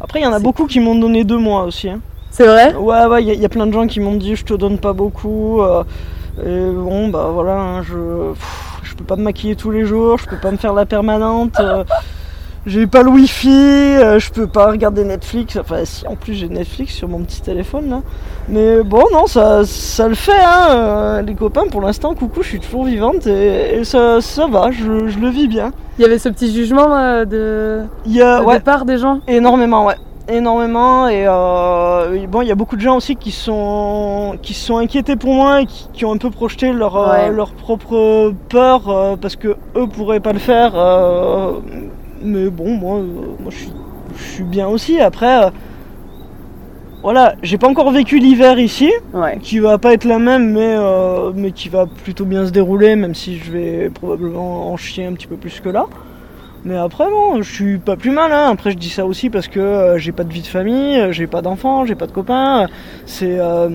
Après, 0.00 0.20
il 0.20 0.22
y 0.22 0.26
en 0.26 0.32
a 0.32 0.40
beaucoup 0.40 0.66
qui 0.66 0.80
m'ont 0.80 0.98
donné 0.98 1.22
deux 1.24 1.36
mois 1.38 1.64
aussi. 1.64 1.90
hein. 1.90 2.00
C'est 2.30 2.46
vrai? 2.46 2.74
Ouais, 2.74 3.04
ouais, 3.04 3.22
il 3.22 3.28
y, 3.28 3.30
a- 3.30 3.34
il 3.34 3.40
y 3.42 3.44
a 3.44 3.48
plein 3.50 3.66
de 3.66 3.72
gens 3.72 3.86
qui 3.86 4.00
m'ont 4.00 4.16
dit 4.16 4.34
je 4.34 4.44
te 4.46 4.54
donne 4.54 4.78
pas 4.78 4.94
beaucoup. 4.94 5.60
euh, 5.60 5.84
et 6.42 6.72
bon, 6.74 7.08
bah 7.08 7.28
voilà, 7.30 7.60
hein, 7.60 7.82
je, 7.82 8.30
pff, 8.32 8.80
je 8.84 8.94
peux 8.94 9.04
pas 9.04 9.16
me 9.16 9.22
maquiller 9.22 9.54
tous 9.54 9.70
les 9.70 9.84
jours, 9.84 10.16
je 10.16 10.26
peux 10.26 10.38
pas 10.38 10.50
me 10.50 10.56
faire 10.56 10.72
la 10.72 10.86
permanente. 10.86 11.60
euh, 11.60 11.84
j'ai 12.66 12.86
pas 12.86 13.02
le 13.02 13.10
wifi, 13.10 13.48
euh, 13.50 14.18
je 14.18 14.30
peux 14.30 14.46
pas 14.46 14.66
regarder 14.70 15.04
Netflix. 15.04 15.56
Enfin, 15.56 15.84
si, 15.84 16.06
en 16.06 16.14
plus 16.16 16.34
j'ai 16.34 16.48
Netflix 16.48 16.94
sur 16.94 17.08
mon 17.08 17.20
petit 17.20 17.42
téléphone 17.42 17.90
là. 17.90 18.00
Mais 18.48 18.82
bon, 18.82 19.02
non, 19.12 19.26
ça, 19.26 19.64
ça 19.64 20.08
le 20.08 20.14
fait, 20.14 20.32
hein. 20.32 20.68
euh, 20.70 21.22
les 21.22 21.34
copains, 21.34 21.66
pour 21.70 21.80
l'instant, 21.80 22.14
coucou, 22.14 22.42
je 22.42 22.48
suis 22.48 22.60
toujours 22.60 22.84
vivante 22.84 23.26
et, 23.26 23.78
et 23.78 23.84
ça, 23.84 24.20
ça 24.20 24.46
va, 24.46 24.70
je, 24.72 25.08
je 25.08 25.18
le 25.18 25.28
vis 25.28 25.48
bien. 25.48 25.72
Il 25.98 26.02
y 26.02 26.04
avait 26.04 26.18
ce 26.18 26.28
petit 26.28 26.52
jugement 26.52 26.94
euh, 26.96 27.24
de, 27.24 27.82
y 28.06 28.20
a, 28.20 28.40
de 28.40 28.44
ouais, 28.44 28.54
départ 28.54 28.84
des 28.84 28.98
gens? 28.98 29.20
Énormément, 29.28 29.86
ouais. 29.86 29.96
Énormément. 30.28 31.08
Et 31.08 31.24
euh, 31.26 32.14
et 32.14 32.26
bon, 32.28 32.42
il 32.42 32.48
y 32.48 32.52
a 32.52 32.54
beaucoup 32.54 32.76
de 32.76 32.80
gens 32.80 32.96
aussi 32.96 33.16
qui 33.16 33.32
sont, 33.32 34.36
qui 34.40 34.54
se 34.54 34.66
sont 34.66 34.78
inquiétés 34.78 35.16
pour 35.16 35.34
moi 35.34 35.62
et 35.62 35.66
qui, 35.66 35.88
qui 35.92 36.04
ont 36.04 36.12
un 36.12 36.16
peu 36.18 36.30
projeté 36.30 36.72
leur, 36.72 36.94
Ouais. 37.10 37.30
leur 37.30 37.52
propre 37.52 38.32
peur 38.48 39.16
parce 39.20 39.34
que 39.36 39.56
eux 39.76 39.86
pourraient 39.88 40.20
pas 40.20 40.32
le 40.32 40.38
faire. 40.38 40.72
Mais 42.22 42.48
bon, 42.48 42.70
moi, 42.74 42.98
euh, 42.98 43.02
moi 43.40 43.50
je, 43.50 43.56
suis, 43.56 43.72
je 44.16 44.22
suis 44.22 44.44
bien 44.44 44.68
aussi. 44.68 45.00
Après, 45.00 45.44
euh, 45.46 45.50
voilà, 47.02 47.34
j'ai 47.42 47.58
pas 47.58 47.68
encore 47.68 47.90
vécu 47.90 48.18
l'hiver 48.18 48.58
ici 48.58 48.90
Ouais. 49.12 49.38
qui 49.42 49.58
va 49.58 49.78
pas 49.78 49.92
être 49.92 50.04
la 50.04 50.18
même, 50.18 50.52
mais, 50.52 50.74
euh, 50.78 51.32
mais 51.34 51.50
qui 51.50 51.68
va 51.68 51.86
plutôt 51.86 52.24
bien 52.24 52.46
se 52.46 52.52
dérouler, 52.52 52.94
même 52.94 53.14
si 53.14 53.38
je 53.38 53.50
vais 53.50 53.90
probablement 53.90 54.70
en 54.72 54.76
chier 54.76 55.04
un 55.06 55.12
petit 55.14 55.26
peu 55.26 55.36
plus 55.36 55.60
que 55.60 55.68
là. 55.68 55.86
Mais 56.64 56.76
après, 56.76 57.10
non, 57.10 57.42
je 57.42 57.52
suis 57.52 57.78
pas 57.78 57.96
plus 57.96 58.12
mal. 58.12 58.30
Hein. 58.30 58.48
Après, 58.52 58.70
je 58.70 58.76
dis 58.76 58.88
ça 58.90 59.04
aussi 59.04 59.30
parce 59.30 59.48
que 59.48 59.58
euh, 59.58 59.98
j'ai 59.98 60.12
pas 60.12 60.22
de 60.22 60.32
vie 60.32 60.42
de 60.42 60.46
famille, 60.46 61.08
j'ai 61.10 61.26
pas 61.26 61.42
d'enfants, 61.42 61.84
j'ai 61.86 61.96
pas 61.96 62.06
de 62.06 62.12
copains. 62.12 62.68
C'est. 63.04 63.36
euh, 63.40 63.68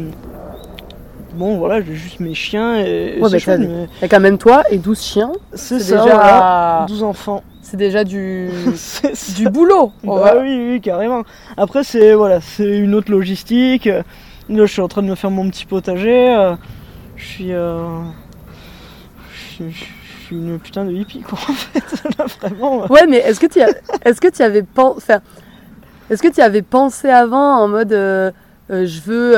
Bon, 1.35 1.57
voilà, 1.59 1.81
j'ai 1.81 1.93
juste 1.93 2.19
mes 2.19 2.33
chiens 2.33 2.79
et, 2.83 3.17
et 3.17 3.21
Ouais, 3.21 3.29
bah, 3.29 3.37
chouette, 3.37 3.61
t'as- 3.61 3.67
mais 4.01 4.07
quand 4.09 4.19
même 4.19 4.39
toi 4.39 4.63
et 4.71 4.77
12 4.79 4.99
chiens. 5.03 5.31
c'est 5.53 5.77
c'est 5.79 5.93
ça, 5.93 6.01
déjà- 6.03 6.15
voilà, 6.15 6.85
12 6.87 7.03
enfants. 7.03 7.43
C'est 7.69 7.75
déjà 7.77 8.05
du, 8.05 8.49
boulot. 9.51 9.91
Bah 10.03 10.35
oui, 10.41 10.69
oui, 10.71 10.81
carrément. 10.81 11.23
Après, 11.57 11.83
c'est 11.83 12.13
voilà, 12.13 12.39
c'est 12.39 12.77
une 12.77 12.95
autre 12.95 13.11
logistique. 13.11 13.87
Là, 13.87 14.65
je 14.65 14.71
suis 14.71 14.81
en 14.81 14.87
train 14.87 15.01
de 15.01 15.07
me 15.07 15.15
faire 15.15 15.31
mon 15.31 15.49
petit 15.49 15.65
potager. 15.65 16.33
euh, 16.33 16.55
Je 17.17 17.25
suis, 17.25 17.51
euh, 17.53 17.99
je 19.33 19.53
suis, 19.55 19.71
je 19.71 20.25
suis 20.25 20.35
une 20.37 20.59
putain 20.59 20.85
de 20.85 20.93
hippie, 20.93 21.19
quoi, 21.19 21.37
en 21.49 21.53
fait. 21.53 22.03
Là, 22.17 22.25
vraiment. 22.39 22.83
euh. 22.83 22.87
Ouais, 22.87 23.05
mais 23.05 23.17
est-ce 23.17 23.39
que 23.41 23.47
tu 23.47 23.59
est-ce 23.59 24.21
que 24.21 24.29
tu 24.29 24.41
avais 24.43 24.63
pen- 24.63 24.93
enfin, 24.95 25.19
est-ce 26.09 26.23
que 26.23 26.29
tu 26.29 26.39
avais 26.39 26.61
pensé 26.61 27.09
avant 27.09 27.57
en 27.63 27.67
mode 27.67 27.91
euh, 27.91 28.31
euh, 28.71 28.85
je 28.85 29.01
veux 29.01 29.35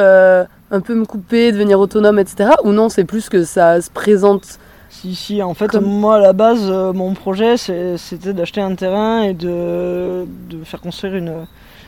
un 0.71 0.81
peu 0.81 0.93
me 0.93 1.05
couper, 1.05 1.51
devenir 1.51 1.79
autonome, 1.79 2.19
etc. 2.19 2.51
Ou 2.63 2.73
non, 2.73 2.89
c'est 2.89 3.05
plus 3.05 3.27
que 3.27 3.43
ça 3.43 3.81
se 3.81 3.89
présente. 3.89 4.59
Si, 5.01 5.15
si, 5.15 5.41
en 5.41 5.53
fait, 5.53 5.67
Comme- 5.69 5.85
moi, 5.85 6.15
à 6.15 6.19
la 6.19 6.33
base, 6.33 6.67
euh, 6.69 6.91
mon 6.91 7.13
projet, 7.13 7.55
c'était 7.57 8.33
d'acheter 8.33 8.59
un 8.59 8.75
terrain 8.75 9.21
et 9.21 9.33
de, 9.33 10.25
de 10.49 10.63
faire 10.65 10.81
construire 10.81 11.15
une, 11.15 11.33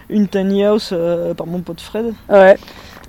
une 0.09 0.27
tiny 0.29 0.63
house 0.63 0.91
euh, 0.93 1.33
par 1.33 1.45
mon 1.45 1.59
pote 1.59 1.81
Fred. 1.81 2.13
Ouais. 2.29 2.55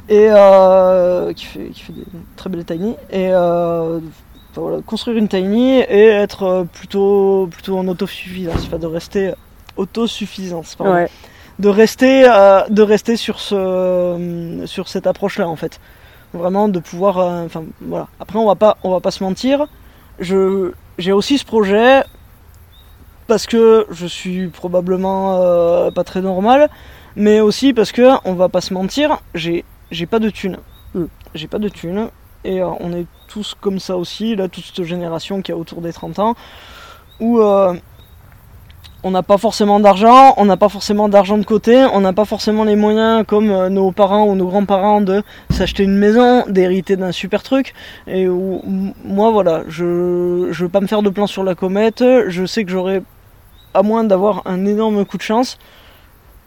et 0.08 0.26
euh, 0.30 1.32
qui, 1.32 1.44
fait, 1.44 1.66
qui 1.68 1.80
fait 1.82 1.92
des 1.92 2.04
très 2.36 2.50
belles 2.50 2.64
tiny 2.64 2.96
et 3.12 3.28
voilà, 3.30 4.82
construire 4.84 5.16
une 5.16 5.28
tiny 5.28 5.78
et 5.78 6.06
être 6.08 6.66
plutôt 6.72 7.48
plutôt 7.50 7.78
en 7.78 7.86
autosuffisance 7.88 8.64
enfin 8.66 8.78
de 8.78 8.86
rester 8.86 9.32
autosuffisance 9.78 10.74
pardon. 10.74 10.92
Ouais. 10.94 11.08
de 11.58 11.68
rester 11.70 12.22
de 12.68 12.82
rester 12.82 13.16
sur 13.16 13.40
ce 13.40 14.62
sur 14.66 14.88
cette 14.88 15.06
approche 15.06 15.38
là 15.38 15.48
en 15.48 15.56
fait 15.56 15.80
vraiment 16.34 16.68
de 16.68 16.80
pouvoir 16.80 17.16
enfin 17.46 17.62
voilà 17.80 18.08
après 18.20 18.38
on 18.38 18.46
va 18.46 18.56
pas 18.56 18.76
on 18.82 18.90
va 18.90 19.00
pas 19.00 19.10
se 19.12 19.22
mentir 19.24 19.66
j'ai 20.18 21.12
aussi 21.12 21.38
ce 21.38 21.44
projet 21.44 22.04
parce 23.26 23.46
que 23.46 23.86
je 23.90 24.06
suis 24.06 24.48
probablement 24.48 25.42
euh, 25.42 25.90
pas 25.90 26.04
très 26.04 26.20
normal 26.20 26.68
mais 27.16 27.40
aussi 27.40 27.72
parce 27.72 27.92
que 27.92 28.10
on 28.24 28.34
va 28.34 28.48
pas 28.48 28.60
se 28.60 28.74
mentir 28.74 29.20
j'ai 29.34 29.64
j'ai 29.90 30.06
pas 30.06 30.18
de 30.18 30.30
thunes 30.30 30.58
Mm. 30.94 31.04
j'ai 31.34 31.48
pas 31.48 31.58
de 31.58 31.68
thunes 31.68 32.10
et 32.44 32.60
euh, 32.60 32.68
on 32.80 32.92
est 32.92 33.06
tous 33.28 33.54
comme 33.58 33.78
ça 33.78 33.96
aussi 33.96 34.36
là 34.36 34.48
toute 34.48 34.64
cette 34.64 34.84
génération 34.84 35.40
qui 35.40 35.52
a 35.52 35.56
autour 35.56 35.80
des 35.80 35.92
30 35.92 36.18
ans 36.18 36.34
où 37.18 37.40
euh, 37.40 37.74
on 39.04 39.10
n'a 39.10 39.22
pas 39.22 39.38
forcément 39.38 39.80
d'argent, 39.80 40.34
on 40.36 40.44
n'a 40.44 40.56
pas 40.56 40.68
forcément 40.68 41.08
d'argent 41.08 41.38
de 41.38 41.44
côté, 41.44 41.84
on 41.92 42.00
n'a 42.00 42.12
pas 42.12 42.24
forcément 42.24 42.64
les 42.64 42.76
moyens 42.76 43.24
comme 43.26 43.50
euh, 43.50 43.68
nos 43.68 43.90
parents 43.92 44.26
ou 44.26 44.34
nos 44.34 44.46
grands-parents 44.46 45.00
de 45.00 45.22
s'acheter 45.50 45.82
une 45.84 45.96
maison, 45.96 46.44
d'hériter 46.48 46.96
d'un 46.96 47.12
super 47.12 47.42
truc. 47.42 47.74
Et 48.06 48.26
moi 48.26 49.30
voilà, 49.30 49.62
je 49.68 50.48
je 50.50 50.64
veux 50.64 50.70
pas 50.70 50.80
me 50.80 50.86
faire 50.86 51.02
de 51.02 51.10
plan 51.10 51.26
sur 51.26 51.44
la 51.44 51.54
comète, 51.54 52.04
je 52.28 52.46
sais 52.46 52.64
que 52.64 52.70
j'aurai 52.70 53.02
à 53.74 53.82
moins 53.82 54.04
d'avoir 54.04 54.42
un 54.46 54.66
énorme 54.66 55.04
coup 55.04 55.16
de 55.16 55.22
chance 55.22 55.58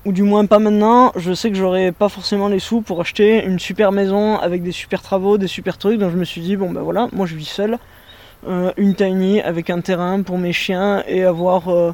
ou 0.06 0.12
du 0.12 0.22
moins 0.22 0.46
pas 0.46 0.60
maintenant, 0.60 1.12
je 1.16 1.34
sais 1.34 1.50
que 1.50 1.58
j'aurai 1.58 1.92
pas 1.92 2.10
forcément 2.10 2.48
les 2.48 2.60
sous 2.60 2.82
pour 2.82 3.02
acheter 3.02 3.44
une 3.44 3.58
super 3.58 3.92
maison 3.92 4.38
avec 4.38 4.62
des 4.62 4.72
super 4.72 5.02
travaux, 5.02 5.40
des 5.40 5.48
super 5.48 5.78
trucs. 5.80 6.00
Donc 6.00 6.12
je 6.12 6.18
me 6.18 6.26
suis 6.26 6.42
dit 6.42 6.56
bon 6.56 6.70
ben 6.70 6.82
voilà, 6.82 7.10
moi 7.12 7.26
je 7.26 7.36
vis 7.36 7.46
seul, 7.46 7.80
euh, 8.48 8.72
une 8.78 8.94
tiny 8.94 9.42
avec 9.42 9.72
un 9.72 9.82
terrain 9.82 10.22
pour 10.22 10.38
mes 10.38 10.54
chiens 10.54 11.04
et 11.08 11.24
avoir 11.24 11.70
euh, 11.70 11.94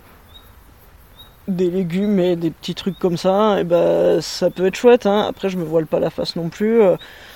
des 1.47 1.69
légumes 1.69 2.19
et 2.19 2.35
des 2.35 2.51
petits 2.51 2.75
trucs 2.75 2.97
comme 2.99 3.17
ça, 3.17 3.59
et 3.59 3.63
ben 3.63 4.21
ça 4.21 4.49
peut 4.49 4.65
être 4.67 4.75
chouette. 4.75 5.05
hein. 5.05 5.25
Après, 5.27 5.49
je 5.49 5.57
me 5.57 5.63
voile 5.63 5.87
pas 5.87 5.99
la 5.99 6.09
face 6.09 6.35
non 6.35 6.49
plus. 6.49 6.81
euh, 6.81 6.95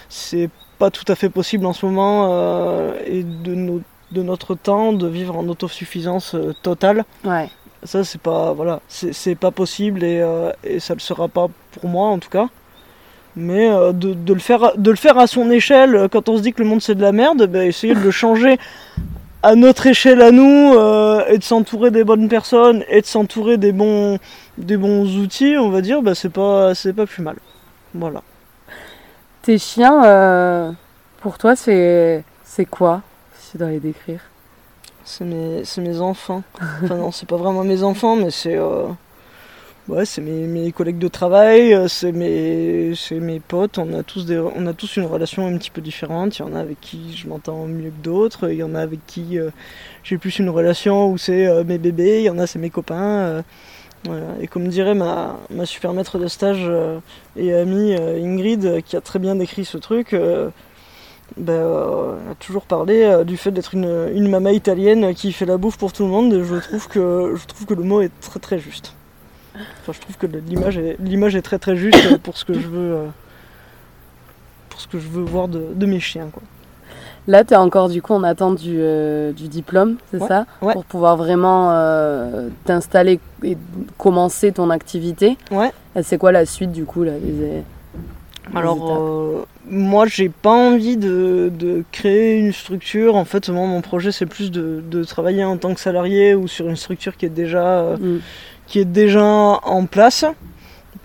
C'est 0.10 0.50
pas 0.78 0.91
tout 0.91 1.06
à 1.08 1.15
fait 1.15 1.30
possible 1.30 1.65
en 1.65 1.74
ce 1.74 1.86
moment 1.86 2.28
euh, 2.32 2.94
et 3.06 3.24
de, 3.24 3.82
de 4.12 4.22
notre 4.22 4.56
temps 4.56 4.94
de 4.94 5.08
vivre 5.08 5.36
en 5.38 5.48
autosuffisance 5.48 6.36
euh, 6.36 6.54
totale. 6.62 7.04
Ouais. 7.24 7.50
Ça, 7.84 8.04
c'est 8.04 8.22
pas 8.22 8.54
voilà, 8.54 8.82
c'est 8.88 9.36
pas 9.36 9.52
possible 9.52 10.04
et, 10.04 10.20
euh, 10.22 10.52
et 10.63 10.80
ça 10.80 10.94
le 10.96 11.00
sera 11.00 11.28
pas 11.28 11.48
pour 11.72 11.89
moi 11.89 12.08
en 12.10 12.20
tout 12.20 12.30
cas. 12.30 12.48
Mais 13.36 13.68
de, 13.70 14.13
de 14.13 14.34
le 14.34 14.39
faire, 14.39 14.78
de 14.78 14.89
le 14.89 14.96
faire 14.96 15.18
à 15.18 15.28
son 15.28 15.52
échelle, 15.52 16.08
quand 16.10 16.30
on 16.30 16.38
se 16.38 16.41
dit 16.41 16.54
que 16.54 16.63
le 16.63 16.70
monde 16.70 16.82
c'est 16.82 16.96
de 16.96 17.02
la 17.02 17.12
merde, 17.12 17.46
ben, 17.48 17.63
essayer 17.68 17.94
de 17.94 18.00
le 18.00 18.10
changer 18.12 18.58
à 19.43 19.56
notre 19.56 19.88
échelle 19.88 20.21
à 20.21 20.32
nous 20.32 20.74
euh, 20.74 21.24
et 21.28 21.38
de 21.38 21.43
s'entourer 21.43 21.91
des 21.91 22.04
bonnes 22.04 22.28
personnes 22.28 22.84
et 22.89 23.02
de 23.02 23.06
s'entourer 23.06 23.58
des 23.58 23.71
bons, 23.71 24.17
des 24.58 24.78
bons 24.78 25.17
outils, 25.17 25.56
on 25.58 25.69
va 25.69 25.82
dire, 25.82 26.02
ben, 26.02 26.15
c'est 26.15 26.30
pas, 26.30 26.74
c'est 26.74 26.93
pas 26.93 27.06
plus 27.06 27.21
mal. 27.21 27.36
Voilà. 27.93 28.21
Tes 29.41 29.58
chiens, 29.58 30.04
euh, 30.06 30.71
pour 31.21 31.38
toi, 31.38 31.56
c'est 31.56 32.24
c'est 32.43 32.65
quoi 32.65 33.02
Si 33.38 33.52
tu 33.52 33.58
dois 33.58 33.69
les 33.69 33.80
décrire? 33.80 34.21
C'est 35.04 35.24
mes, 35.24 35.63
c'est 35.63 35.82
mes 35.82 36.02
enfants. 36.02 36.41
Enfin 36.84 36.95
non, 36.95 37.12
c'est 37.12 37.28
pas 37.28 37.38
vraiment 37.38 37.63
mes 37.63 37.84
enfants, 37.84 38.15
mais 38.15 38.32
c'est 38.32 38.58
euh, 38.58 38.88
ouais, 39.88 40.06
c'est 40.06 40.21
mes, 40.21 40.71
collègues 40.71 40.98
de 40.98 41.08
travail, 41.08 41.74
euh, 41.74 41.88
c'est 41.88 42.12
mes, 42.12 42.93
mes 43.12 43.39
potes. 43.39 43.78
On 43.78 43.93
a 43.93 44.03
tous 44.03 44.26
des, 44.26 44.39
on 44.39 44.66
a 44.68 44.74
tous 44.74 44.97
une 44.97 45.05
relation 45.05 45.47
un 45.47 45.57
petit 45.57 45.72
peu 45.72 45.82
différente. 45.82 46.38
Il 46.39 46.41
y 46.41 46.45
en 46.45 46.55
a 46.55 46.59
avec 46.59 46.80
qui 46.82 47.16
je 47.16 47.28
m'entends 47.28 47.66
mieux 47.66 47.89
que 47.89 48.03
d'autres. 48.03 48.51
Il 48.51 48.57
y 48.57 48.64
en 48.64 48.76
a 48.76 48.82
avec 48.82 49.05
qui 49.05 49.39
euh, 49.39 49.49
j'ai 50.03 50.18
plus 50.18 50.39
une 50.39 50.49
relation 50.49 51.12
où 51.12 51.18
c'est 51.18 51.47
euh, 51.47 51.64
mes 51.64 51.78
bébés. 51.78 52.20
Il 52.20 52.26
y 52.26 52.30
en 52.30 52.39
a 52.39 52.47
c'est 52.47 52.59
mes 52.59 52.70
copains. 52.70 53.43
Et 54.39 54.47
comme 54.47 54.68
dirait 54.68 54.93
ma, 54.93 55.39
ma 55.49 55.66
super 55.66 55.91
maître 55.93 56.20
de 56.20 56.28
stage 56.28 56.70
et 57.36 57.55
amie 57.55 57.95
Ingrid, 57.95 58.84
qui 58.84 58.95
a 58.95 59.01
très 59.01 59.18
bien 59.18 59.34
décrit 59.34 59.66
ce 59.66 59.80
truc, 59.80 60.16
ben, 61.38 62.20
a 62.32 62.36
toujours 62.39 62.66
parlé 62.68 63.24
du 63.26 63.36
fait 63.36 63.49
d'être 63.49 63.74
une, 63.74 64.12
une 64.14 64.30
maman 64.30 64.51
italienne 64.51 65.16
qui 65.16 65.34
fait 65.34 65.47
la 65.47 65.57
bouffe 65.57 65.80
pour 65.80 65.91
tout 65.91 66.03
le 66.03 66.09
monde. 66.09 66.43
Je 66.43 66.55
trouve 66.57 66.88
que, 66.88 67.34
je 67.36 67.47
trouve 67.47 67.66
que 67.66 67.74
le 67.74 67.82
mot 67.82 68.01
est 68.01 68.12
très 68.22 68.39
très 68.39 68.59
juste. 68.59 68.93
Enfin, 69.82 69.93
je 69.93 69.99
trouve 69.99 70.18
que 70.18 70.28
l'image 70.28 70.78
est, 70.78 70.97
l'image 70.99 71.36
est 71.36 71.41
très 71.41 71.60
très 71.60 71.76
juste 71.76 72.18
pour 72.24 72.38
ce 72.38 72.45
que 72.45 72.53
je 72.53 72.68
veux, 72.68 72.91
euh, 72.93 73.06
pour 74.70 74.80
ce 74.80 74.88
que 74.88 74.99
je 74.99 75.08
veux 75.08 75.24
voir 75.24 75.47
de, 75.47 75.62
de 75.74 75.86
mes 75.86 75.99
chiens. 75.99 76.28
Quoi. 76.32 76.43
Là, 77.28 77.43
tu 77.43 77.53
es 77.53 77.58
encore 77.58 77.89
du 77.89 78.01
coup 78.03 78.14
en 78.14 78.24
attente 78.24 78.60
du, 78.60 78.76
euh, 78.78 79.32
du 79.32 79.47
diplôme, 79.47 79.95
c'est 80.12 80.22
Ouais, 80.22 80.28
ça 80.28 80.45
ouais. 80.62 80.74
Pour 80.74 80.86
pouvoir 80.86 81.18
vraiment 81.18 81.72
euh, 81.72 82.49
t'installer 82.66 83.20
et 83.43 83.58
commencer 83.97 84.51
ton 84.51 84.70
activité. 84.70 85.38
Ouais. 85.49 85.72
C'est 86.03 86.18
quoi 86.20 86.32
la 86.32 86.45
suite 86.45 86.72
du 86.72 86.86
coup 86.86 87.03
là, 87.03 87.14
Alors, 88.53 88.91
euh, 88.91 89.43
moi, 89.68 90.06
j'ai 90.06 90.30
pas 90.30 90.51
envie 90.53 90.97
de, 90.97 91.51
de 91.58 91.84
créer 91.91 92.38
une 92.38 92.53
structure. 92.53 93.16
En 93.16 93.26
fait, 93.26 93.49
moi, 93.49 93.66
mon 93.66 93.82
projet, 93.82 94.12
c'est 94.12 94.28
plus 94.28 94.51
de, 94.51 94.84
de 94.88 95.03
travailler 95.03 95.43
en 95.43 95.58
tant 95.58 95.74
que 95.74 95.80
salarié 95.80 96.36
ou 96.36 96.47
sur 96.47 96.70
une 96.70 96.76
structure 96.76 97.18
qui 97.18 97.26
est 97.26 97.30
déjà, 97.30 97.95
Mm. 97.99 98.18
Qui 98.68 98.80
est 98.80 98.86
déjà 98.86 99.24
en 99.24 99.86
place. 99.86 100.26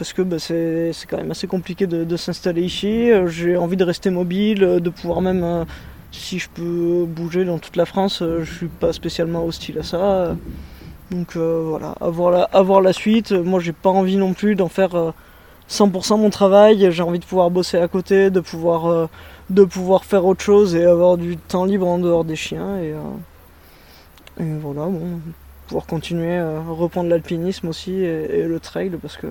Parce 0.01 0.15
que 0.15 0.23
bah, 0.23 0.39
c'est 0.39 0.93
quand 1.09 1.19
même 1.19 1.31
assez 1.31 1.47
compliqué 1.47 1.87
de, 1.87 2.17
s'installer 2.17 2.63
ici. 2.63 3.11
Euh, 3.11 3.27
J'ai 3.27 3.57
envie 3.57 3.77
de 3.77 3.85
rester 3.85 4.09
mobile, 4.11 4.65
euh, 4.65 4.81
de 4.81 4.89
pouvoir 4.89 5.21
même, 5.21 5.45
euh, 5.45 5.65
si 6.11 6.39
je 6.39 6.49
peux 6.49 7.05
bouger 7.07 7.45
dans 7.45 7.59
toute 7.59 7.77
la 7.77 7.85
France, 7.85 8.23
je 8.23 8.51
suis 8.51 8.69
pas 8.69 8.93
spécialement 8.95 9.45
hostile 9.45 9.79
à 9.79 9.83
ça. 9.83 10.35
Donc 11.11 11.37
voilà, 11.37 11.95
avoir 12.01 12.31
la, 12.31 12.43
avoir 12.45 12.81
la 12.81 12.93
suite. 12.93 13.33
Moi, 13.33 13.61
j'ai 13.61 13.73
pas 13.73 13.91
envie 13.91 14.17
non 14.17 14.33
plus 14.33 14.55
d'en 14.55 14.69
faire. 14.69 14.95
euh, 14.95 15.13
100% 15.69 16.19
mon 16.19 16.31
travail, 16.31 16.91
j'ai 16.91 17.03
envie 17.03 17.21
de 17.21 17.25
pouvoir 17.25 17.49
bosser 17.51 17.79
à 17.79 17.87
côté, 17.87 18.31
de 18.31 18.41
pouvoir, 18.41 19.09
de 19.51 19.65
pouvoir 19.65 20.05
faire 20.05 20.25
autre 20.25 20.43
chose 20.43 20.75
et 20.75 20.85
avoir 20.85 21.17
du 21.17 21.37
temps 21.37 21.65
libre 21.65 21.87
en 21.87 21.99
dehors 21.99 22.25
des 22.25 22.35
chiens. 22.35 22.79
Et, 22.79 22.93
et 24.41 24.53
voilà, 24.61 24.87
bon, 24.87 25.21
pouvoir 25.71 25.87
continuer 25.87 26.37
à 26.37 26.63
reprendre 26.69 27.09
l'alpinisme 27.09 27.69
aussi 27.69 27.93
et, 27.93 28.41
et 28.41 28.43
le 28.43 28.59
trail 28.59 28.91
parce 29.01 29.17
que, 29.17 29.29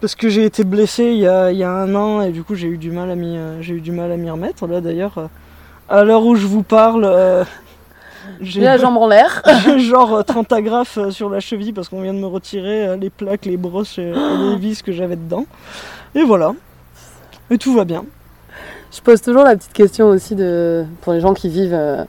parce 0.00 0.16
que 0.16 0.28
j'ai 0.28 0.44
été 0.44 0.64
blessé 0.64 1.12
il 1.12 1.18
y, 1.18 1.28
a, 1.28 1.52
il 1.52 1.58
y 1.58 1.62
a 1.62 1.70
un 1.70 1.94
an 1.94 2.22
et 2.22 2.32
du 2.32 2.42
coup 2.42 2.56
j'ai 2.56 2.66
eu 2.66 2.76
du 2.76 2.90
mal 2.90 3.08
à 3.08 3.14
m'y, 3.14 3.36
euh, 3.36 3.62
j'ai 3.62 3.74
eu 3.74 3.80
du 3.80 3.92
mal 3.92 4.10
à 4.10 4.16
m'y 4.16 4.28
remettre. 4.28 4.66
Là 4.66 4.80
d'ailleurs, 4.80 5.18
euh, 5.18 5.26
à 5.88 6.02
l'heure 6.02 6.24
où 6.24 6.34
je 6.34 6.48
vous 6.48 6.64
parle, 6.64 7.04
euh, 7.04 7.44
J'ai 8.40 8.62
la 8.62 8.78
jambe 8.78 8.96
en 8.96 9.06
l'air. 9.06 9.44
j'ai 9.64 9.78
genre 9.78 10.12
euh, 10.12 10.22
30 10.24 10.50
agrafes 10.50 10.98
sur 11.10 11.30
la 11.30 11.38
cheville 11.38 11.72
parce 11.72 11.88
qu'on 11.88 12.02
vient 12.02 12.14
de 12.14 12.18
me 12.18 12.26
retirer 12.26 12.96
les 12.96 13.08
plaques, 13.10 13.44
les 13.44 13.56
brosses 13.56 13.98
et, 13.98 14.02
et 14.02 14.50
les 14.50 14.56
vis 14.58 14.82
que 14.82 14.90
j'avais 14.90 15.14
dedans. 15.14 15.46
Et 16.16 16.24
voilà. 16.24 16.52
Et 17.48 17.58
tout 17.58 17.74
va 17.74 17.84
bien. 17.84 18.04
Je 18.92 19.00
pose 19.00 19.22
toujours 19.22 19.44
la 19.44 19.54
petite 19.54 19.72
question 19.72 20.08
aussi 20.08 20.34
de, 20.34 20.84
pour 21.00 21.12
les 21.12 21.20
gens 21.20 21.32
qui 21.32 21.48
vivent 21.48 21.74
euh, 21.74 22.04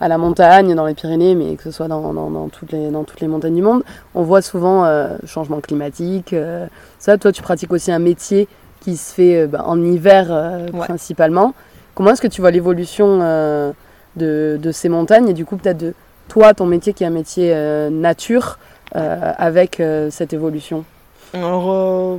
à 0.00 0.08
la 0.08 0.18
montagne, 0.18 0.74
dans 0.74 0.86
les 0.86 0.94
Pyrénées, 0.94 1.34
mais 1.34 1.54
que 1.56 1.62
ce 1.62 1.70
soit 1.70 1.88
dans, 1.88 2.12
dans- 2.12 2.30
dans 2.30 2.48
toutes, 2.48 2.72
les, 2.72 2.90
dans 2.90 3.04
toutes 3.04 3.20
les 3.20 3.28
montagnes 3.28 3.54
du 3.54 3.62
monde. 3.62 3.82
On 4.14 4.22
voit 4.22 4.42
souvent 4.42 4.84
euh, 4.84 5.16
changement 5.26 5.60
climatique. 5.60 6.32
euh, 6.32 6.66
ça, 6.98 7.16
toi, 7.16 7.30
tu 7.32 7.42
pratiques 7.42 7.72
aussi 7.72 7.92
un 7.92 7.98
métier 8.00 8.48
qui 8.80 8.96
se 8.96 9.14
fait 9.14 9.42
euh, 9.42 9.46
bah, 9.46 9.62
en 9.66 9.80
hiver 9.82 10.26
euh, 10.30 10.66
Ouais. 10.72 10.80
principalement. 10.86 11.54
Comment 11.94 12.10
est-ce 12.10 12.20
que 12.22 12.26
tu 12.28 12.40
vois 12.40 12.50
l'évolution 12.50 13.18
de, 14.16 14.58
de 14.60 14.72
ces 14.72 14.88
montagnes 14.88 15.28
et 15.28 15.32
du 15.32 15.44
coup 15.44 15.56
peut-être 15.56 15.78
de 15.78 15.94
toi, 16.28 16.52
ton 16.54 16.66
métier 16.66 16.92
qui 16.92 17.04
est 17.04 17.06
un 17.06 17.10
métier 17.10 17.54
nature, 17.90 18.58
avec 18.92 19.80
cette 20.10 20.32
évolution? 20.32 20.84
Alors, 21.32 22.18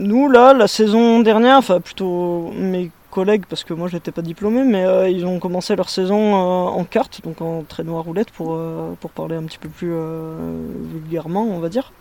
nous, 0.00 0.28
là, 0.28 0.54
la 0.54 0.66
saison 0.66 1.20
dernière, 1.20 1.58
enfin 1.58 1.80
plutôt 1.80 2.50
mes 2.56 2.90
parce 3.24 3.64
que 3.64 3.72
moi, 3.72 3.88
j'étais 3.88 4.12
pas 4.12 4.22
diplômé, 4.22 4.62
mais 4.62 4.84
euh, 4.84 5.08
ils 5.08 5.24
ont 5.24 5.38
commencé 5.38 5.74
leur 5.74 5.88
saison 5.88 6.34
euh, 6.34 6.68
en 6.68 6.84
carte, 6.84 7.20
donc 7.24 7.40
en 7.40 7.62
traîneau 7.62 7.96
à 7.98 8.02
roulette, 8.02 8.30
pour, 8.30 8.54
euh, 8.54 8.92
pour 9.00 9.10
parler 9.10 9.36
un 9.36 9.44
petit 9.44 9.58
peu 9.58 9.68
plus 9.68 9.94
vulgairement, 10.92 11.44
on 11.44 11.58
va 11.58 11.68
dire. 11.68 11.92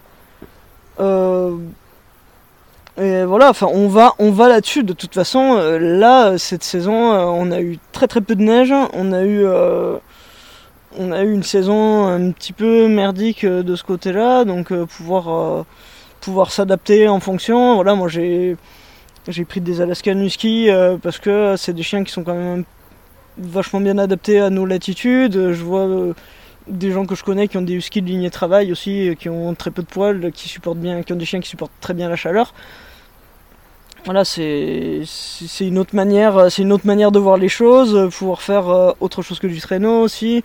Et 2.98 3.26
voilà, 3.26 3.50
enfin, 3.50 3.68
on 3.74 3.90
va, 3.90 4.14
on 4.20 4.32
va 4.32 4.48
là-dessus. 4.48 4.84
De 4.84 4.94
toute 4.94 5.14
façon, 5.14 5.56
là, 5.80 6.38
cette 6.38 6.64
saison, 6.64 6.94
on 6.94 7.52
a 7.52 7.60
eu 7.60 7.78
très 7.92 8.08
très 8.08 8.22
peu 8.22 8.36
de 8.36 8.44
neige. 8.44 8.74
On 8.94 9.12
a 9.12 9.24
eu, 9.24 9.46
on 10.98 11.12
a 11.12 11.24
eu 11.24 11.34
une 11.34 11.44
saison 11.44 12.08
un 12.08 12.32
petit 12.32 12.54
peu 12.54 12.88
merdique 12.88 13.46
de 13.46 13.76
ce 13.76 13.84
côté-là, 13.84 14.46
donc 14.46 14.74
pouvoir, 14.86 15.66
pouvoir 16.22 16.52
s'adapter 16.52 17.10
en 17.10 17.20
fonction. 17.20 17.76
Voilà, 17.76 17.96
moi 17.96 18.08
j'ai, 18.08 18.56
j'ai 19.28 19.46
pris 19.46 19.62
des 19.62 19.82
Alaskan 19.82 20.18
Husky 20.20 20.70
euh, 20.70 20.98
parce 21.02 21.20
que 21.20 21.56
c'est 21.58 21.74
des 21.74 21.84
chiens 21.84 22.04
qui 22.04 22.12
sont 22.12 22.24
quand 22.24 22.36
même 22.36 22.64
vachement 23.38 23.82
bien 23.82 23.98
adaptés 23.98 24.40
à 24.40 24.50
nos 24.50 24.66
latitudes. 24.66 25.52
Je 25.52 25.64
vois 25.64 25.88
euh, 25.88 26.14
des 26.68 26.92
gens 26.92 27.06
que 27.06 27.16
je 27.16 27.24
connais 27.24 27.48
qui 27.48 27.58
ont 27.58 27.62
des 27.62 27.74
huskies 27.74 28.02
de 28.02 28.08
lignée 28.08 28.30
travail 28.30 28.72
aussi, 28.72 29.10
euh, 29.10 29.16
qui 29.16 29.30
ont 29.30 29.54
très 29.56 29.72
peu 29.72 29.82
de 29.82 29.88
poils, 29.88 30.32
qui 30.32 30.48
supportent 30.48 30.80
bien, 30.80 31.04
qui 31.04 31.14
ont 31.14 31.18
des 31.18 31.26
chiens 31.26 31.40
qui 31.40 31.50
supportent 31.50 31.80
très 31.82 31.94
bien 31.94 32.10
la 32.10 32.16
chaleur. 32.16 32.54
Voilà, 34.06 34.24
c'est 34.24 35.02
une 35.62 35.80
autre 35.80 35.96
manière, 35.96 36.52
c'est 36.52 36.62
une 36.62 36.72
autre 36.72 36.86
manière 36.86 37.12
de 37.12 37.18
voir 37.18 37.38
les 37.38 37.50
choses, 37.50 38.08
pouvoir 38.16 38.44
faire 38.44 38.94
autre 39.00 39.24
chose 39.24 39.40
que 39.40 39.48
du 39.48 39.60
traîneau 39.60 40.02
aussi. 40.02 40.44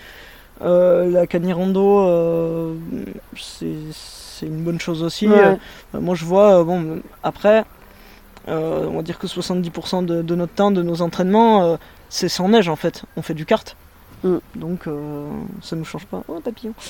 Euh, 0.63 1.11
la 1.11 1.27
canirando, 1.27 2.01
euh, 2.01 2.75
c'est 3.37 3.67
c'est 3.93 4.47
une 4.47 4.63
bonne 4.63 4.81
chose 4.81 5.03
aussi. 5.03 5.27
Ouais. 5.27 5.59
Euh, 5.95 6.01
moi 6.01 6.15
je 6.15 6.25
vois, 6.25 6.63
bon, 6.65 7.01
après, 7.23 7.65
euh, 8.49 8.87
on 8.89 8.97
va 8.97 9.03
dire 9.03 9.19
que 9.19 9.27
70% 9.27 10.05
de, 10.05 10.23
de 10.23 10.35
notre 10.35 10.53
temps, 10.53 10.71
de 10.71 10.83
nos 10.83 11.03
entraînements, 11.03 11.65
euh, 11.65 11.77
c'est 12.09 12.29
sans 12.29 12.49
neige 12.49 12.69
en 12.69 12.77
fait. 12.77 13.05
On 13.17 13.23
fait 13.23 13.35
du 13.35 13.45
kart. 13.45 13.77
Mm. 14.25 14.37
Donc 14.57 14.87
euh, 14.87 15.27
ça 15.63 15.77
nous 15.77 15.85
change 15.85 16.07
pas. 16.07 16.23
Oh 16.29 16.41
papillon. 16.41 16.75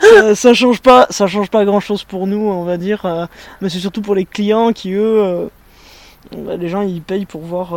Ça, 0.00 0.34
ça 0.34 0.54
change 0.54 0.80
pas, 0.80 1.06
ça 1.10 1.26
change 1.26 1.50
pas 1.50 1.64
grand 1.64 1.80
chose 1.80 2.04
pour 2.04 2.26
nous, 2.26 2.48
on 2.48 2.64
va 2.64 2.76
dire. 2.76 3.28
mais 3.60 3.68
c'est 3.68 3.78
surtout 3.78 4.02
pour 4.02 4.14
les 4.14 4.24
clients 4.24 4.72
qui 4.72 4.92
eux, 4.92 5.48
les 6.32 6.68
gens 6.68 6.82
ils 6.82 7.02
payent 7.02 7.26
pour 7.26 7.40
voir, 7.40 7.74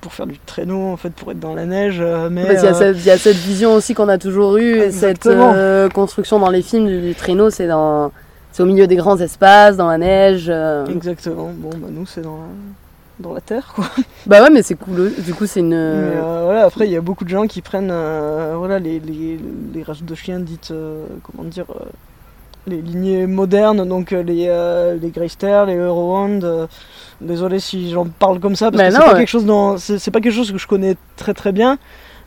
pour, 0.00 0.12
faire 0.12 0.26
du 0.26 0.38
traîneau 0.38 0.92
en 0.92 0.96
fait, 0.96 1.10
pour 1.10 1.30
être 1.32 1.40
dans 1.40 1.54
la 1.54 1.66
neige. 1.66 2.00
mais 2.30 2.42
y 2.42 2.46
euh, 2.46 2.92
il 2.94 3.04
y, 3.04 3.10
a 3.10 3.18
cette 3.18 3.36
vision 3.36 3.74
aussi 3.74 3.94
qu'on 3.94 4.08
a 4.08 4.18
toujours 4.18 4.56
eue, 4.56 4.78
et 4.78 4.90
cette 4.90 5.26
euh, 5.26 5.88
construction 5.88 6.38
dans 6.38 6.50
les 6.50 6.62
films 6.62 6.86
du, 6.86 7.00
du 7.00 7.14
traîneau, 7.14 7.50
c'est 7.50 7.66
dans, 7.66 8.12
c'est 8.52 8.62
au 8.62 8.66
milieu 8.66 8.86
des 8.86 8.96
grands 8.96 9.18
espaces, 9.18 9.76
dans 9.76 9.88
la 9.88 9.98
neige. 9.98 10.46
euh. 10.48 10.86
Exactement. 10.86 11.50
Bon 11.54 11.70
bah 11.76 11.88
nous 11.90 12.06
c'est 12.06 12.20
dans 12.22 12.36
la, 12.38 12.44
dans 13.28 13.34
la 13.34 13.40
terre 13.40 13.72
quoi. 13.74 13.84
Bah 14.26 14.42
ouais, 14.42 14.50
mais 14.50 14.62
c'est 14.62 14.74
cool. 14.74 15.12
Du 15.18 15.32
coup, 15.34 15.46
c'est 15.46 15.60
une. 15.60 15.70
Mais, 15.70 15.76
euh, 15.76 16.42
voilà, 16.44 16.64
après, 16.64 16.86
il 16.86 16.92
y 16.92 16.96
a 16.96 17.00
beaucoup 17.00 17.24
de 17.24 17.30
gens 17.30 17.46
qui 17.46 17.62
prennent 17.62 17.90
euh, 17.90 18.54
voilà, 18.56 18.78
les, 18.78 19.00
les, 19.00 19.38
les 19.74 19.82
races 19.82 20.02
de 20.02 20.14
chiens 20.14 20.38
dites, 20.40 20.70
euh, 20.72 21.04
comment 21.22 21.48
dire, 21.48 21.64
euh, 21.70 21.84
les 22.66 22.80
lignées 22.82 23.26
modernes, 23.26 23.88
donc 23.88 24.12
euh, 24.12 24.22
les, 24.22 24.46
euh, 24.48 24.96
les 25.00 25.08
Greysters, 25.10 25.64
les 25.66 25.76
Eurohound. 25.76 26.44
euh, 26.44 26.66
désolé 27.22 27.60
si 27.60 27.90
j'en 27.90 28.06
parle 28.06 28.40
comme 28.40 28.56
ça, 28.56 28.70
parce 28.70 28.82
Mais 28.82 28.88
que 28.90 28.94
c'est 28.94 29.00
pas, 29.00 29.12
ouais. 29.12 29.18
quelque 29.18 29.28
chose 29.28 29.44
dont- 29.46 29.76
c'est 29.78 29.98
c'est 29.98 30.10
pas 30.10 30.20
quelque 30.20 30.34
chose 30.34 30.52
que 30.52 30.58
je 30.58 30.66
connais 30.66 30.96
très 31.16 31.34
très 31.34 31.52
bien, 31.52 31.78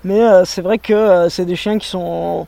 mais 0.04 0.22
euh, 0.22 0.44
c'est 0.46 0.62
vrai 0.62 0.78
que 0.80 0.94
euh, 0.94 1.30
c'est 1.30 1.46
des 1.46 1.56
chiens 1.56 1.78
qui 1.78 1.88
sont. 1.88 2.48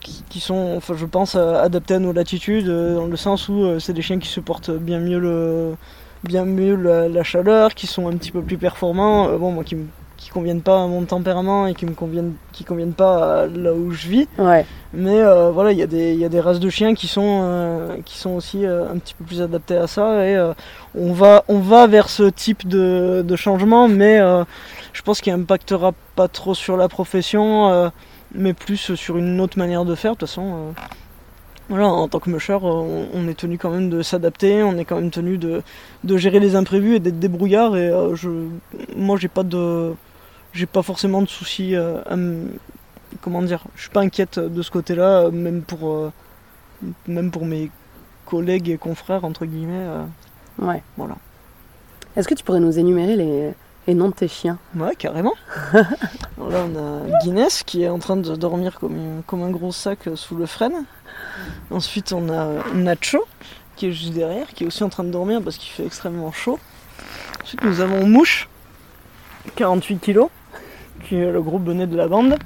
Qui, 0.00 0.22
qui 0.28 0.38
sont, 0.40 0.74
enfin, 0.76 0.94
je 0.96 1.06
pense, 1.06 1.34
euh, 1.34 1.60
adaptés 1.60 1.94
à 1.94 1.98
nos 1.98 2.12
latitudes, 2.12 2.68
euh, 2.68 2.94
dans 2.94 3.06
le 3.06 3.16
sens 3.16 3.48
où 3.48 3.64
euh, 3.64 3.80
c'est 3.80 3.92
des 3.92 4.02
chiens 4.02 4.20
qui 4.20 4.28
supportent 4.28 4.70
bien 4.70 5.00
mieux 5.00 5.18
le, 5.18 5.74
bien 6.22 6.44
mieux 6.44 6.76
la, 6.76 7.08
la 7.08 7.22
chaleur, 7.24 7.74
qui 7.74 7.88
sont 7.88 8.06
un 8.08 8.16
petit 8.16 8.30
peu 8.30 8.42
plus 8.42 8.58
performants. 8.58 9.36
Bon, 9.38 9.50
moi 9.50 9.64
qui 9.64 9.76
qui 10.22 10.30
conviennent 10.30 10.62
pas 10.62 10.84
à 10.84 10.86
mon 10.86 11.02
tempérament 11.02 11.66
et 11.66 11.74
qui 11.74 11.84
me 11.84 11.94
conviennent 11.94 12.34
qui 12.52 12.62
conviennent 12.62 12.92
pas 12.92 13.42
à 13.42 13.46
là 13.48 13.72
où 13.74 13.90
je 13.90 14.06
vis 14.06 14.28
Ouais. 14.38 14.64
mais 14.92 15.20
euh, 15.20 15.50
voilà 15.50 15.72
il 15.72 15.78
y 15.78 15.82
a 15.82 15.88
des 15.88 16.14
y 16.14 16.24
a 16.24 16.28
des 16.28 16.38
races 16.38 16.60
de 16.60 16.70
chiens 16.70 16.94
qui 16.94 17.08
sont 17.08 17.40
euh, 17.42 17.96
qui 18.04 18.16
sont 18.18 18.30
aussi 18.30 18.64
euh, 18.64 18.88
un 18.88 18.98
petit 18.98 19.14
peu 19.14 19.24
plus 19.24 19.42
adaptées 19.42 19.76
à 19.76 19.88
ça 19.88 20.24
et 20.24 20.38
on 20.94 21.12
va 21.12 21.42
on 21.48 21.58
va 21.58 21.88
vers 21.88 22.08
ce 22.08 22.22
type 22.22 22.68
de, 22.68 23.24
de 23.26 23.36
changement 23.36 23.88
mais 23.88 24.20
je 24.92 25.02
pense 25.02 25.20
qu'il 25.20 25.32
impactera 25.32 25.90
pas 26.14 26.28
trop 26.28 26.54
sur 26.54 26.76
la 26.76 26.88
profession 26.88 27.90
mais 28.34 28.52
plus 28.54 28.94
sur 28.94 29.16
une 29.18 29.40
autre 29.40 29.58
manière 29.58 29.84
de 29.84 29.94
faire 29.94 30.12
de 30.12 30.18
toute 30.18 30.28
façon 30.28 30.54
euh, 30.54 30.72
voilà, 31.68 31.86
en 31.86 32.08
tant 32.08 32.18
que 32.18 32.28
musher, 32.28 32.52
euh, 32.54 32.58
on, 32.62 33.06
on 33.14 33.28
est 33.28 33.34
tenu 33.38 33.56
quand 33.56 33.70
même 33.70 33.88
de 33.88 34.02
s'adapter, 34.02 34.62
on 34.62 34.76
est 34.78 34.84
quand 34.84 34.96
même 34.96 35.10
tenu 35.10 35.38
de, 35.38 35.62
de 36.04 36.16
gérer 36.16 36.40
les 36.40 36.54
imprévus 36.56 36.96
et 36.96 37.00
d'être 37.00 37.18
débrouillard. 37.18 37.76
Et 37.76 37.88
euh, 37.88 38.14
je, 38.14 38.28
moi, 38.96 39.16
j'ai 39.16 39.28
pas 39.28 39.42
de, 39.42 39.94
j'ai 40.52 40.66
pas 40.66 40.82
forcément 40.82 41.22
de 41.22 41.28
soucis. 41.28 41.74
à 41.76 42.16
me- 42.16 42.48
comment 43.20 43.42
dire, 43.42 43.64
je 43.76 43.82
suis 43.82 43.90
pas 43.90 44.00
inquiète 44.00 44.38
de 44.38 44.60
ce 44.62 44.70
côté-là, 44.70 45.30
même 45.30 45.62
pour, 45.62 46.10
même 47.06 47.30
pour 47.30 47.46
mes 47.46 47.70
collègues 48.26 48.68
et 48.68 48.76
confrères 48.76 49.24
entre 49.24 49.46
guillemets. 49.46 49.86
Ouais. 50.58 50.82
Voilà. 50.96 51.16
Est-ce 52.16 52.28
que 52.28 52.34
tu 52.34 52.42
pourrais 52.44 52.60
nous 52.60 52.78
énumérer 52.78 53.16
les, 53.16 53.52
les 53.86 53.94
noms 53.94 54.08
de 54.08 54.14
tes 54.14 54.28
chiens 54.28 54.58
Ouais, 54.76 54.94
carrément. 54.96 55.34
Alors 55.72 56.50
là, 56.50 56.64
on 56.72 56.76
a 56.76 57.18
Guinness 57.24 57.62
qui 57.64 57.82
est 57.82 57.88
en 57.88 57.98
train 57.98 58.16
de 58.16 58.36
dormir 58.36 58.78
comme, 58.78 58.94
un- 58.94 59.22
comme 59.26 59.42
un 59.42 59.50
gros 59.50 59.72
sac 59.72 60.06
euh, 60.08 60.16
sous 60.16 60.36
le 60.36 60.46
frêne. 60.46 60.84
Ensuite, 61.70 62.12
on 62.12 62.28
a 62.28 62.48
Nacho 62.74 63.24
qui 63.76 63.86
est 63.86 63.92
juste 63.92 64.12
derrière, 64.12 64.46
qui 64.48 64.64
est 64.64 64.66
aussi 64.66 64.84
en 64.84 64.88
train 64.88 65.04
de 65.04 65.10
dormir 65.10 65.40
parce 65.42 65.56
qu'il 65.56 65.72
fait 65.72 65.86
extrêmement 65.86 66.30
chaud. 66.32 66.58
Ensuite, 67.42 67.64
nous 67.64 67.80
avons 67.80 68.06
Mouche, 68.06 68.48
48 69.56 69.98
kilos, 69.98 70.28
qui 71.08 71.16
est 71.16 71.32
le 71.32 71.42
gros 71.42 71.58
bonnet 71.58 71.86
de 71.86 71.96
la 71.96 72.06
bande. 72.06 72.36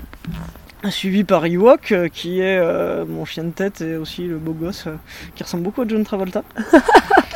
Suivi 0.89 1.25
par 1.25 1.45
Ewok, 1.45 1.91
euh, 1.93 2.09
qui 2.09 2.41
est 2.41 2.59
euh, 2.59 3.05
mon 3.07 3.25
chien 3.25 3.43
de 3.45 3.51
tête 3.51 3.81
et 3.81 3.97
aussi 3.97 4.23
le 4.29 4.39
beau 4.39 4.53
gosse, 4.53 4.87
euh, 4.87 4.95
qui 5.35 5.43
ressemble 5.43 5.65
beaucoup 5.65 5.83
à 5.83 5.89
John 5.89 6.05
Travolta. 6.05 6.43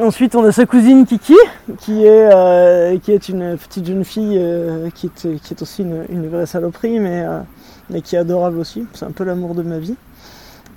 Ensuite, 0.00 0.34
on 0.34 0.42
a 0.44 0.52
sa 0.52 0.64
cousine 0.64 1.04
Kiki, 1.04 1.36
qui 1.78 2.04
est, 2.06 2.34
euh, 2.34 2.98
qui 2.98 3.12
est 3.12 3.28
une 3.28 3.58
petite 3.58 3.86
jeune 3.86 4.04
fille 4.04 4.38
euh, 4.40 4.88
qui, 4.94 5.06
est, 5.08 5.40
qui 5.40 5.52
est 5.52 5.60
aussi 5.60 5.82
une, 5.82 6.26
vraie 6.26 6.46
saloperie, 6.46 6.98
mais, 6.98 7.22
euh, 7.22 7.40
mais 7.90 8.00
qui 8.00 8.16
est 8.16 8.18
adorable 8.18 8.58
aussi. 8.58 8.86
C'est 8.94 9.04
un 9.04 9.10
peu 9.10 9.24
l'amour 9.24 9.54
de 9.54 9.62
ma 9.62 9.78
vie. 9.78 9.96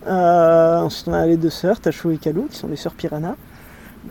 Euh, 0.08 0.80
ensuite, 0.80 1.08
on 1.08 1.14
a 1.14 1.26
les 1.26 1.38
deux 1.38 1.50
sœurs, 1.50 1.80
Tachou 1.80 2.12
et 2.12 2.18
Kalou, 2.18 2.48
qui 2.52 2.58
sont 2.58 2.68
les 2.68 2.76
sœurs 2.76 2.96
Piranha, 2.96 3.38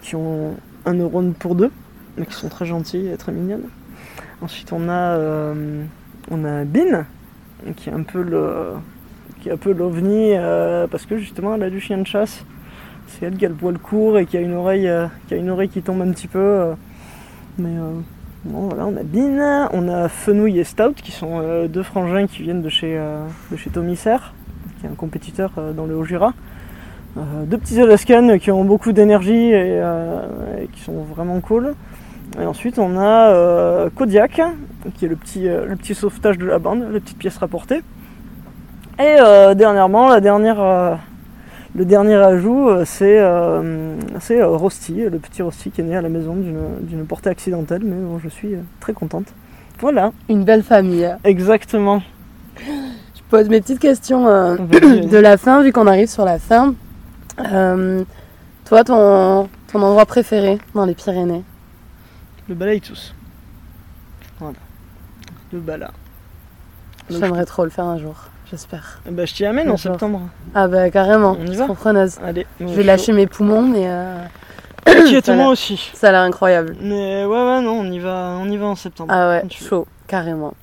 qui 0.01 0.17
ont 0.17 0.55
un 0.87 0.95
neurone 0.95 1.35
pour 1.35 1.57
deux, 1.57 1.71
mais 2.17 2.25
qui 2.25 2.35
sont 2.35 2.49
très 2.49 2.65
gentilles 2.65 3.09
et 3.09 3.17
très 3.19 3.33
mignonnes. 3.33 3.69
Ensuite, 4.41 4.73
on 4.73 4.89
a, 4.89 5.17
euh, 5.19 5.85
on 6.31 6.45
a 6.45 6.65
Bin, 6.65 7.05
qui 7.77 7.91
est 7.91 7.93
un 7.93 8.03
peu 8.03 8.23
le, 8.23 8.73
qui 9.43 9.51
est 9.51 9.53
un 9.53 9.59
peu 9.59 9.73
l'ovni, 9.73 10.33
euh, 10.33 10.87
parce 10.87 11.05
que 11.05 11.19
justement, 11.19 11.55
elle 11.55 11.65
a 11.65 11.71
du 11.71 11.81
chien 11.81 11.99
de 11.99 12.07
chasse. 12.07 12.47
C'est 13.13 13.27
elle 13.27 13.37
qui 13.37 13.45
a 13.45 13.49
le 13.49 13.55
poil 13.55 13.79
court 13.79 14.19
et 14.19 14.27
qui 14.27 14.37
a 14.37 14.41
une 14.41 14.55
oreille, 14.55 14.89
euh, 14.89 15.07
qui 15.29 15.35
a 15.35 15.37
une 15.37 15.51
oreille 15.51 15.69
qui 15.69 15.83
tombe 15.83 16.01
un 16.01 16.11
petit 16.13 16.29
peu. 16.29 16.39
euh, 16.39 16.75
mais 17.59 17.69
euh, 17.69 17.93
bon, 18.45 18.69
voilà, 18.69 18.87
on 18.87 18.97
a 18.97 19.03
Bin, 19.03 19.69
on 19.73 19.89
a 19.89 20.09
Fenouil 20.09 20.59
et 20.59 20.65
Stout, 20.65 20.95
qui 20.95 21.13
sont 21.13 21.67
deux 21.69 21.83
frangins 21.83 22.27
qui 22.27 22.43
viennent 22.43 22.63
de 22.63 22.71
chez, 22.71 22.99
de 23.51 23.57
chez 23.57 23.69
Tommy 23.69 23.95
Serre, 23.95 24.33
qui 24.81 24.87
est 24.87 24.89
un 24.89 24.95
compétiteur 24.95 25.51
dans 25.77 25.85
le 25.85 25.95
Haut-Jura. 25.95 26.33
Deux 27.45 27.59
petits 27.59 27.79
Alaskan 27.79 28.39
qui 28.39 28.51
ont 28.51 28.65
beaucoup 28.65 28.93
d'énergie 28.93 29.53
et, 29.53 29.83
qui 30.73 30.81
sont 30.81 31.03
vraiment 31.03 31.41
cool. 31.41 31.75
Et 32.41 32.47
ensuite, 32.47 32.79
on 32.79 32.99
a 32.99 33.91
Kodiak, 33.95 34.41
qui 34.95 35.05
est 35.05 35.09
le 35.09 35.17
petit, 35.17 35.43
le 35.45 35.77
petit 35.77 35.95
sauvetage 35.95 36.39
de 36.39 36.47
la 36.47 36.59
bande, 36.59 36.87
la 36.91 37.01
petite 37.01 37.19
pièce 37.19 37.37
rapportée. 37.37 37.83
Et 38.99 39.17
dernièrement, 39.55 40.09
la 40.09 40.21
dernière, 40.21 40.99
le 41.75 41.85
dernier 41.85 42.14
ajout, 42.16 42.68
euh, 42.68 42.85
c'est 42.85 43.18
euh, 43.18 43.97
c'est, 44.20 44.41
euh, 44.43 44.49
Rosti, 44.49 44.95
le 45.09 45.18
petit 45.18 45.43
Rosti 45.43 45.70
qui 45.70 45.81
est 45.81 45.85
né 45.85 45.97
à 45.97 46.03
la 46.03 46.09
maison 46.09 46.35
d'une- 46.35 46.79
d'une 46.83 47.07
portée 47.07 47.31
accidentelle, 47.31 47.83
mais 47.85 47.97
bon, 47.97 48.18
je 48.18 48.29
suis 48.29 48.57
très 48.81 48.93
contente. 48.93 49.27
Voilà, 49.81 50.12
Une 50.29 50.45
belle 50.45 50.62
famille. 50.62 51.09
exactement. 51.25 52.03
Je 52.59 53.20
pose 53.31 53.49
mes 53.49 53.61
petites 53.61 53.81
questions 53.81 54.29
euh, 54.29 54.57
de 54.57 55.16
la 55.16 55.37
fin, 55.39 55.62
vu 55.62 55.73
qu'on 55.73 55.87
arrive 55.87 56.09
sur 56.09 56.25
la 56.27 56.39
fin. 56.39 56.75
Euh, 57.53 58.05
toi, 58.66 58.85
ton, 58.85 59.49
ton 59.73 59.83
endroit 59.83 60.05
préféré 60.07 60.59
dans 60.75 60.85
les 60.85 60.95
Pyrénées? 60.95 61.43
Le 62.49 62.55
balaye 62.55 62.81
tous. 62.83 63.14
Voilà. 64.39 64.59
Le 65.53 65.61
bala. 65.61 65.91
J'aimerais 67.09 67.45
trop 67.47 67.64
le 67.64 67.70
faire 67.70 67.87
un 67.87 67.99
jour, 67.99 68.14
j'espère. 68.53 69.01
je- 69.05 69.11
bah, 69.11 69.25
je 69.25 69.35
t'y 69.35 69.45
amène 69.45 69.69
en 69.71 69.77
septembre. 69.77 70.21
Ah 70.55 70.69
bah 70.69 70.89
carrément, 70.91 71.37
On 71.41 71.47
y 71.47 71.57
va 71.57 71.67
preneuse. 71.67 72.19
Allez. 72.25 72.47
Je 72.61 72.67
vais 72.67 72.83
lâcher 72.85 73.13
mes 73.13 73.27
poumons, 73.27 73.63
mais 73.63 73.87
euh, 73.89 74.15
moi 75.35 75.49
aussi. 75.49 75.91
ça 75.95 76.11
a 76.11 76.13
l'air 76.13 76.21
incroyable. 76.21 76.77
Mais 76.81 77.25
ouais, 77.25 77.31
ouais, 77.31 77.61
non, 77.63 77.81
on 77.81 77.91
y 77.91 77.99
va, 77.99 78.37
on 78.39 78.49
y 78.49 78.57
va 78.57 78.67
en 78.67 78.77
septembre. 78.77 79.13
Ah 79.13 79.29
ouais, 79.31 79.43
chaud, 79.51 79.87
carrément. 80.07 80.55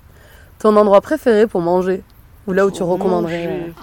Ton 0.60 0.76
endroit 0.78 1.02
préféré 1.02 1.48
pour 1.48 1.62
manger? 1.62 2.04
Ou 2.48 2.54
là 2.54 2.66
où 2.66 2.72
tu 2.72 2.80
Pour 2.80 2.90
recommanderais 2.90 3.46
manger. 3.48 3.74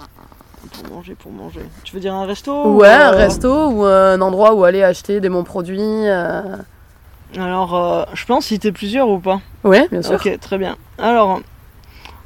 Pour 0.71 0.93
manger, 0.95 1.15
pour 1.15 1.31
manger. 1.31 1.61
Tu 1.83 1.93
veux 1.93 1.99
dire 2.01 2.13
un 2.13 2.25
resto 2.25 2.51
euh, 2.51 2.67
ou, 2.69 2.77
Ouais, 2.79 2.87
un 2.89 3.13
euh, 3.13 3.17
resto 3.17 3.69
ou 3.71 3.83
un 3.85 4.19
endroit 4.21 4.53
où 4.53 4.63
aller 4.63 4.83
acheter 4.83 5.19
des 5.19 5.29
bons 5.29 5.43
produits. 5.43 5.79
euh, 5.81 6.41
Alors, 7.37 7.75
euh, 7.75 8.03
je 8.13 8.25
pense 8.25 8.45
citer 8.45 8.71
plusieurs 8.71 9.09
ou 9.09 9.19
pas 9.19 9.39
Ouais, 9.63 9.87
bien 9.91 10.01
sûr. 10.01 10.15
Ok, 10.15 10.39
très 10.39 10.57
bien. 10.57 10.75
Alors, 10.97 11.39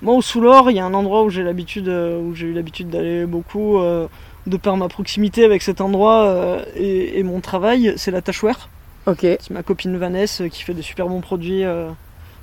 moi 0.01 0.15
au 0.15 0.21
Soulor, 0.21 0.71
il 0.71 0.77
y 0.77 0.79
a 0.79 0.85
un 0.85 0.93
endroit 0.93 1.23
où 1.23 1.29
j'ai 1.29 1.43
l'habitude, 1.43 1.87
euh, 1.87 2.19
où 2.19 2.33
j'ai 2.33 2.47
eu 2.47 2.53
l'habitude 2.53 2.89
d'aller 2.89 3.25
beaucoup, 3.25 3.77
euh, 3.77 4.07
de 4.47 4.57
par 4.57 4.75
ma 4.77 4.87
proximité 4.87 5.45
avec 5.45 5.61
cet 5.61 5.81
endroit 5.81 6.25
euh, 6.25 6.65
et, 6.75 7.19
et 7.19 7.23
mon 7.23 7.39
travail, 7.41 7.93
c'est 7.97 8.11
la 8.11 8.21
Tachouère. 8.21 8.69
Ok. 9.05 9.21
C'est 9.21 9.51
ma 9.51 9.63
copine 9.63 9.97
Vanessa 9.97 10.49
qui 10.49 10.63
fait 10.63 10.73
des 10.73 10.81
super 10.81 11.07
bons 11.07 11.21
produits 11.21 11.63
euh, 11.63 11.89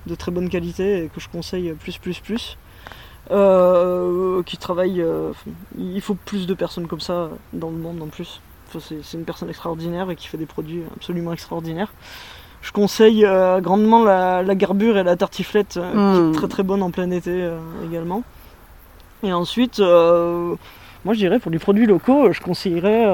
de 0.06 0.14
très 0.14 0.30
bonne 0.30 0.48
qualité 0.48 1.04
et 1.04 1.09
que 1.09 1.20
je 1.20 1.28
conseille 1.28 1.72
plus, 1.72 1.98
plus, 1.98 2.20
plus. 2.20 2.56
Qui 4.46 4.56
travaille. 4.56 5.04
il 5.76 6.00
faut 6.00 6.14
plus 6.14 6.46
de 6.46 6.54
personnes 6.54 6.86
comme 6.86 7.00
ça 7.00 7.28
dans 7.52 7.68
le 7.68 7.76
monde 7.76 8.00
en 8.02 8.06
plus. 8.06 8.40
Enfin, 8.68 8.78
c'est 9.02 9.18
une 9.18 9.24
personne 9.24 9.50
extraordinaire 9.50 10.11
et 10.11 10.16
qui 10.16 10.28
fait 10.28 10.38
des 10.38 10.46
produits 10.46 10.82
absolument 10.96 11.34
extraordinaires. 11.34 11.92
Je 12.68 12.72
conseille 12.72 13.24
euh, 13.24 13.62
grandement 13.62 14.04
la, 14.04 14.42
la 14.42 14.54
garbure 14.54 14.98
et 14.98 15.02
la 15.02 15.16
tartiflette 15.16 15.78
euh, 15.78 15.90
qui 15.90 16.20
Mm. 16.20 16.30
est 16.30 16.34
très 16.34 16.48
très 16.48 16.62
bonne 16.62 16.82
en 16.82 16.90
plein 16.90 17.10
été 17.10 17.30
euh, 17.32 17.56
également. 17.88 18.22
Et 19.22 19.32
ensuite, 19.32 19.78
moi 19.78 21.14
je 21.14 21.18
dirais 21.18 21.38
pour 21.38 21.50
les 21.50 21.58
produits 21.58 21.86
locaux, 21.86 22.30
je 22.30 22.40
conseillerais 22.42 23.06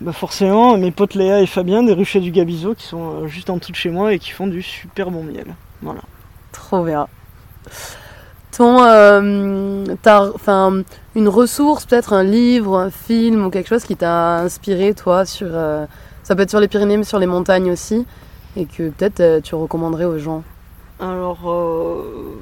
bah 0.00 0.12
forcément 0.12 0.76
mes 0.76 0.90
potes 0.90 1.14
Léa 1.14 1.40
et 1.40 1.46
Fabien 1.46 1.84
des 1.84 1.92
ruchers 1.92 2.18
du 2.20 2.32
Gabizo 2.32 2.74
qui 2.74 2.84
sont 2.86 3.28
juste 3.28 3.48
en 3.48 3.56
dessous 3.58 3.70
de 3.70 3.76
chez 3.76 3.88
moi 3.90 4.12
et 4.12 4.18
qui 4.18 4.30
font 4.32 4.48
du 4.48 4.62
super 4.62 5.12
bon 5.12 5.22
miel. 5.22 5.54
Voilà. 5.80 6.00
Trop 6.50 6.82
bien. 6.84 7.06
Ton, 8.56 8.82
euh, 8.84 9.84
enfin, 10.04 10.82
une 11.14 11.28
ressource, 11.28 11.86
peut-être 11.86 12.12
un 12.12 12.24
livre, 12.24 12.76
un 12.76 12.90
film 12.90 13.46
ou 13.46 13.50
quelque 13.50 13.68
chose 13.68 13.84
qui 13.84 13.96
t'a 13.96 14.40
inspiré, 14.40 14.92
toi, 14.92 15.24
sur, 15.24 15.46
euh, 15.50 15.86
ça 16.24 16.34
peut 16.36 16.42
être 16.42 16.50
sur 16.50 16.60
les 16.60 16.68
Pyrénées, 16.68 16.98
mais 16.98 17.04
sur 17.04 17.18
les 17.18 17.26
montagnes 17.26 17.70
aussi, 17.70 18.04
et 18.56 18.66
que 18.66 18.90
peut-être 18.90 19.20
euh, 19.20 19.40
tu 19.40 19.54
recommanderais 19.54 20.04
aux 20.04 20.18
gens. 20.18 20.42
Alors, 21.00 21.50
euh, 21.50 22.38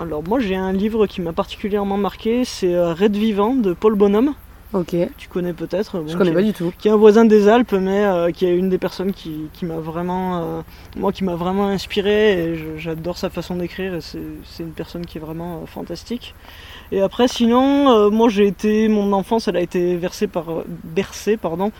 alors 0.00 0.22
moi 0.22 0.40
j'ai 0.40 0.56
un 0.56 0.72
livre 0.72 1.06
qui 1.06 1.20
m'a 1.20 1.32
particulièrement 1.32 1.96
marqué, 1.96 2.44
c'est 2.44 2.74
euh, 2.74 2.92
Red 2.92 3.16
Vivant 3.16 3.54
de 3.54 3.72
Paul 3.72 3.94
Bonhomme. 3.94 4.34
Ok, 4.72 4.96
Tu 5.16 5.28
connais 5.28 5.52
peut-être. 5.52 6.00
bon, 6.00 6.08
je 6.08 6.16
connais 6.16 6.32
pas 6.32 6.42
du 6.42 6.52
tout. 6.52 6.72
qui 6.78 6.88
est 6.88 6.90
un 6.90 6.96
voisin 6.96 7.24
des 7.24 7.46
Alpes, 7.48 7.72
mais 7.72 8.04
euh, 8.04 8.30
qui 8.32 8.46
est 8.46 8.54
une 8.54 8.68
des 8.68 8.78
personnes 8.78 9.12
qui, 9.12 9.48
qui 9.52 9.64
m'a 9.64 9.76
vraiment, 9.76 10.42
euh, 10.42 10.62
moi, 10.96 11.12
qui 11.12 11.22
m'a 11.22 11.36
vraiment 11.36 11.68
inspiré. 11.68 12.42
Et 12.42 12.78
j'adore 12.78 13.16
sa 13.16 13.30
façon 13.30 13.56
d'écrire. 13.56 13.94
et 13.94 14.00
C'est 14.00 14.18
une 14.62 14.72
personne 14.72 15.06
qui 15.06 15.18
est 15.18 15.20
vraiment 15.20 15.62
euh, 15.62 15.66
fantastique. 15.66 16.34
Et 16.90 17.00
après, 17.00 17.28
sinon, 17.28 18.10
moi, 18.10 18.28
j'ai 18.28 18.46
été, 18.46 18.88
mon 18.88 19.12
enfance, 19.12 19.48
elle 19.48 19.56
a 19.56 19.60
été 19.60 19.96
versée 19.96 20.26
par, 20.26 20.46
bercée, 20.84 21.36
pardon, 21.36 21.70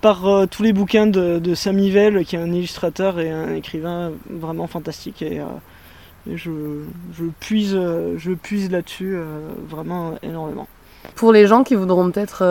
par 0.00 0.26
euh, 0.26 0.46
tous 0.46 0.62
les 0.62 0.72
bouquins 0.72 1.06
de, 1.06 1.38
de 1.38 1.54
Sam 1.54 1.78
Yvel, 1.78 2.24
qui 2.24 2.36
est 2.36 2.38
un 2.38 2.52
illustrateur 2.52 3.20
et 3.20 3.30
un 3.30 3.54
écrivain 3.54 4.12
vraiment 4.28 4.66
fantastique. 4.66 5.22
Et, 5.22 5.40
euh, 5.40 5.44
je, 6.26 6.50
je 7.16 7.24
puise, 7.40 7.74
euh, 7.74 8.14
je 8.18 8.32
puise 8.32 8.70
là-dessus 8.70 9.16
vraiment 9.68 10.14
énormément. 10.22 10.68
Pour 11.14 11.32
les 11.32 11.46
gens 11.46 11.64
qui 11.64 11.74
voudront 11.74 12.10
peut-être, 12.10 12.44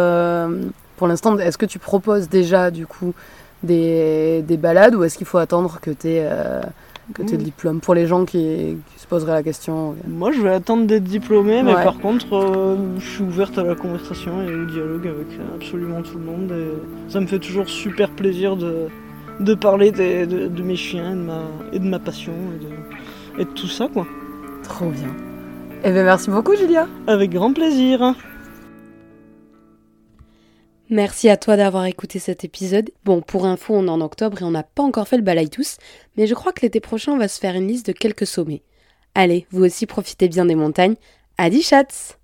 pour 0.98 1.08
l'instant, 1.08 1.38
est-ce 1.38 1.58
que 1.58 1.68
tu 1.68 1.78
proposes 1.78 2.30
déjà, 2.30 2.72
du 2.72 2.88
coup, 2.88 3.14
des, 3.62 4.42
des 4.42 4.58
balades, 4.58 4.96
ou 4.96 5.04
est-ce 5.04 5.18
qu'il 5.18 5.28
faut 5.28 5.38
attendre 5.38 5.80
que 5.82 5.92
tu 5.92 6.08
aies, 6.08 6.28
le 7.18 7.24
Mm. 7.24 7.38
diplôme 7.38 7.80
Pour 7.82 7.94
les 7.96 8.06
gens 8.08 8.26
qui, 8.26 8.78
qui 8.94 9.00
se 9.00 9.08
poseraient 9.08 9.34
la 9.34 9.44
question. 9.44 9.96
Moi, 10.08 10.32
je 10.32 10.42
vais 10.42 10.54
attendre 10.54 10.86
d'être 10.86 11.04
diplômé, 11.04 11.64
mais 11.64 11.74
Ouais. 11.76 11.84
par 11.84 11.98
contre, 12.00 12.34
euh, 12.34 12.76
je 13.00 13.06
suis 13.10 13.24
ouverte 13.24 13.58
à 13.58 13.64
la 13.64 13.76
conversation 13.76 14.42
et 14.42 14.54
au 14.54 14.66
dialogue 14.66 15.08
avec 15.08 15.28
absolument 15.56 16.02
tout 16.02 16.18
le 16.18 16.26
monde. 16.26 16.52
Et 16.52 17.12
ça 17.12 17.20
me 17.20 17.26
fait 17.28 17.40
toujours 17.40 17.68
super 17.70 18.10
plaisir 18.12 18.56
de, 18.56 18.88
de 19.40 19.54
parler 19.54 19.92
des- 19.92 20.26
de, 20.28 20.48
de 20.48 20.62
mes 20.64 20.76
chiens 20.76 21.12
et 21.12 21.16
de 21.16 21.22
ma, 21.22 21.42
et 21.74 21.80
de 21.80 21.88
ma 21.88 22.00
passion 22.00 22.34
et 22.56 22.64
de, 22.64 23.42
et 23.42 23.46
de 23.46 23.50
tout 23.52 23.68
ça, 23.68 23.88
quoi. 23.92 24.06
Trop 24.64 24.90
bien. 24.90 25.10
Eh 25.84 25.92
bien, 25.92 26.04
merci 26.04 26.30
beaucoup, 26.30 26.56
Julia. 26.56 26.88
Avec 27.08 27.32
grand 27.32 27.54
plaisir. 27.54 28.14
Merci 30.92 31.30
à 31.30 31.38
toi 31.38 31.56
d'avoir 31.56 31.86
écouté 31.86 32.18
cet 32.18 32.44
épisode. 32.44 32.90
Bon, 33.06 33.22
pour 33.22 33.46
info, 33.46 33.76
on 33.76 33.86
est 33.86 33.92
en 33.92 34.02
octobre 34.02 34.42
et 34.42 34.44
on 34.44 34.50
n'a 34.50 34.64
pas 34.64 34.82
encore 34.82 35.08
fait 35.08 35.18
le 35.18 35.24
balai 35.24 35.48
tous, 35.48 35.78
mais 36.18 36.26
je 36.26 36.34
crois 36.34 36.52
que 36.52 36.62
l'été 36.62 36.80
prochain, 36.80 37.12
on 37.12 37.20
va 37.20 37.28
se 37.28 37.40
faire 37.40 37.54
une 37.54 37.68
liste 37.68 37.86
de 37.86 37.92
quelques 37.92 38.26
sommets. 38.26 38.64
Allez, 39.14 39.46
vous 39.52 39.64
aussi 39.64 39.86
profitez 39.86 40.28
bien 40.28 40.46
des 40.46 40.56
montagnes. 40.56 40.96
Adi 41.38 41.62
chats 41.62 42.18